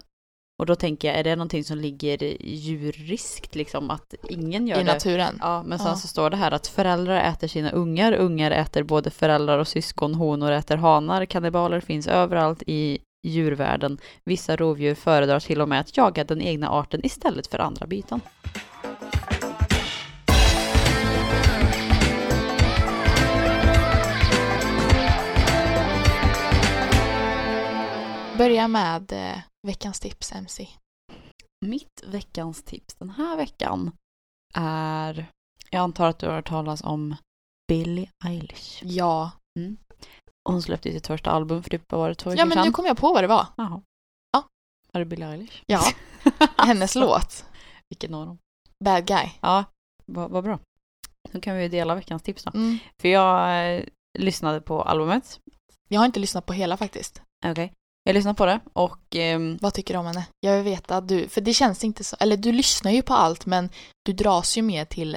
Och 0.59 0.67
då 0.67 0.75
tänker 0.75 1.09
jag, 1.09 1.19
är 1.19 1.25
det 1.25 1.37
någonting 1.37 1.65
som 1.65 1.79
ligger 1.79 2.37
djuriskt 2.45 3.55
liksom, 3.55 3.91
att 3.91 4.15
ingen 4.29 4.67
gör 4.67 4.77
I 4.81 4.85
det? 4.85 4.93
naturen. 4.93 5.39
Ja, 5.41 5.63
men 5.63 5.79
sen 5.79 5.89
Ja. 5.89 5.95
så 5.97 6.09
står 6.09 6.31
det 6.31 6.37
här 6.37 6.51
att 6.51 6.67
föräldrar 6.67 7.21
äter 7.21 7.49
sina 7.49 7.71
ungar, 7.71 8.13
ungar 8.13 8.51
äter 8.51 8.83
både 8.83 9.11
föräldrar 9.11 9.59
och 9.59 9.69
syskon, 9.69 10.15
honor 10.15 10.53
äter 10.53 10.77
hanar, 10.77 11.25
kannibaler 11.25 11.81
finns 11.81 12.07
överallt 12.07 12.63
i 12.67 12.99
djurvärlden. 13.23 13.99
Vissa 14.25 14.57
rovdjur 14.57 14.95
föredrar 14.95 15.41
till 15.41 15.61
och 15.61 15.69
med 15.69 15.81
att 15.81 15.97
jaga 15.97 16.25
den 16.25 16.41
egna 16.43 16.69
arten 16.71 17.01
istället 17.07 17.47
för 17.47 17.59
andra 17.59 17.87
byten. 17.87 18.21
Börja 28.39 28.69
med 28.69 29.13
eh, 29.13 29.39
veckans 29.67 30.01
tips, 30.01 30.33
MC. 30.33 30.69
Mitt 31.67 32.03
veckans 32.07 32.63
tips 32.63 32.95
den 32.95 33.11
här 33.11 33.37
veckan 33.37 33.93
är, 34.55 35.31
jag 35.71 35.81
antar 35.81 36.09
att 36.09 36.19
du 36.19 36.27
har 36.27 36.35
hört 36.35 36.49
talas 36.49 36.83
om 36.83 37.17
Billie 37.69 38.11
Eilish. 38.25 38.83
Ja. 38.85 39.31
Hon 40.49 40.63
släppte 40.63 40.93
sitt 40.93 41.07
första 41.07 41.31
album 41.31 41.63
för 41.63 41.71
typ, 41.71 41.93
var 41.93 42.09
det, 42.09 42.15
två 42.15 42.31
veckor 42.31 42.41
Ja, 42.41 42.45
men 42.55 42.67
nu 42.67 42.73
kom 42.73 42.87
jag 42.87 42.97
på 42.97 43.13
vad 43.13 43.25
det 43.25 43.29
var. 43.29 43.47
Jaha. 43.57 43.83
Ja. 44.33 44.43
Var 44.93 44.99
det 44.99 45.05
Billie 45.05 45.25
Eilish? 45.25 45.63
Ja. 45.67 45.83
Hennes 46.59 46.95
låt. 46.95 47.45
Vilken 47.89 48.15
av 48.15 48.27
dem? 48.27 48.39
Bad 48.85 49.07
Guy. 49.07 49.31
Ja, 49.41 49.65
vad 50.07 50.31
vad 50.31 50.45
bra. 50.45 50.59
Då 51.33 51.41
kan 51.41 51.57
vi 51.57 51.69
dela 51.69 51.95
veckans 51.95 52.23
tips 52.23 52.45
då. 52.45 52.51
Mm. 52.55 52.79
För 53.03 53.09
jag 53.09 53.77
eh, 53.77 53.85
lyssnade 54.19 54.61
på 54.61 54.83
albumet. 54.83 55.41
Jag 55.89 56.01
har 56.01 56.07
inte 56.07 56.21
lyssnat 56.21 56.47
på 56.47 56.53
hela 56.53 56.77
faktiskt. 56.77 57.23
Okej. 57.47 57.73
Jag 58.07 58.15
lyssnade 58.15 58.37
på 58.37 58.47
det 58.47 58.61
och 58.73 59.17
ehm, 59.17 59.59
Vad 59.63 59.75
tycker 59.75 59.95
du 59.95 60.01
om 60.01 60.07
henne? 60.07 60.27
Jag 60.41 60.55
vill 60.57 60.65
veta, 60.65 61.01
du, 61.01 61.29
för 61.29 61.41
det 61.41 61.55
känns 61.55 61.85
inte 61.85 62.05
så, 62.05 62.17
eller 62.21 62.37
du 62.37 62.53
lyssnar 62.53 62.91
ju 62.91 63.03
på 63.03 63.15
allt 63.15 63.47
men 63.47 63.71
du 64.05 64.13
dras 64.13 64.57
ju 64.59 64.63
mer 64.63 64.85
till 64.85 65.17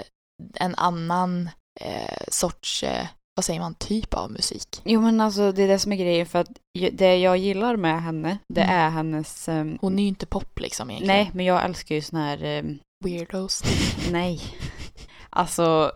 en 0.55 0.75
annan 0.75 1.49
eh, 1.81 2.17
sorts, 2.27 2.83
eh, 2.83 3.07
vad 3.35 3.45
säger 3.45 3.59
man, 3.59 3.73
typ 3.75 4.13
av 4.13 4.31
musik. 4.31 4.81
Jo 4.83 5.01
men 5.01 5.21
alltså 5.21 5.51
det 5.51 5.63
är 5.63 5.67
det 5.67 5.79
som 5.79 5.91
är 5.91 5.95
grejen 5.95 6.25
för 6.25 6.39
att 6.39 6.47
det 6.91 7.17
jag 7.17 7.37
gillar 7.37 7.75
med 7.75 8.03
henne 8.03 8.37
det 8.53 8.61
Mm. 8.63 8.75
är 8.75 8.89
hennes... 8.89 9.49
ehm, 9.49 9.77
Hon 9.81 9.99
är 9.99 10.03
ju 10.03 10.09
inte 10.09 10.25
pop 10.25 10.59
liksom 10.59 10.89
egentligen. 10.89 11.15
nej 11.17 11.31
men 11.33 11.45
jag 11.45 11.65
älskar 11.65 11.95
ju 11.95 12.01
sån 12.01 12.19
här... 12.19 12.43
ehm, 12.43 12.79
Weirdos. 13.05 13.63
nej. 14.11 14.41
Alltså 15.29 15.91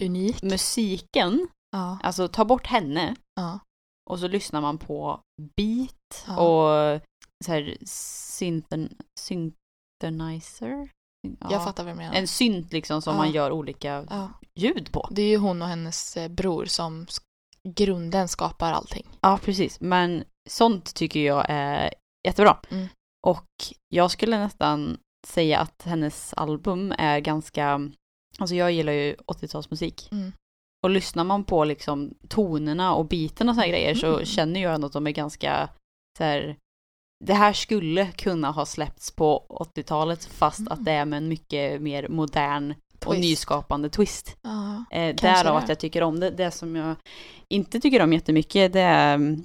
Unik. 0.00 0.42
musiken, 0.42 1.48
Ja, 1.72 1.98
alltså 2.02 2.28
ta 2.28 2.44
bort 2.44 2.66
henne 2.66 3.14
ja, 3.36 3.58
och 4.10 4.18
så 4.18 4.28
lyssnar 4.28 4.60
man 4.60 4.78
på 4.78 5.20
beat 5.56 6.24
Ja. 6.26 6.36
och 6.36 7.00
så 7.44 7.52
här 7.52 7.76
synthen, 7.86 8.96
synthenizer. 10.00 10.88
Ja. 11.40 11.48
jag 11.50 11.64
fattar 11.64 11.84
vad 11.84 11.92
du 11.92 11.96
menar. 11.96 12.14
En 12.14 12.28
synt 12.28 12.72
liksom 12.72 13.02
som 13.02 13.12
Ja. 13.14 13.18
man 13.18 13.32
gör 13.32 13.50
olika 13.52 14.06
ljud 14.54 14.92
på. 14.92 15.08
Det 15.10 15.22
är 15.22 15.28
ju 15.28 15.36
hon 15.36 15.62
och 15.62 15.68
hennes 15.68 16.16
eh, 16.16 16.28
bror 16.28 16.64
som 16.64 17.06
grunden 17.68 18.28
skapar 18.28 18.72
allting. 18.72 19.06
Ja, 19.20 19.38
precis. 19.44 19.80
Men 19.80 20.24
sånt 20.48 20.94
tycker 20.94 21.20
jag 21.20 21.46
är 21.48 21.94
jättebra. 22.26 22.60
Mm. 22.70 22.88
Och 23.26 23.48
jag 23.88 24.10
skulle 24.10 24.38
nästan 24.38 24.98
säga 25.26 25.58
att 25.58 25.82
hennes 25.82 26.34
album 26.34 26.92
är 26.98 27.20
ganska, 27.20 27.80
alltså 28.38 28.54
jag 28.54 28.72
gillar 28.72 28.92
ju 28.92 29.14
80-talsmusik. 29.26 30.08
Mm. 30.12 30.32
Och 30.84 30.90
lyssnar 30.90 31.24
man 31.24 31.44
på 31.44 31.64
liksom 31.64 32.14
tonerna 32.28 32.94
och 32.94 33.06
biten 33.06 33.48
och 33.48 33.54
här 33.54 33.68
grejer 33.68 33.94
så 33.94 34.06
Mm. 34.14 34.24
känner 34.24 34.60
jag 34.62 34.74
ändå 34.74 34.86
att 34.86 34.92
de 34.92 35.06
är 35.06 35.10
ganska 35.10 35.68
så 36.18 36.24
här, 36.24 36.56
det 37.24 37.34
här 37.34 37.52
skulle 37.52 38.06
kunna 38.06 38.50
ha 38.50 38.66
släppts 38.66 39.10
på 39.10 39.46
80-talet 39.48 40.24
fast 40.24 40.58
Mm. 40.60 40.72
att 40.72 40.84
det 40.84 40.92
är 40.92 41.04
med 41.04 41.16
en 41.16 41.28
mycket 41.28 41.82
mer 41.82 42.08
modern 42.08 42.74
och 43.06 43.12
Twist. 43.14 43.20
nyskapande 43.20 43.90
twist. 43.90 44.36
Ja. 44.42 44.84
Eh, 44.90 45.14
därav 45.14 45.44
det. 45.54 45.58
att 45.58 45.68
jag 45.68 45.78
tycker 45.78 46.02
om 46.02 46.20
det. 46.20 46.30
Det 46.30 46.50
som 46.50 46.76
jag 46.76 46.96
inte 47.48 47.80
tycker 47.80 48.02
om 48.02 48.12
jättemycket 48.12 48.72
det 48.72 48.80
är, 48.80 49.14
mm, 49.14 49.44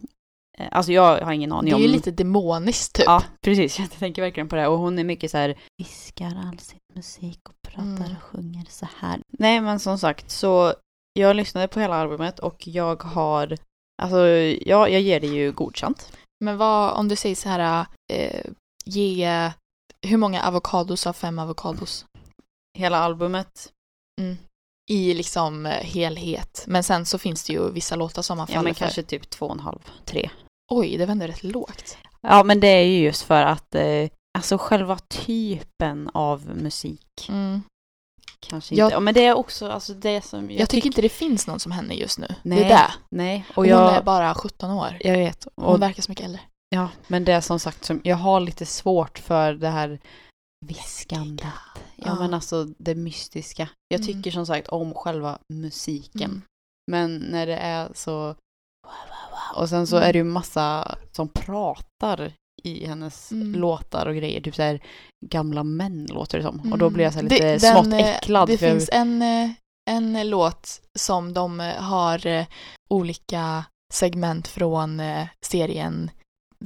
eh, 0.57 0.67
alltså 0.71 0.91
jag 0.91 1.21
har 1.21 1.31
ingen 1.33 1.49
Det 1.49 1.55
aning 1.55 1.71
är 1.71 1.75
om. 1.75 1.81
ju 1.81 1.87
lite 1.87 2.11
demoniskt 2.11 2.93
typ. 2.95 3.05
Ja, 3.05 3.23
precis. 3.41 3.79
Jag 3.79 3.91
tänker 3.91 4.21
verkligen 4.21 4.49
på 4.49 4.55
det. 4.55 4.67
Och 4.67 4.77
hon 4.79 4.99
är 4.99 5.03
mycket 5.03 5.31
så 5.31 5.37
här, 5.37 5.57
viskar 5.77 6.41
all 6.47 6.59
sin 6.59 6.79
musik 6.95 7.39
och 7.49 7.55
pratar 7.61 7.81
Mm. 8.05 8.11
och 8.15 8.23
sjunger 8.23 8.65
så 8.69 8.87
här. 8.99 9.19
Nej, 9.39 9.61
men 9.61 9.79
som 9.79 9.97
sagt, 9.99 10.31
så 10.31 10.73
jag 11.19 11.35
lyssnade 11.35 11.67
på 11.67 11.79
hela 11.79 11.95
albumet 11.95 12.39
och 12.39 12.67
jag 12.67 13.03
har, 13.03 13.57
alltså 14.01 14.27
ja, 14.65 14.87
jag 14.89 15.01
ger 15.01 15.19
det 15.19 15.27
ju 15.27 15.51
godkänt. 15.51 16.11
Men 16.45 16.57
vad, 16.57 16.93
om 16.93 17.07
du 17.07 17.15
säger 17.15 17.35
så 17.35 17.49
här, 17.49 17.85
eh, 18.13 18.45
ge, 18.85 19.51
hur 20.01 20.17
många 20.17 20.41
avokados 20.41 21.07
av 21.07 21.13
fem 21.13 21.39
avokados? 21.39 22.05
Hela 22.77 22.97
albumet, 22.97 23.71
Mm. 24.21 24.37
I 24.91 25.13
liksom 25.13 25.65
eh, 25.65 25.71
helhet. 25.71 26.63
Men 26.67 26.83
sen 26.83 27.05
så 27.05 27.17
finns 27.17 27.43
det 27.43 27.53
ju 27.53 27.71
vissa 27.71 27.95
låtar 27.95 28.21
som 28.21 28.37
man 28.37 28.47
ja 28.49 28.53
faller 28.55 28.63
men 28.63 28.73
för. 28.75 28.79
kanske 28.79 29.03
typ 29.03 29.29
två 29.29 29.45
och 29.45 29.51
en 29.53 29.59
halv, 29.59 29.79
tre. 30.05 30.29
Oj, 30.71 30.97
det 30.97 31.05
vände 31.05 31.27
rätt 31.27 31.43
lågt. 31.43 31.97
Ja, 32.21 32.43
men 32.43 32.59
det 32.59 32.67
är 32.67 32.83
ju 32.83 32.99
just 32.99 33.21
för 33.21 33.41
att, 33.43 33.75
eh, 33.75 34.09
alltså 34.37 34.57
själva 34.57 34.97
typen 34.97 36.09
av 36.13 36.45
musik 36.55 37.25
Mm. 37.29 37.61
Kanske 38.39 38.75
Jag- 38.75 38.85
inte, 38.87 38.93
ja 38.95 38.99
men 38.99 39.13
det 39.13 39.25
är 39.25 39.33
också, 39.33 39.69
alltså 39.69 39.93
det 39.93 40.21
som 40.21 40.51
Jag, 40.51 40.69
tycker 40.69 40.87
inte 40.87 41.01
det 41.01 41.09
finns 41.09 41.47
någon 41.47 41.59
som 41.59 41.71
henne 41.71 41.93
just 41.93 42.19
nu. 42.19 42.27
Nej, 42.43 42.59
det 42.59 42.65
är 42.65 42.69
det. 42.69 42.91
Nej, 43.11 43.45
och 43.49 43.57
Och 43.57 43.67
jag, 43.67 43.85
Hon 43.85 43.93
är 43.95 44.03
bara 44.03 44.35
17 44.35 44.71
år. 44.71 44.97
jag 44.99 45.13
vet. 45.17 45.47
Hon 45.55 45.65
Och 45.65 45.81
verkar 45.81 46.01
så 46.01 46.11
mycket 46.11 46.25
äldre. 46.25 46.41
Ja, 46.69 46.89
men 47.07 47.23
det 47.25 47.33
är 47.33 47.41
som 47.41 47.59
sagt, 47.59 47.85
som, 47.85 48.01
jag 48.03 48.15
har 48.15 48.39
lite 48.39 48.65
svårt 48.65 49.19
för 49.19 49.53
det 49.53 49.69
här 49.69 49.99
viskandet. 50.65 51.45
Ja, 51.95 52.05
Ja. 52.05 52.15
men 52.19 52.33
alltså 52.33 52.63
det 52.77 52.95
mystiska. 52.95 53.69
Jag 53.87 54.01
Mm. 54.01 54.13
tycker 54.13 54.31
som 54.31 54.45
sagt 54.45 54.67
om 54.67 54.93
själva 54.93 55.37
musiken. 55.53 56.21
Mm. 56.31 56.41
Men 56.91 57.17
när 57.17 57.45
det 57.47 57.57
är 57.57 57.89
så... 57.93 58.35
Och 59.55 59.69
sen 59.69 59.87
så 59.87 59.95
Mm. 59.97 60.09
är 60.09 60.13
det 60.13 60.17
ju 60.19 60.23
massa 60.23 60.95
som 61.11 61.27
pratar 61.29 62.33
i 62.65 62.85
hennes 62.87 63.31
Mm. 63.31 63.55
låtar 63.61 64.05
och 64.05 64.15
grejer. 64.15 64.41
Typ 64.41 64.55
så 64.55 64.61
här 64.61 64.79
gamla 65.25 65.63
män 65.63 66.07
låter 66.09 66.37
det 66.37 66.43
som. 66.43 66.71
Och 66.71 66.77
då 66.77 66.89
blir 66.89 67.03
jag 67.03 67.13
så 67.13 67.19
Mm. 67.19 67.31
lite 67.31 67.51
Det- 67.53 67.59
smått 67.59 67.83
den, 67.83 67.93
eh, 67.93 68.15
äcklad. 68.15 68.47
Det 68.49 68.57
för 68.57 68.65
jag- 68.65 68.73
finns 68.75 68.89
en, 68.93 69.21
eh, 69.21 69.49
en 69.89 70.29
låt 70.29 70.81
som 70.99 71.33
de 71.33 71.59
eh, 71.59 71.73
har 71.75 72.27
eh, 72.27 72.45
olika 72.89 73.65
segment 73.93 74.47
från 74.47 74.99
eh, 74.99 75.27
serien 75.45 76.11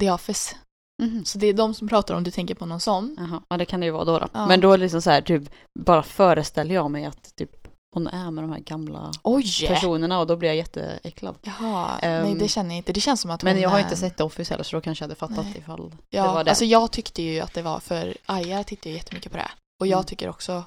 The 0.00 0.10
Office. 0.10 0.56
Mhm. 1.02 1.24
Så 1.24 1.38
det 1.38 1.46
är 1.46 1.52
de 1.54 1.74
som 1.74 1.88
pratar 1.88 2.14
om 2.14 2.24
du 2.24 2.30
tänker 2.30 2.54
på 2.54 2.66
någon 2.66 2.80
sån. 2.80 3.16
Jaha, 3.18 3.42
ja 3.48 3.56
det 3.56 3.64
kan 3.64 3.80
det 3.80 3.86
ju 3.86 3.92
vara 3.92 4.04
då. 4.04 4.18
då. 4.18 4.28
Ja. 4.32 4.46
Men 4.46 4.60
då 4.60 4.72
är 4.72 4.78
det 4.78 4.82
liksom 4.82 5.02
så 5.02 5.10
här, 5.10 5.20
typ, 5.20 5.42
bara 5.80 6.02
föreställer 6.02 6.74
jag 6.74 6.90
mig 6.90 7.04
att 7.04 7.36
typ 7.36 7.59
hon 7.94 8.06
är 8.06 8.30
med 8.30 8.44
de 8.44 8.52
här 8.52 8.58
gamla 8.60 9.12
Oj! 9.22 9.66
personerna 9.68 10.20
och 10.20 10.26
då 10.26 10.36
blir 10.36 10.48
jag 10.48 10.56
jätteäcklad. 10.56 11.34
Jaha, 11.42 11.98
Ehm, 11.98 12.22
nej 12.24 12.34
det 12.34 12.48
känner 12.48 12.70
jag 12.70 12.76
inte. 12.76 12.92
Det 12.92 13.00
känns 13.00 13.20
som 13.20 13.30
att 13.30 13.42
Men 13.42 13.54
hon 13.54 13.62
jag 13.62 13.70
har 13.70 13.78
är- 13.78 13.82
inte 13.82 13.96
sett 13.96 14.16
The 14.16 14.22
Office 14.22 14.54
heller 14.54 14.64
så 14.64 14.76
då 14.76 14.80
kanske 14.80 15.02
jag 15.02 15.08
hade 15.08 15.14
fattat 15.18 15.44
Nej. 15.44 15.54
ifall 15.58 15.92
Ja, 16.10 16.22
det 16.22 16.28
var 16.28 16.44
det. 16.44 16.50
alltså 16.50 16.64
jag 16.64 16.90
tyckte 16.90 17.22
ju 17.22 17.40
att 17.40 17.54
det 17.54 17.62
var 17.62 17.80
för 17.80 18.16
Aja 18.26 18.64
tittar 18.64 18.90
ju 18.90 18.96
jättemycket 18.96 19.32
på 19.32 19.38
det. 19.38 19.50
Och 19.80 19.86
jag 19.86 19.96
Mm. 19.96 20.04
tycker 20.06 20.28
också 20.28 20.64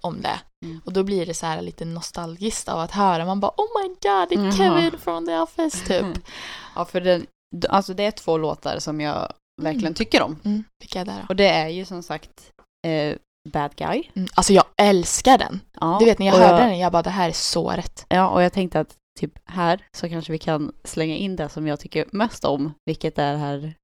om 0.00 0.20
det. 0.20 0.40
Mm. 0.64 0.80
Och 0.84 0.92
då 0.92 1.02
blir 1.02 1.26
det 1.26 1.34
så 1.34 1.46
här 1.46 1.62
lite 1.62 1.84
nostalgiskt 1.84 2.68
av 2.68 2.80
att 2.80 2.90
höra. 2.90 3.24
Man 3.24 3.40
bara 3.40 3.52
oh 3.56 3.82
my 3.82 3.88
god, 3.88 4.28
det 4.28 4.34
är. 4.48 4.52
Kevin 4.52 5.00
från 5.00 5.26
The 5.26 5.36
Office 5.38 5.86
typ. 5.86 6.24
ja, 6.74 6.84
för 6.84 7.00
det, 7.00 7.22
alltså 7.68 7.94
det 7.94 8.04
är 8.04 8.10
två 8.10 8.38
låtar 8.38 8.78
som 8.78 9.00
jag 9.00 9.32
verkligen 9.62 9.86
Mm. 9.86 9.94
tycker 9.94 10.22
om. 10.22 10.38
Mm, 10.44 10.64
vilka 10.80 11.00
är 11.00 11.04
det 11.04 11.12
då? 11.20 11.26
Och 11.28 11.36
det 11.36 11.48
är 11.48 11.68
ju 11.68 11.84
som 11.84 12.02
sagt 12.02 12.50
eh, 12.86 13.16
Bad 13.48 13.76
Guy. 13.76 14.02
Mm, 14.16 14.28
alltså 14.34 14.52
jag 14.52 14.64
älskar 14.76 15.38
den. 15.38 15.60
Ja, 15.80 15.96
Du 16.00 16.04
vet 16.04 16.18
när 16.18 16.26
jag 16.26 16.34
hörde 16.34 16.64
den, 16.64 16.78
jag 16.78 16.92
bara 16.92 17.02
det 17.02 17.10
här 17.10 17.28
är 17.28 17.32
så 17.32 17.70
rätt. 17.70 18.06
Ja, 18.08 18.28
och 18.28 18.42
jag 18.42 18.52
tänkte 18.52 18.80
att 18.80 18.94
typ 19.20 19.32
här 19.44 19.80
så 19.96 20.08
kanske 20.08 20.32
vi 20.32 20.38
kan 20.38 20.72
slänga 20.84 21.16
in 21.16 21.36
det 21.36 21.48
som 21.48 21.66
jag 21.66 21.80
tycker 21.80 22.04
mest 22.12 22.44
om, 22.44 22.72
vilket 22.86 23.18
är 23.18 23.36
här. 23.36 23.74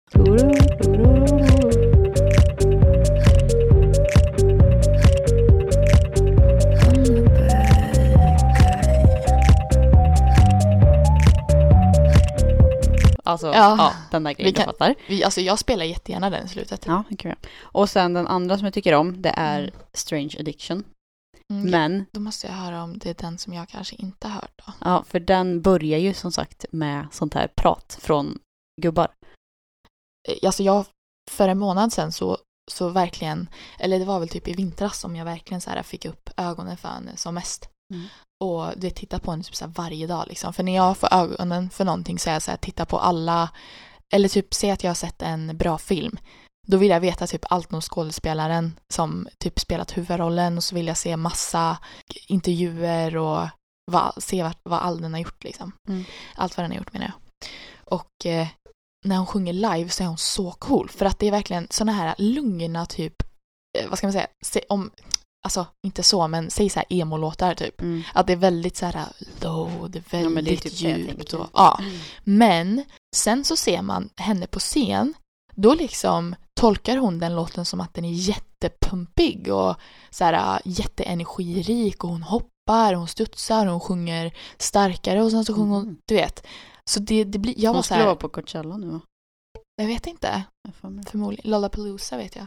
Alltså, 13.29 13.47
Ja. 13.47 13.53
ja, 13.79 13.93
den 14.11 14.25
där 14.25 14.33
grejen 14.33 14.49
Vi 14.49 14.53
kan- 14.53 14.67
du 14.67 14.73
fattar. 14.73 14.95
Vi, 15.09 15.25
alltså 15.25 15.41
jag 15.41 15.59
spelar 15.59 15.85
jättegärna 15.85 16.31
den 16.31 16.47
i 16.47 16.49
slutet. 16.49 16.87
Ja, 16.87 17.05
jag. 17.23 17.37
Och 17.63 17.91
sen 17.91 18.15
den 18.15 18.27
andra 18.27 18.57
som 18.59 18.65
jag 18.65 18.75
tycker 18.75 18.95
om, 18.95 19.23
det 19.23 19.29
är 19.37 19.59
Mm. 19.59 19.75
Strange 19.93 20.35
Addiction. 20.39 20.85
Mm, 21.53 21.71
Men, 21.71 22.07
Då 22.13 22.21
måste 22.21 22.47
jag 22.47 22.55
höra 22.55 22.83
om 22.83 22.99
det 22.99 23.11
är 23.11 23.15
den 23.15 23.39
som 23.39 23.53
jag 23.55 23.69
kanske 23.69 23.97
inte 23.97 24.29
har 24.29 24.35
hört 24.35 24.63
då. 24.67 24.73
ja, 24.81 25.05
för 25.09 25.21
den 25.21 25.63
börjar 25.63 25.99
ju 25.99 26.15
som 26.15 26.33
sagt 26.33 26.65
med 26.73 27.07
sånt 27.13 27.35
här 27.35 27.49
prat 27.57 27.99
från 28.01 28.39
gubbar. 28.83 29.09
Eh, 30.29 30.47
Alltså 30.47 30.63
jag, 30.63 30.85
för 31.31 31.49
en 31.49 31.59
månad 31.59 31.93
sedan 31.93 32.13
så, 32.13 32.39
så 32.71 32.89
verkligen, 32.89 33.49
eller 33.79 33.99
det 33.99 34.05
var 34.05 34.19
väl 34.19 34.29
typ 34.29 34.49
i 34.49 34.53
vintras 34.53 35.01
som 35.01 35.17
jag 35.17 35.25
verkligen 35.25 35.61
så 35.61 35.71
här 35.71 35.83
fick 35.83 36.05
upp 36.05 36.31
ögonen 36.37 36.77
för 36.77 36.89
henne 36.89 37.17
som 37.17 37.35
mest. 37.35 37.69
Mm. 37.95 38.07
Och 38.45 38.73
det 38.77 38.91
tittar 38.91 39.19
på 39.19 39.31
henne 39.31 39.43
typ 39.43 39.55
så 39.55 39.67
varje 39.67 40.07
dag 40.07 40.25
liksom. 40.29 40.53
För 40.53 40.63
när 40.63 40.77
jag 40.77 40.97
får 40.97 41.15
ögonen 41.15 41.71
för 41.71 41.85
någonting 41.85 42.19
så 42.19 42.31
är 42.31 42.35
jag 42.35 42.43
så 42.43 42.51
här, 42.51 42.59
titta 42.59 42.87
på 42.87 42.99
alla, 42.99 43.51
eller 44.13 44.29
typ 44.29 44.55
se 44.55 44.71
att 44.71 44.85
jag 44.85 44.91
har 44.91 44.95
sett 44.95 45.23
en 45.23 45.57
bra 45.57 45.79
film. 45.79 46.19
Då 46.67 46.77
vill 46.77 46.91
jag 46.91 47.01
veta 47.01 47.27
typ 47.27 47.45
allt 47.51 47.73
om 47.73 47.81
skådespelaren 47.81 48.79
som 48.93 49.29
typ 49.39 49.61
spelat 49.61 49.97
huvudrollen 49.97 50.57
och 50.57 50.65
så 50.65 50.75
vill 50.75 50.87
jag 50.87 50.97
se 50.97 51.17
massa 51.17 51.79
intervjuer 52.29 53.17
och 53.17 53.49
vad, 53.91 54.23
se 54.23 54.43
vad, 54.43 54.55
vad 54.63 54.79
all 54.79 55.01
den 55.01 55.13
har 55.13 55.21
gjort 55.21 55.45
liksom. 55.45 55.73
Mm. 55.89 56.05
Allt 56.35 56.57
vad 56.57 56.65
den 56.65 56.71
har 56.71 56.79
gjort 56.79 56.93
menar 56.93 57.07
jag. 57.07 57.15
Och 57.85 58.27
eh, 58.27 58.49
när 59.05 59.17
hon 59.17 59.27
sjunger 59.27 59.53
live 59.53 59.89
så 59.89 60.03
är 60.03 60.07
hon 60.07 60.19
så 60.19 60.51
cool 60.51 60.89
för 60.89 61.07
att 61.07 61.19
det 61.19 61.27
är 61.27 61.31
verkligen 61.31 61.67
såna 61.71 61.93
här 61.93 62.15
lugna 62.19 62.87
typ, 62.87 63.23
eh, 63.79 63.89
vad 63.89 63.99
ska 63.99 64.07
man 64.07 64.13
säga, 64.13 64.27
se, 64.45 64.61
om, 64.69 64.91
alltså 65.45 65.67
inte 65.87 66.03
så 66.03 66.29
men 66.29 66.51
säg 66.51 66.69
så 66.71 66.79
här 66.79 66.87
emo-låtar 66.91 67.55
typ. 67.55 67.81
Mm. 67.81 68.03
Att 68.15 68.27
det 68.27 68.33
är 68.33 68.37
väldigt 68.37 68.77
så 68.77 68.87
här 68.87 69.05
low, 69.43 69.91
det 69.91 69.99
är 69.99 70.03
väldigt 70.11 70.23
Ja, 70.23 70.29
men 70.29 70.45
det 70.45 70.53
är 70.53 70.57
typ 70.57 70.81
djupt 70.81 71.33
och 71.33 71.47
ja. 71.53 71.81
Men 72.25 72.85
sen 73.17 73.45
så 73.45 73.57
ser 73.57 73.83
man 73.83 74.11
henne 74.17 74.47
på 74.47 74.59
scen, 74.59 75.15
då 75.55 75.75
liksom 75.75 76.35
tolkar 76.61 76.97
hon 76.97 77.19
den 77.19 77.35
låten 77.35 77.65
som 77.65 77.81
att 77.81 77.95
den 77.95 78.05
är 78.05 78.13
jättepumpig 78.13 79.53
och 79.53 79.75
så 80.11 80.25
här 80.25 80.61
jätteenergirik 80.65 82.05
och 82.05 82.11
hon 82.11 82.23
hoppar, 82.23 82.95
hon 82.95 83.09
studsar, 83.09 83.67
hon 83.67 83.81
sjunger 83.81 84.37
starkare 84.59 85.23
och 85.23 85.31
sen 85.31 85.45
så 85.45 85.55
sjunger 85.55 85.75
hon, 85.75 85.83
Mm. 85.83 85.97
du 86.09 86.15
vet. 86.15 86.47
Så 86.91 87.01
det, 87.01 87.25
det 87.25 87.39
blir, 87.39 87.55
jag 87.57 87.71
var 87.71 87.75
Hon 87.77 87.83
så 87.83 87.87
skulle 87.87 87.99
här, 87.99 88.07
vara 88.07 88.17
på 88.17 88.29
Coachella 88.29 88.77
nu 88.77 88.87
va? 88.87 89.01
jag 89.77 89.87
vet 89.87 90.07
inte, 90.07 90.43
Jag 90.63 90.75
förmodligen, 91.11 91.51
Lollapalooza 91.51 92.17
vet 92.17 92.37
jag. 92.37 92.47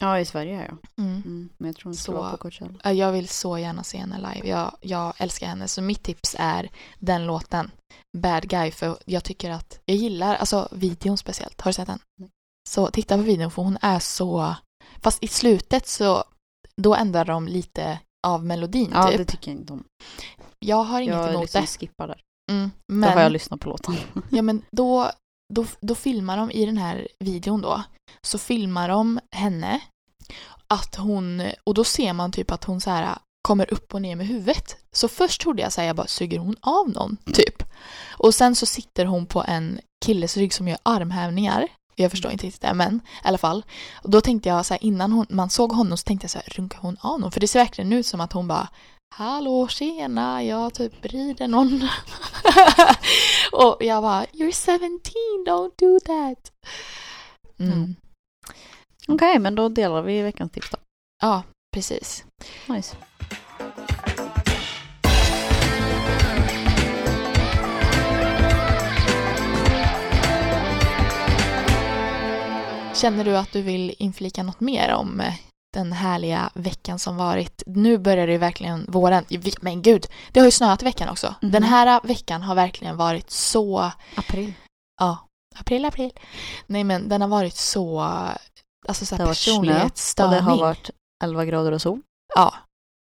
Ja, 0.00 0.18
i 0.20 0.24
Sverige 0.24 0.66
ja. 0.70 1.02
Mm. 1.02 1.22
Mm. 1.24 1.48
Men 1.58 1.66
jag 1.68 1.76
tror 1.76 1.84
hon 1.84 1.94
Så- 1.94 2.30
på 2.30 2.36
Coachella. 2.36 2.74
Ja, 2.84 2.92
Jag 2.92 3.12
vill 3.12 3.28
så 3.28 3.58
gärna 3.58 3.84
se 3.84 3.98
henne 3.98 4.16
live. 4.34 4.48
Jag, 4.48 4.76
jag 4.80 5.12
älskar 5.18 5.46
henne. 5.46 5.68
Så 5.68 5.82
mitt 5.82 6.02
tips 6.02 6.36
är 6.38 6.68
den 6.98 7.26
låten. 7.26 7.70
Bad 8.18 8.48
Guy. 8.48 8.70
För 8.70 8.98
jag 9.04 9.24
tycker 9.24 9.50
att 9.50 9.80
jag 9.84 9.96
gillar, 9.96 10.34
alltså 10.36 10.68
videon 10.72 11.18
speciellt. 11.18 11.60
Har 11.60 11.68
du 11.70 11.72
sett 11.74 11.86
den? 11.86 11.98
Nej. 12.18 12.30
Så 12.68 12.86
titta 12.90 13.16
på 13.16 13.22
videon 13.22 13.50
för 13.50 13.62
hon 13.62 13.78
är 13.82 13.98
så... 13.98 14.54
Fast 15.02 15.22
i 15.24 15.28
slutet 15.28 15.86
så 15.86 16.24
då 16.76 16.94
ändrar 16.94 17.24
de 17.24 17.48
lite 17.48 17.98
av 18.26 18.44
melodin 18.44 18.90
Ja, 18.94 19.08
typ. 19.08 19.18
det 19.18 19.24
tycker 19.24 19.50
jag 19.50 19.60
inte 19.60 19.72
om. 19.72 19.84
Jag 20.58 20.84
har 20.84 21.00
inget 21.00 21.14
Jag 21.14 21.28
emot 21.30 21.42
liksom 21.42 21.60
det. 21.60 21.66
skippar 21.66 22.06
där. 22.08 22.20
Mm. 22.52 22.70
Då 22.88 22.94
Men, 22.94 23.12
har 23.12 23.20
jag 23.22 23.32
lyssnat 23.32 23.60
på 23.60 23.68
låten. 23.68 23.94
ja, 24.30 24.42
men 24.42 24.62
då, 24.70 25.10
då, 25.50 25.66
då 25.80 25.94
filmar 25.94 26.36
de 26.36 26.50
i 26.50 26.66
den 26.66 26.78
här 26.78 27.08
videon 27.18 27.60
då, 27.60 27.82
så 28.22 28.38
filmar 28.38 28.88
de 28.88 29.20
henne 29.30 29.80
att 30.66 30.96
hon, 30.96 31.42
och 31.64 31.74
då 31.74 31.84
ser 31.84 32.12
man 32.12 32.32
typ 32.32 32.50
att 32.50 32.64
hon 32.64 32.80
så 32.80 32.90
här 32.90 33.18
kommer 33.42 33.72
upp 33.72 33.94
och 33.94 34.02
ner 34.02 34.16
med 34.16 34.26
huvudet. 34.26 34.76
Så 34.92 35.08
först 35.08 35.40
trodde 35.40 35.62
jag 35.62 35.72
så 35.72 35.80
här, 35.80 35.88
jag 35.88 35.96
bara, 35.96 36.06
suger 36.06 36.38
hon 36.38 36.56
av 36.60 36.88
någon? 36.88 37.16
Typ. 37.32 37.62
Och 38.10 38.34
sen 38.34 38.54
så 38.54 38.66
sitter 38.66 39.04
hon 39.04 39.26
på 39.26 39.44
en 39.48 39.80
killes 40.04 40.36
rygg 40.36 40.54
som 40.54 40.68
gör 40.68 40.78
armhävningar. 40.82 41.68
Jag 41.96 42.10
förstår 42.10 42.32
inte 42.32 42.46
riktigt 42.46 42.62
det, 42.62 42.74
men 42.74 42.94
i 42.94 43.28
alla 43.28 43.38
fall. 43.38 43.64
Och 44.02 44.10
då 44.10 44.20
tänkte 44.20 44.48
jag 44.48 44.66
så 44.66 44.74
här, 44.74 44.84
innan 44.84 45.12
hon, 45.12 45.26
man 45.30 45.50
såg 45.50 45.72
honom 45.72 45.98
så 45.98 46.04
tänkte 46.04 46.24
jag 46.24 46.30
så 46.30 46.38
här, 46.38 46.48
runkar 46.56 46.78
hon 46.78 46.96
av 47.00 47.20
någon? 47.20 47.32
För 47.32 47.40
det 47.40 47.48
ser 47.48 47.60
verkligen 47.60 47.92
ut 47.92 48.06
som 48.06 48.20
att 48.20 48.32
hon 48.32 48.48
bara, 48.48 48.68
hallå 49.14 49.68
tjena, 49.68 50.44
jag 50.44 50.74
typ 50.74 51.04
rider 51.04 51.48
någon. 51.48 51.82
och 53.52 53.76
jag 53.80 54.02
bara, 54.02 54.24
you're 54.24 54.78
17, 54.78 54.90
don't 55.46 55.72
do 55.78 56.00
that. 56.00 56.52
Mm. 57.58 57.96
Okej, 59.08 59.38
men 59.38 59.54
då 59.54 59.68
delar 59.68 60.02
vi 60.02 60.22
veckans 60.22 60.52
tips 60.52 60.70
då. 60.70 60.78
Ja, 61.22 61.42
precis. 61.74 62.24
Nice. 62.66 62.96
Känner 72.94 73.24
du 73.24 73.36
att 73.36 73.52
du 73.52 73.62
vill 73.62 73.94
inflika 73.98 74.42
något 74.42 74.60
mer 74.60 74.94
om 74.94 75.20
eh, 75.20 75.34
den 75.72 75.92
härliga 75.92 76.50
veckan 76.54 76.98
som 76.98 77.16
varit? 77.16 77.62
Nu 77.66 77.98
börjar 77.98 78.26
det 78.26 78.32
ju 78.32 78.38
verkligen 78.38 78.86
våren. 78.88 79.24
Men 79.60 79.82
gud, 79.82 80.06
det 80.32 80.40
har 80.40 80.44
ju 80.44 80.50
snöat 80.50 80.82
i 80.82 80.84
veckan 80.84 81.08
också. 81.08 81.34
Mhm. 81.42 81.52
Den 81.52 81.62
här 81.62 82.00
veckan 82.02 82.42
har 82.42 82.54
verkligen 82.54 82.96
varit 82.96 83.30
så... 83.30 83.92
April. 84.16 84.52
Ja, 85.00 85.18
april, 85.56 85.84
april. 85.84 86.12
Nej 86.66 86.84
men 86.84 87.08
den 87.08 87.20
har 87.20 87.28
varit 87.28 87.56
så... 87.56 88.00
Alltså 88.88 89.06
så 89.06 89.16
här 89.16 89.26
personlighetsstörning. 89.26 90.38
Och 90.38 90.44
det 90.44 90.50
har 90.50 90.58
varit 90.58 90.90
11 91.24 91.44
grader 91.44 91.72
och 91.72 91.82
sol. 91.82 92.00
Ja. 92.34 92.54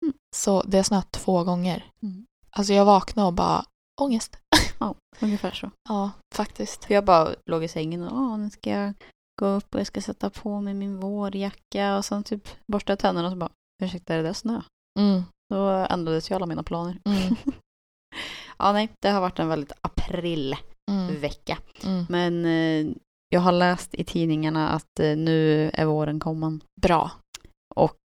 Mm. 0.03 0.15
Så 0.37 0.63
det 0.63 0.77
har 0.77 0.85
snöat 0.85 1.13
två 1.13 1.45
gånger. 1.45 1.91
Mm. 2.03 2.27
Alltså 2.51 2.73
jag 2.73 2.85
vaknade 2.85 3.27
och 3.27 3.33
bara, 3.33 3.65
ångest. 4.01 4.37
Ungefär 5.21 5.51
så. 5.51 5.71
Ja, 5.89 6.11
faktiskt. 6.35 6.85
För 6.85 6.95
jag 6.95 7.05
bara 7.05 7.35
låg 7.47 7.65
i 7.65 7.69
sängen 7.69 8.03
och 8.03 8.39
nu 8.39 8.51
ska 8.51 8.71
jag 8.71 8.95
gå 9.43 9.49
upp 9.49 9.75
och 9.75 9.81
jag 9.81 9.87
ska 9.87 10.01
sätta 10.01 10.31
på 10.31 10.61
mig 10.61 10.75
min 10.75 11.01
vårjacka 11.01 11.97
och 11.97 12.05
sen 12.05 12.25
typ 12.25 12.49
borsta 12.67 12.97
tänderna 12.97 13.29
och 13.29 13.33
så 13.33 13.37
bara 13.37 13.51
ursäkta 13.83 14.15
är 14.15 14.17
det 14.19 14.23
där 14.23 14.33
snö? 14.33 14.63
Mm, 14.99 15.23
Då 15.51 15.69
ändrades 15.69 16.31
ju 16.31 16.35
alla 16.35 16.47
mina 16.47 16.63
planer. 16.63 16.99
mm, 17.05 17.37
Ja 18.59 18.73
nej, 18.73 18.89
det 19.03 19.11
har 19.11 19.21
varit 19.21 19.39
en 19.39 19.49
väldigt 19.49 19.73
aprilvecka. 19.81 21.59
mm, 21.83 21.95
mm. 21.95 22.07
Men 22.09 22.45
eh, 22.45 22.95
jag 23.29 23.41
har 23.41 23.53
läst 23.53 23.95
i 23.95 24.05
tidningarna 24.05 24.69
att 24.69 25.01
eh, 25.01 25.17
nu 25.17 25.71
är 25.75 25.85
våren 25.85 26.21
kommen. 26.21 26.61
Bra. 26.83 27.11
Och 27.75 27.99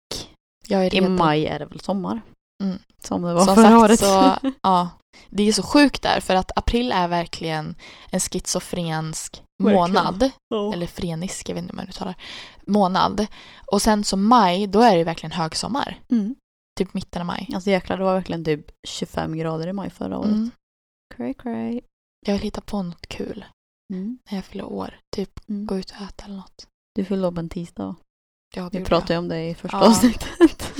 i 0.92 1.02
maj 1.02 1.46
är 1.46 1.60
det 1.60 1.66
väl 1.66 1.80
sommar. 1.80 2.22
Mm. 2.64 2.78
Som 3.04 3.22
det 3.22 3.34
var 3.34 3.46
Som 3.46 3.56
förra 3.56 3.70
sagt 3.70 3.84
året. 3.84 4.00
så, 4.44 4.50
ja. 4.62 4.90
Det 5.30 5.43
är 5.43 5.53
så 5.53 5.63
sjukt 5.63 6.01
där 6.01 6.20
för 6.20 6.36
att 6.36 6.57
april 6.57 6.91
är 6.91 7.07
verkligen 7.07 7.76
en 8.11 8.20
schizofrensk 8.20 9.43
månad. 9.63 10.30
Ja. 10.49 10.74
Eller 10.74 10.88
frenisk, 10.88 11.49
jag 11.49 11.55
vet 11.55 11.61
inte 11.61 11.72
hur 11.74 11.78
man 11.78 11.88
uttalar 11.88 12.15
Månad. 12.68 13.28
Och 13.72 13.82
sen 13.82 14.03
så 14.03 14.18
maj, 14.18 14.68
då 14.68 14.82
är 14.82 14.97
det 14.97 15.03
verkligen 15.03 15.32
högsommar. 15.32 15.99
Mm. 16.09 16.36
Typ 16.80 16.93
mitten 16.93 17.22
av 17.22 17.26
maj. 17.26 17.49
Alltså 17.53 17.70
jäklar, 17.70 17.97
det 17.97 18.03
var 18.03 18.13
verkligen 18.13 18.45
typ 18.45 18.65
25 18.88 19.38
grader 19.38 19.68
i 19.68 19.74
maj 19.74 19.89
förra 19.89 20.18
året. 20.18 20.32
Mm. 20.32 20.51
Cray 21.15 21.34
cray. 21.34 21.82
Jag 22.26 22.34
vill 22.34 22.41
hitta 22.41 22.61
på 22.61 22.84
något 22.84 23.07
kul 23.07 23.45
Mm. 23.93 24.20
när 24.32 24.38
jag 24.38 24.45
fyller 24.45 24.65
år. 24.65 24.99
Typ 25.15 25.49
Mm. 25.49 25.65
gå 25.65 25.78
ut 25.78 25.91
och 25.91 26.01
äta 26.01 26.26
eller 26.26 26.36
något. 26.36 26.68
Du 26.95 27.05
fyllde 27.05 27.28
upp 27.28 27.38
en 27.38 27.49
tisdag. 27.49 27.95
Ja, 28.55 28.70
Vi 28.72 28.84
pratade 28.86 29.13
ju 29.13 29.20
om 29.20 29.28
det 29.28 29.49
i 29.49 29.55
första 29.55 29.78
Ja. 29.78 29.88
avsnittet. 29.89 30.74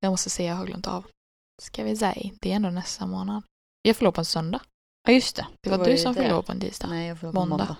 Jag 0.00 0.10
måste 0.10 0.30
se, 0.30 0.44
jag 0.44 0.54
har 0.56 0.66
glömt 0.66 0.86
av. 0.86 1.06
Ska 1.62 1.84
vi 1.84 1.96
säga, 1.96 2.30
det 2.40 2.52
är 2.52 2.56
ändå 2.56 2.70
nästa 2.70 3.06
månad. 3.06 3.42
Jag 3.82 3.96
år 4.08 4.12
på 4.12 4.20
en 4.20 4.24
söndag. 4.24 4.60
Ja 5.08 5.12
just 5.12 5.36
det. 5.36 5.46
Det 5.62 5.70
var, 5.70 5.84
du 5.84 5.98
som 5.98 6.14
år 6.32 6.42
på 6.42 6.52
en 6.52 6.60
tisdag. 6.60 6.88
Nej, 6.88 7.08
jag 7.08 7.18
fyllde 7.20 7.32
på 7.32 7.38
Måndag. 7.40 7.56
måndag. 7.56 7.76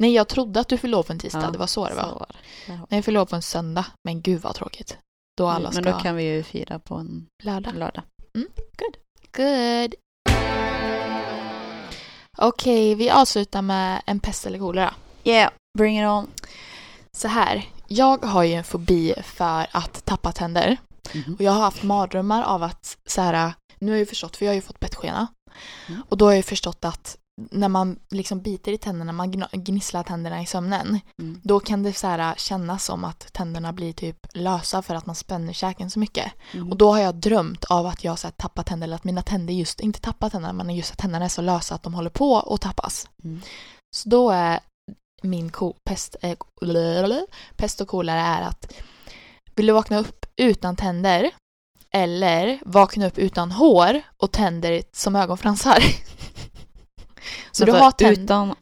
Nej, 0.00 0.12
jag 0.12 0.28
trodde 0.28 0.60
att 0.60 0.68
du 0.68 0.78
år 0.94 1.02
på 1.02 1.12
en 1.12 1.18
tisdag. 1.18 1.40
Ja, 1.42 1.50
det 1.50 1.58
var 1.58 1.66
så 1.66 1.88
det 1.88 1.94
var. 1.94 2.02
Så 2.02 2.08
var 2.18 2.26
det. 2.28 2.36
Nej, 2.72 2.78
jag 2.90 3.04
år 3.16 3.26
på 3.26 3.36
en 3.36 3.42
söndag. 3.42 3.86
Men 4.04 4.22
gud 4.22 4.40
vad 4.42 4.54
tråkigt. 4.54 4.98
Då 5.36 5.48
alla 5.48 5.72
ska 5.72 5.82
Men 5.82 5.92
då 5.92 5.98
kan 6.00 6.16
vi 6.16 6.22
ju 6.24 6.42
fira 6.42 6.78
på 6.78 6.94
en 6.94 7.26
lördag. 7.42 7.74
lördag. 7.74 8.04
Good. 9.36 9.94
Okej, 12.38 12.94
vi 12.94 13.10
avslutar 13.10 13.62
med 13.62 14.02
en 14.06 14.20
pest 14.20 14.46
eller 14.46 14.58
kolera. 14.58 14.94
Yeah, 15.24 15.52
bring 15.78 16.00
it 16.00 16.06
on. 16.08 16.30
Så 17.16 17.28
här, 17.28 17.68
jag 17.88 18.24
har 18.24 18.42
ju 18.42 18.52
en 18.54 18.64
fobi 18.64 19.14
för 19.22 19.66
att 19.70 20.04
tappa 20.04 20.32
tänder. 20.32 20.76
Mhm. 21.14 21.34
Och 21.34 21.40
jag 21.40 21.52
har 21.52 21.60
haft 21.60 21.82
mardrömmar 21.82 22.42
av 22.42 22.62
att 22.62 22.96
så 23.08 23.20
här, 23.20 23.52
nu 23.84 23.90
har 23.90 23.96
jag 23.96 24.00
ju 24.00 24.06
förstått, 24.06 24.36
för 24.36 24.44
jag 24.44 24.50
har 24.50 24.54
ju 24.54 24.60
fått 24.60 24.80
bettskena. 24.80 25.26
Mm. 25.88 26.02
Och 26.08 26.16
då 26.16 26.24
har 26.24 26.32
jag 26.32 26.36
ju 26.36 26.42
förstått 26.42 26.84
att 26.84 27.16
när 27.50 27.68
man 27.68 27.98
liksom 28.10 28.40
biter 28.40 28.72
i 28.72 28.78
tänderna, 28.78 29.12
man 29.12 29.30
gnisslar 29.52 30.02
tänderna 30.02 30.42
i 30.42 30.46
sömnen, 30.46 31.00
Mm. 31.22 31.40
då 31.44 31.60
kan 31.60 31.82
det 31.82 31.92
så 31.92 32.06
här 32.06 32.34
kännas 32.36 32.84
som 32.84 33.04
att 33.04 33.32
tänderna 33.32 33.72
blir 33.72 33.92
typ 33.92 34.26
lösa 34.34 34.82
för 34.82 34.94
att 34.94 35.06
man 35.06 35.14
spänner 35.14 35.52
käken 35.52 35.90
så 35.90 35.98
mycket. 35.98 36.32
Mhm. 36.54 36.70
Och 36.70 36.76
då 36.76 36.92
har 36.92 36.98
jag 36.98 37.14
drömt 37.14 37.64
av 37.64 37.86
att 37.86 38.04
jag 38.04 38.18
så 38.18 38.26
här 38.26 38.32
tappat 38.32 38.66
tänder, 38.66 38.86
eller 38.86 38.96
att 38.96 39.04
mina 39.04 39.22
tänder 39.22 39.54
just, 39.54 39.80
inte 39.80 40.00
tappat 40.00 40.32
tänderna, 40.32 40.52
men 40.52 40.76
just 40.76 40.92
att 40.92 40.98
tänderna 40.98 41.24
är 41.24 41.28
så 41.28 41.42
lösa 41.42 41.74
att 41.74 41.82
de 41.82 41.94
håller 41.94 42.10
på 42.10 42.40
att 42.40 42.60
tappas. 42.60 43.08
Mm. 43.24 43.40
Så 43.96 44.08
då 44.08 44.30
är 44.30 44.60
min 45.22 45.50
ko, 45.50 45.76
pest, 45.84 46.16
blablabla, 46.60 47.26
pest 47.56 47.80
och 47.80 47.88
kolera 47.88 48.20
är 48.20 48.42
att 48.42 48.72
vill 49.54 49.66
du 49.66 49.72
vakna 49.72 49.98
upp 49.98 50.26
utan 50.36 50.76
tänder 50.76 51.30
eller 51.94 52.58
vakna 52.66 53.06
upp 53.06 53.18
utan 53.18 53.52
hår 53.52 54.00
och 54.16 54.32
tänder 54.32 54.82
som 54.92 55.16
ögonfransar? 55.16 55.78
så 57.52 57.64
du 57.64 57.72
Vänta, 57.72 57.84
har 57.84 57.90
tänder... 57.92 58.22
Utan 58.22 58.54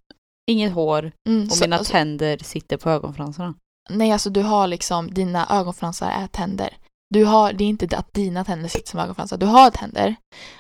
inget 0.51 0.73
hår 0.73 1.13
Mm, 1.29 1.45
och 1.47 1.53
så- 1.53 1.65
mina 1.65 1.77
alltså- 1.77 1.93
tänder 1.93 2.39
sitter 2.39 2.77
på 2.77 2.91
ögonfransarna. 2.91 3.55
Nej, 3.91 4.13
alltså 4.13 4.31
du 4.31 4.43
har 4.43 4.67
liksom, 4.67 5.15
dina 5.15 5.47
ögonfransar 5.51 6.11
är 6.11 6.27
tänder. 6.27 6.77
Du 7.15 7.25
har, 7.25 7.53
det 7.53 7.65
är 7.65 7.69
inte 7.69 7.97
att 7.97 8.13
dina 8.15 8.45
tänder 8.45 8.69
sitter 8.69 8.89
som 8.91 9.01
ögonfransar, 9.01 9.37
du 9.37 9.47
har 9.47 9.71
tänder. 9.71 10.15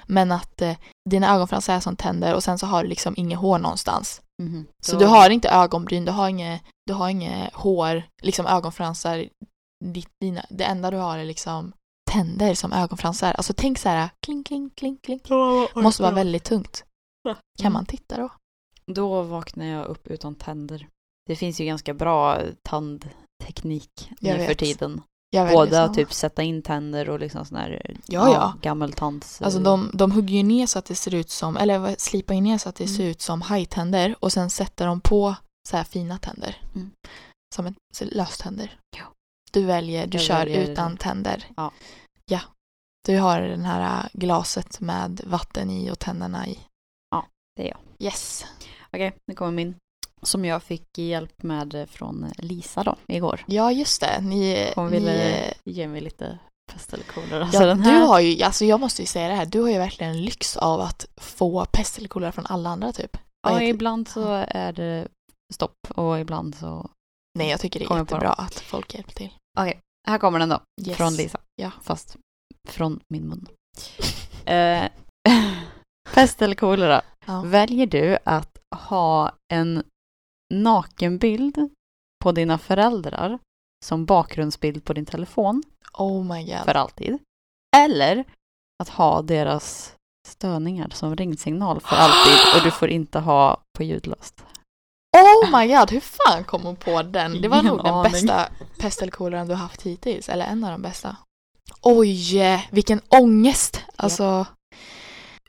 Men 0.07 0.33
att 0.33 0.63
eh, 0.63 0.77
dina 1.11 1.35
ögonfransar 1.35 1.75
är 1.75 1.81
som 1.81 1.97
tänder 1.97 2.35
och 2.35 2.43
sen 2.45 2.59
så 2.59 2.67
har 2.67 2.83
du 2.83 2.89
liksom 2.89 3.15
inget 3.17 3.39
hår 3.39 3.59
någonstans. 3.59 4.21
Mhm. 4.43 4.67
Så 4.87 4.99
du 4.99 5.07
har 5.07 5.31
inte 5.31 5.49
ögonbryn, 5.49 6.05
du 6.05 6.13
har 6.13 6.29
inget, 6.29 6.63
du 6.87 6.93
har 6.93 7.09
inget 7.09 7.55
hår, 7.55 8.03
liksom 8.23 8.47
ögonfransar. 8.47 9.29
Ditt, 9.85 10.09
dina, 10.21 10.45
det 10.51 10.65
enda 10.65 10.91
du 10.91 10.97
har 10.97 11.19
är 11.19 11.25
liksom 11.25 11.73
tänder 12.13 12.55
som 12.55 12.73
ögonfransar. 12.73 13.33
Alltså 13.33 13.53
tänk 13.57 13.79
så 13.79 13.89
här, 13.89 14.09
kling, 14.27 14.45
kling, 14.45 14.71
kling, 14.71 14.99
kling. 14.99 15.21
Måste 15.75 16.03
vara 16.03 16.15
väldigt 16.15 16.45
tungt. 16.45 16.85
Kan 17.63 17.73
man 17.73 17.87
titta 17.87 18.17
då? 18.17 18.29
Då 18.87 19.23
vaknar 19.23 19.67
jag 19.67 19.87
upp 19.87 20.07
utan 20.07 20.35
tänder. 20.35 20.89
Det 21.27 21.37
finns 21.37 21.61
ju 21.61 21.65
ganska 21.65 21.95
bra 21.95 22.39
tandteknik 22.63 24.11
Jag 24.21 24.33
nu 24.39 24.39
för 24.41 24.49
vet. 24.49 24.59
tiden. 24.59 25.01
Jag 25.31 25.45
vet 25.45 25.55
Både 25.55 25.83
att 25.83 25.95
typ 25.95 26.13
sätta 26.13 26.43
in 26.43 26.63
tänder 26.63 27.09
och 27.11 27.21
liksom 27.21 27.45
sån 27.45 27.57
här 27.59 27.97
Ja, 28.07 28.33
ja. 28.33 28.55
gammeltands... 28.63 29.43
Alltså 29.43 29.61
de, 29.61 29.91
de 29.95 30.13
hugger 30.13 30.35
ju 30.37 30.43
ner 30.43 30.67
så 30.67 30.79
att 30.79 30.85
det 30.85 30.95
ser 30.95 31.15
ut 31.15 31.31
som, 31.31 31.57
eller 31.57 31.95
slipar 31.99 32.35
ju 32.35 32.41
ner 32.41 32.59
så 32.59 32.69
att 32.69 32.77
det 32.77 32.85
Mm. 32.85 32.97
ser 32.97 33.05
ut 33.05 33.21
som 33.21 33.43
hajtänder 33.43 34.15
och 34.21 34.33
sen 34.33 34.51
sätter 34.51 34.87
de 34.87 35.01
på 35.01 35.35
så 35.69 35.77
här 35.77 35.85
fina 35.85 36.19
tänder. 36.19 36.57
Mm. 36.75 36.91
Som 37.55 37.67
ett, 37.67 37.75
löständer. 38.01 38.79
Ja. 38.97 39.05
Du 39.53 39.63
väljer, 39.65 40.07
du 40.07 40.19
Jag 40.19 40.27
kör 40.27 40.39
väljer- 40.39 40.71
utan 40.73 40.97
tänder. 40.97 41.45
Ja. 41.57 41.73
Ja. 42.31 42.41
Du 43.07 43.19
har 43.19 43.41
den 43.41 43.65
här 43.65 44.05
äh, 44.05 44.11
glaset 44.13 44.81
med 44.81 45.21
vatten 45.27 45.71
i 45.71 45.91
och 45.91 45.99
tänderna 45.99 46.47
i. 46.47 46.59
Ja, 47.11 47.27
det 47.57 47.63
är 47.63 47.69
jag. 47.69 47.79
Yes. 47.99 48.45
Okej, 48.93 49.13
nu 49.27 49.35
kommer 49.35 49.53
min. 49.53 49.75
Som 50.23 50.45
jag 50.45 50.63
fick 50.63 50.99
hjälp 50.99 51.43
med 51.43 51.87
från 51.91 52.33
Lisa 52.39 52.83
då, 52.83 52.97
igår. 53.07 53.45
Ja, 53.47 53.73
just 53.73 54.01
det. 54.01 54.21
Ni, 54.21 54.73
Hon 54.77 54.87
ni 54.91 54.99
ville 54.99 55.55
ge 55.65 55.89
mig 55.89 56.01
lite 56.01 56.39
pest 56.73 56.93
eller 56.93 57.05
kolera. 57.05 57.49
Ja, 57.53 57.61
Så 57.61 57.67
den 57.67 57.81
här... 57.81 58.01
Du 58.01 58.07
har 58.07 58.21
ju, 58.21 58.43
alltså 58.43 58.65
jag 58.65 58.81
måste 58.81 59.03
ju 59.03 59.07
säga 59.07 59.29
det 59.29 59.35
här, 59.35 59.47
du 59.47 59.61
har 59.61 59.69
ju 59.69 59.79
verkligen 59.79 60.23
lyx 60.23 60.57
av 60.57 60.81
att 60.81 61.07
få 61.17 61.65
pest 61.65 61.99
eller 61.99 62.09
kolera 62.09 62.33
från 62.33 62.47
alla 62.47 62.71
andra 62.71 62.93
typ. 62.93 63.17
Ja, 63.43 63.51
heter- 63.53 63.63
ibland 63.67 64.09
så 64.09 64.45
är 64.49 64.73
det 64.73 65.09
stopp 65.55 65.77
och 65.89 66.21
ibland 66.21 66.55
så... 66.55 66.91
Nej, 67.39 67.51
jag 67.51 67.61
tycker 67.61 67.81
det 67.81 67.87
är 67.95 67.99
jättebra 67.99 68.33
att 68.33 68.55
folk 68.55 68.95
hjälper 68.95 69.13
till. 69.13 69.31
Här 70.09 70.19
kommer 70.19 70.39
den 70.39 70.49
då, 70.49 70.61
Yes. 70.87 70.97
från 70.97 71.15
Lisa. 71.17 71.41
Ja. 71.63 71.71
Fast 71.83 72.17
från 72.69 73.01
min 73.09 73.29
mun. 73.29 73.47
Eh, 74.47 74.89
pest 76.15 76.43
eller 76.43 76.55
kolera? 76.55 77.03
Ja. 77.27 77.43
Väljer 77.43 77.87
du 77.87 78.19
att 78.25 78.59
ha 78.77 79.33
en 79.53 79.83
nakenbild 80.55 81.57
på 82.25 82.33
dina 82.33 82.59
föräldrar 82.59 83.39
som 83.85 84.05
bakgrundsbild 84.07 84.85
på 84.85 84.93
din 84.93 85.07
telefon 85.07 85.63
Oh 85.99 86.25
my 86.25 86.45
god. 86.45 86.65
för 86.65 86.75
alltid? 86.75 87.19
Eller 87.77 88.25
att 88.83 88.89
ha 88.89 89.23
deras 89.23 89.95
störningar 90.29 90.89
som 90.89 91.17
ringsignal 91.17 91.81
för 91.81 91.97
alltid 91.97 92.35
och 92.57 92.65
du 92.65 92.71
får 92.71 92.89
inte 92.89 93.19
ha 93.19 93.61
på 93.79 93.83
ljudlöst. 93.83 94.45
Oh 95.17 95.59
my 95.61 95.75
god, 95.77 95.91
hur 95.91 96.01
fan 96.01 96.45
kom 96.45 96.63
hon 96.63 96.77
på 96.77 97.03
den? 97.03 97.43
Det 97.43 97.49
var 97.49 97.57
Ingen 97.61 97.67
nog 97.77 97.85
den 97.85 97.95
aning. 97.95 98.13
bästa 98.13 98.49
pest 98.79 99.03
eller 99.03 99.13
koleran 99.13 99.49
du 99.49 99.55
haft 99.55 99.83
hittills, 99.83 100.29
eller 100.29 100.47
en 100.47 100.65
av 100.65 100.71
de 100.71 100.83
bästa. 100.83 101.17
Oj, 101.83 102.39
eh, 102.39 102.61
vilken 102.71 103.01
ångest! 103.09 103.81
Alltså, 103.97 104.47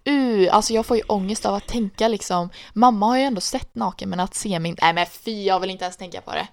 uh, 0.10 0.56
alltså 0.56 0.74
jag 0.74 0.86
får 0.86 0.98
ju 0.98 1.04
ångest 1.04 1.46
av 1.46 1.56
att 1.56 1.68
tänka 1.68 2.08
liksom, 2.08 2.50
mamma 2.74 3.06
har 3.06 3.18
ju 3.18 3.24
ändå 3.24 3.42
sett 3.42 3.76
naken 3.76 4.10
men 4.10 4.20
att 4.20 4.36
se 4.36 4.60
min, 4.60 4.78
nej 4.82 4.94
men 4.94 5.06
fy 5.06 5.44
jag 5.44 5.60
vill 5.60 5.70
inte 5.70 5.84
ens 5.84 5.98
tänka 5.98 6.22
på 6.22 6.32
det. 6.32 6.48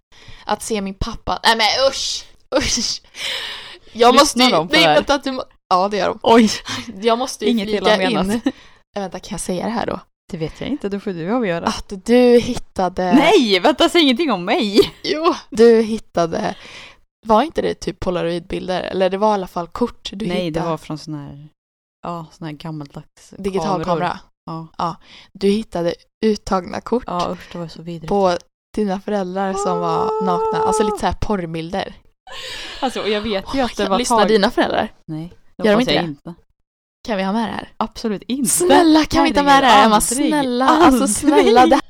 Att 0.44 0.62
se 0.62 0.80
min 0.80 0.94
pappa, 0.94 1.40
nej 1.44 1.56
men 1.56 1.66
usch, 1.88 2.24
usch. 2.56 3.02
Jag 3.92 4.14
måste 4.14 4.38
Lyssnar 4.38 4.44
ju, 4.44 4.50
de 4.50 4.68
på 4.68 4.74
nej 4.74 4.86
det 4.86 4.94
vänta, 4.94 5.18
du 5.18 5.40
ja 5.68 5.88
det 5.88 5.96
gör 5.96 6.08
de. 6.08 6.18
Oj! 6.22 6.50
Jag 7.02 7.18
måste 7.18 7.44
ju 7.44 7.50
Inget 7.50 7.68
flika 7.68 8.02
in. 8.02 8.16
Äh, 8.96 9.02
vänta, 9.02 9.18
kan 9.18 9.34
jag 9.34 9.40
säga 9.40 9.64
det 9.64 9.70
här 9.70 9.86
då? 9.86 10.00
Det 10.30 10.36
vet 10.36 10.60
jag 10.60 10.70
inte, 10.70 10.88
då 10.88 11.00
får 11.00 11.12
du 11.12 11.32
avgöra. 11.32 11.66
Att 11.66 11.92
du 12.04 12.38
hittade... 12.38 13.12
Nej, 13.12 13.60
vänta, 13.60 13.88
säg 13.88 14.02
ingenting 14.02 14.32
om 14.32 14.44
mig! 14.44 14.92
Jo, 15.02 15.34
du 15.50 15.82
hittade, 15.82 16.54
var 17.26 17.42
inte 17.42 17.62
det 17.62 17.74
typ 17.74 18.00
polaroidbilder? 18.00 18.82
Eller 18.82 19.10
det 19.10 19.16
var 19.18 19.30
i 19.30 19.34
alla 19.34 19.46
fall 19.46 19.66
kort 19.68 20.10
du 20.12 20.26
Nej, 20.26 20.36
det 20.36 20.42
hittade. 20.44 20.66
var 20.70 20.76
från 20.76 20.98
sån 20.98 21.14
här, 21.14 21.48
ja, 22.02 22.26
sån 22.32 22.46
här 22.46 22.52
gammaldags 22.52 23.34
digital 23.38 23.84
kameror. 23.84 23.84
kamera. 23.84 24.18
Ja. 24.78 24.96
Du 25.32 25.48
hittade 25.48 25.94
uttagna 26.26 26.80
kort 26.80 27.04
ja, 27.06 27.28
usch 27.32 27.48
det 27.52 27.58
var 27.58 27.68
så 27.68 27.82
vidrigt. 27.82 28.08
på 28.08 28.36
dina 28.76 29.00
föräldrar 29.00 29.52
som 29.52 29.78
var 29.78 30.24
nakna. 30.24 30.66
Alltså 30.66 30.82
lite 30.82 30.98
så 30.98 31.06
här 31.06 31.16
porrbilder. 31.20 31.94
Alltså, 32.80 33.00
och 33.00 33.08
jag 33.08 33.20
vet 33.20 33.54
ju 33.54 33.60
att 33.60 33.76
det 33.76 33.88
var 33.88 33.98
lyssna 33.98 34.16
tag... 34.18 34.28
dina 34.28 34.50
föräldrar? 34.50 34.92
Nej, 35.06 35.32
Gör 35.64 35.72
de 35.72 35.80
inte 35.80 35.94
jag 35.94 36.04
det? 36.04 36.08
inte. 36.08 36.34
Kan 37.06 37.16
vi 37.16 37.22
ha 37.22 37.32
med 37.32 37.48
det 37.48 37.52
här? 37.52 37.72
Absolut 37.76 38.22
inte. 38.22 38.50
Snälla 38.50 39.04
kan 39.04 39.22
vi 39.22 39.28
inte 39.28 39.40
ha 39.40 39.44
med 39.44 39.62
det 39.62 39.66
här 39.66 39.86
Emma? 39.86 39.94
Aldrig, 39.94 40.28
Snälla, 40.28 40.68
aldrig. 40.68 41.02
alltså 41.02 41.20
snälla. 41.20 41.66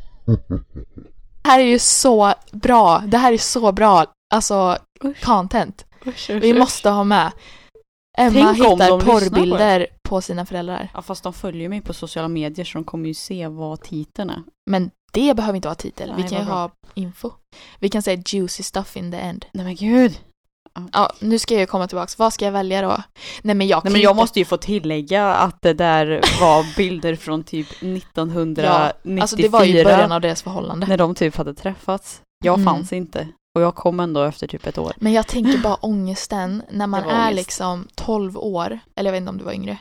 Det 1.43 1.49
här 1.49 1.61
är 1.61 1.65
ju 1.65 1.79
så 1.79 2.35
bra. 2.53 2.99
Det 3.07 3.19
här 3.19 3.33
är 3.33 3.39
så 3.39 3.73
bra. 3.73 4.07
Alltså 4.35 4.79
content. 5.23 5.85
Usch, 6.07 6.31
usch, 6.31 6.43
Vi 6.43 6.53
usch. 6.53 6.59
måste 6.59 6.91
ha 6.91 7.05
med. 7.05 7.33
Emma 8.19 8.31
Tänk 8.33 8.47
om 8.47 8.55
de 8.55 8.55
hittar 8.55 8.71
lyssnar 8.77 8.99
på 8.99 9.05
porrbilder 9.07 9.87
på 10.09 10.21
sina 10.21 10.47
föräldrar. 10.47 10.89
Ja, 10.95 11.03
fast 11.03 11.23
de 11.23 11.33
följer 11.33 11.69
mig 11.69 11.81
på 11.81 11.93
sociala 11.95 12.29
medier 12.29 12.65
så 12.65 12.79
de 12.79 12.85
kommer 12.85 13.09
ju 13.09 13.15
se 13.15 13.49
vad 13.49 13.81
titeln 13.83 14.31
är. 14.31 14.43
Men 14.71 14.91
det 15.13 15.35
behöver 15.37 15.57
inte 15.57 15.69
vara 15.69 15.75
titel. 15.75 16.13
vi 16.17 16.21
Nej, 16.23 16.31
kan 16.31 16.39
ju 16.39 16.45
bra. 16.45 16.55
ha 16.55 16.71
info. 16.95 17.31
Vi 17.79 17.89
kan 17.89 18.03
säga 18.03 18.23
juicy 18.27 18.63
stuff 18.63 18.97
in 18.97 19.11
the 19.13 19.19
end. 19.19 19.47
Nej 19.53 19.65
men 19.65 19.75
gud! 19.75 20.19
Ja, 20.93 21.13
nu 21.21 21.39
ska 21.39 21.55
jag 21.55 21.69
komma 21.69 21.89
tillbaks. 21.89 22.19
Vad 22.19 22.33
ska 22.33 22.45
jag 22.45 22.53
välja 22.53 22.83
då? 22.83 23.03
Nej 23.43 23.55
men 23.55 23.69
jag 23.69 23.85
Nej 23.85 23.93
men 23.93 24.03
jag 24.03 24.17
måste 24.17 24.39
ju 24.39 24.45
få 24.45 24.57
tillägga 24.57 25.35
att 25.35 25.63
det 25.63 25.73
där 25.75 26.07
var 26.41 26.77
bilder 26.77 27.17
från 27.17 27.43
typ 27.45 27.69
1994 27.71 28.93
Alltså 29.21 29.37
det 29.37 29.49
var 29.49 29.65
ju 29.65 29.85
början 29.85 30.13
av 30.13 30.21
deras 30.21 30.43
förhållande. 30.43 30.87
när 30.87 30.97
de 30.97 31.15
typ 31.15 31.37
hade 31.37 31.55
träffats. 31.55 32.21
Jag 32.45 32.55
Mm. 32.61 32.65
fanns 32.75 32.93
inte. 32.93 33.29
Och 33.55 33.63
jag 33.63 33.75
kom 33.75 34.01
ändå 34.01 34.23
efter 34.23 34.47
typ 34.47 34.67
ett 34.67 34.79
år. 34.79 34.93
Men 34.97 35.13
jag 35.13 35.27
tänker 35.27 35.59
bara 35.59 35.75
ångesten 35.75 36.63
när 36.71 36.87
man 36.87 37.05
är 37.05 37.15
ångest. 37.25 37.37
liksom 37.37 37.89
12 37.95 38.39
år. 38.39 38.79
Eller 38.97 39.09
jag 39.09 39.13
vet 39.13 39.21
inte 39.21 39.31
om 39.31 39.39
du 39.39 39.45
var 39.45 39.53
yngre. 39.53 39.79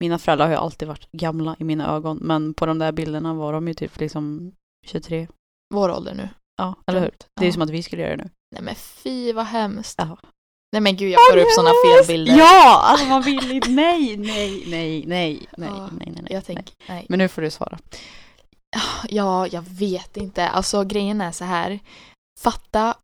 Mina 0.00 0.18
föräldrar 0.18 0.46
har 0.46 0.52
ju 0.52 0.58
alltid 0.58 0.88
varit 0.88 1.12
gamla 1.12 1.56
i 1.58 1.64
mina 1.64 1.94
ögon. 1.94 2.16
Men 2.16 2.54
på 2.54 2.66
de 2.66 2.78
där 2.78 2.92
bilderna 2.92 3.34
var 3.34 3.52
de 3.52 3.68
ju 3.68 3.74
typ 3.74 4.00
liksom 4.00 4.52
23. 4.86 5.28
Vår 5.74 5.88
ålder 5.88 6.14
nu. 6.14 6.28
Ja, 6.58 6.74
eller 6.86 7.00
hur? 7.00 7.10
Det 7.10 7.40
är 7.40 7.44
ju 7.44 7.48
Ja. 7.48 7.52
som 7.52 7.62
att 7.62 7.70
vi 7.70 7.82
skulle 7.82 8.02
göra 8.02 8.16
det 8.16 8.22
nu. 8.24 8.30
Nej 8.54 8.62
men 8.62 8.74
fy 8.74 9.32
vad 9.32 9.46
hemskt. 9.46 9.94
Ja. 9.98 10.18
Nej 10.72 10.80
men 10.82 10.96
gud 10.96 11.10
jag 11.10 11.20
får 11.30 11.36
upp 11.38 11.50
sådana 11.54 11.70
felbilder. 11.86 12.36
Ja, 12.38 12.80
alltså 12.84 13.06
man 13.06 13.22
vill 13.22 13.52
inte. 13.52 13.70
Nej, 13.70 14.16
nej, 14.16 14.64
nej, 14.66 15.04
nej, 15.06 15.46
nej, 15.56 15.70
Ja, 15.76 15.88
nej, 15.92 16.08
nej, 16.12 16.22
nej. 16.22 16.32
Jag 16.32 16.44
tänker, 16.44 16.74
nej. 16.88 17.06
Men 17.08 17.18
nu 17.18 17.28
får 17.28 17.42
du 17.42 17.50
svara. 17.50 17.78
Ja, 19.08 19.46
jag 19.46 19.62
vet 19.62 20.16
inte. 20.16 20.48
Alltså 20.48 20.84
grejen 20.84 21.20
är 21.20 21.32
så 21.32 21.44
här. 21.44 21.78
Fatta, 22.40 22.94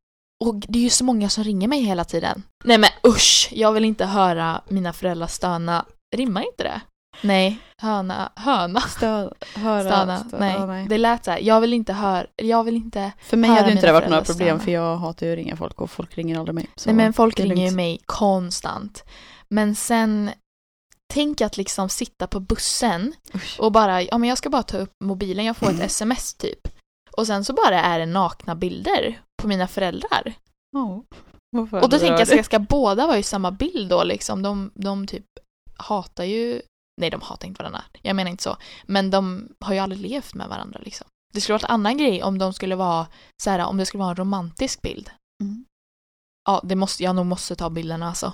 och 0.48 0.54
det 0.54 0.78
är 0.78 0.82
ju 0.82 0.90
så 0.90 1.04
många 1.04 1.28
som 1.28 1.44
ringer 1.44 1.68
mig 1.68 1.82
hela 1.82 2.04
tiden. 2.04 2.42
Nej 2.64 2.78
men 2.78 2.90
usch, 3.06 3.48
jag 3.52 3.72
vill 3.72 3.84
inte 3.84 4.06
höra 4.06 4.60
mina 4.68 4.92
föräldrar 4.92 5.26
stöna. 5.26 5.84
Rimmar 6.16 6.40
inte 6.46 6.62
det? 6.62 6.80
Nej, 7.20 7.58
höna, 7.82 8.32
höna. 8.36 8.80
Stö, 8.80 9.30
höra, 9.54 9.82
Stöna, 9.90 10.18
stö- 10.18 10.36
nej. 10.40 10.54
ja, 10.58 10.66
nej. 10.66 10.86
Det 10.88 10.98
lät 10.98 11.24
så 11.24 11.30
här. 11.30 11.38
jag 11.38 11.60
vill 11.60 11.72
inte 11.72 11.92
höra, 11.92 12.26
jag 12.36 12.64
vill 12.64 12.76
inte. 12.76 13.12
För 13.22 13.36
mig 13.36 13.50
hade 13.50 13.72
inte 13.72 13.86
det 13.86 13.92
varit 13.92 14.08
några 14.08 14.24
problem 14.24 14.48
stöna. 14.48 14.64
för 14.64 14.70
jag 14.72 14.96
hatar 14.96 15.26
ju 15.26 15.32
att 15.32 15.38
ringa 15.38 15.56
folk 15.56 15.80
och 15.80 15.90
folk 15.90 16.18
ringer 16.18 16.38
aldrig 16.38 16.54
mig. 16.54 16.68
Nej 16.86 16.94
men 16.94 17.12
folk 17.12 17.40
ringer 17.40 17.70
ju 17.70 17.76
mig 17.76 18.00
konstant. 18.06 19.04
Men 19.48 19.74
sen, 19.74 20.30
tänk 21.14 21.40
att 21.40 21.56
liksom 21.56 21.88
sitta 21.88 22.26
på 22.26 22.40
bussen 22.40 23.14
Usch. 23.34 23.60
och 23.60 23.72
bara, 23.72 24.02
ja 24.02 24.18
men 24.18 24.28
jag 24.28 24.38
ska 24.38 24.50
bara 24.50 24.62
ta 24.62 24.76
upp 24.78 24.92
mobilen, 25.04 25.44
jag 25.44 25.56
får 25.56 25.70
ett 25.70 25.80
sms 25.90 26.34
typ. 26.34 26.68
Och 27.16 27.26
sen 27.26 27.44
så 27.44 27.52
bara 27.52 27.82
är 27.82 27.98
det 27.98 28.06
nakna 28.06 28.54
bilder 28.54 29.20
på 29.42 29.48
mina 29.48 29.68
föräldrar. 29.68 30.34
Varför 31.56 31.82
Och 31.82 31.88
då 31.88 31.98
tänker 31.98 32.18
jag, 32.18 32.20
det? 32.20 32.26
ska, 32.26 32.42
ska 32.42 32.58
båda 32.58 33.06
vara 33.06 33.18
i 33.18 33.22
samma 33.22 33.50
bild 33.50 33.90
då 33.90 34.04
liksom? 34.04 34.42
De, 34.42 34.70
de 34.74 35.06
typ 35.06 35.26
hatar 35.76 36.24
ju, 36.24 36.62
nej 37.00 37.10
de 37.10 37.20
hatar 37.20 37.48
inte 37.48 37.62
varandra, 37.62 37.84
jag 38.02 38.16
menar 38.16 38.30
inte 38.30 38.42
så. 38.42 38.56
Men 38.86 39.10
de 39.10 39.48
har 39.60 39.74
ju 39.74 39.80
aldrig 39.80 40.00
levt 40.00 40.34
med 40.34 40.48
varandra 40.48 40.80
liksom. 40.82 41.06
Det 41.34 41.40
skulle 41.40 41.58
vara 41.58 41.66
en 41.66 41.74
annan 41.74 41.96
grej 41.96 42.22
om 42.22 42.38
de 42.38 42.52
skulle 42.52 42.76
vara, 42.76 43.06
så 43.42 43.50
här, 43.50 43.66
om 43.66 43.76
det 43.76 43.86
skulle 43.86 43.98
vara 43.98 44.10
en 44.10 44.16
romantisk 44.16 44.82
bild. 44.82 45.10
Mm. 45.42 45.64
Ja, 46.44 46.60
det 46.64 46.76
måste, 46.76 47.02
jag 47.02 47.16
nog 47.16 47.26
måste 47.26 47.56
ta 47.56 47.70
bilderna 47.70 48.08
alltså. 48.08 48.32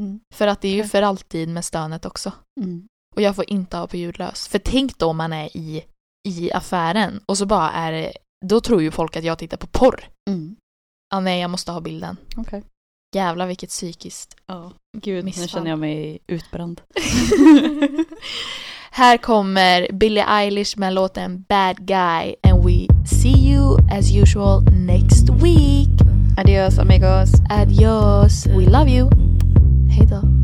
Mm. 0.00 0.20
För 0.34 0.46
att 0.46 0.60
det 0.60 0.68
är 0.68 0.74
ju 0.74 0.84
för 0.84 1.02
alltid 1.02 1.48
med 1.48 1.64
stönet 1.64 2.04
också. 2.04 2.32
Mm. 2.60 2.88
Och 3.16 3.22
jag 3.22 3.36
får 3.36 3.50
inte 3.50 3.76
ha 3.76 3.86
på 3.86 3.96
ljudlös. 3.96 4.48
För 4.48 4.58
tänk 4.58 4.98
då 4.98 5.06
om 5.06 5.16
man 5.16 5.32
är 5.32 5.56
i, 5.56 5.84
i 6.28 6.52
affären 6.52 7.20
och 7.26 7.38
så 7.38 7.46
bara 7.46 7.70
är 7.70 7.92
det, 7.92 8.12
då 8.44 8.60
tror 8.60 8.82
ju 8.82 8.90
folk 8.90 9.16
att 9.16 9.24
jag 9.24 9.38
tittar 9.38 9.56
på 9.56 9.66
porr. 9.66 10.08
Mm. 10.30 10.56
Ja, 11.10 11.20
nej, 11.20 11.40
jag 11.40 11.50
måste 11.50 11.72
ha 11.72 11.80
bilden. 11.80 12.16
Okej. 12.36 12.62
Jävlar 13.14 13.46
vilket 13.46 13.70
psykiskt. 13.70 14.36
Ja. 14.46 14.72
Gud, 14.98 15.24
Missfall. 15.24 15.42
nu 15.42 15.48
känner 15.48 15.70
jag 15.70 15.78
mig 15.78 16.18
utbränd. 16.26 16.80
Här 18.90 19.16
kommer 19.16 19.92
Billie 19.92 20.24
Eilish 20.28 20.78
med 20.78 20.94
låten 20.94 21.44
Bad 21.48 21.76
Guy 21.86 22.34
and 22.42 22.64
we 22.64 23.06
see 23.06 23.50
you 23.52 23.78
as 23.92 24.16
usual 24.16 24.62
next 24.62 25.28
week. 25.28 25.88
Adios 26.38 26.78
amigos. 26.78 27.28
Adios, 27.50 28.46
we 28.46 28.70
love 28.70 28.90
you. 28.90 29.10
Hej 29.90 30.06
då. 30.06 30.35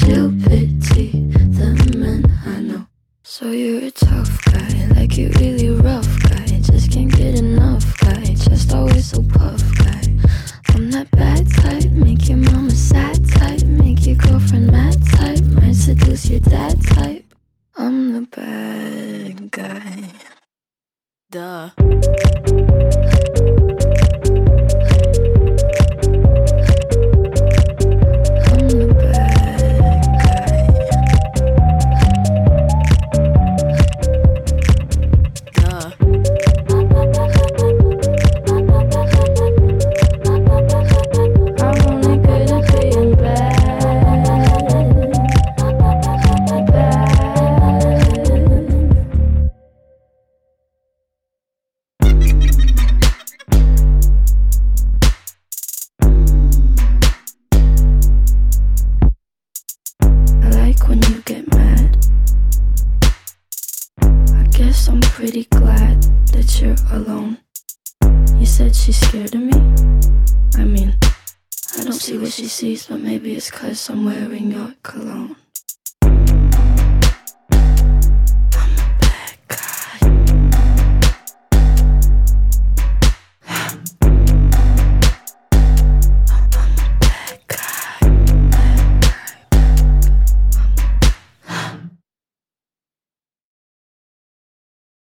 You. 0.00 0.31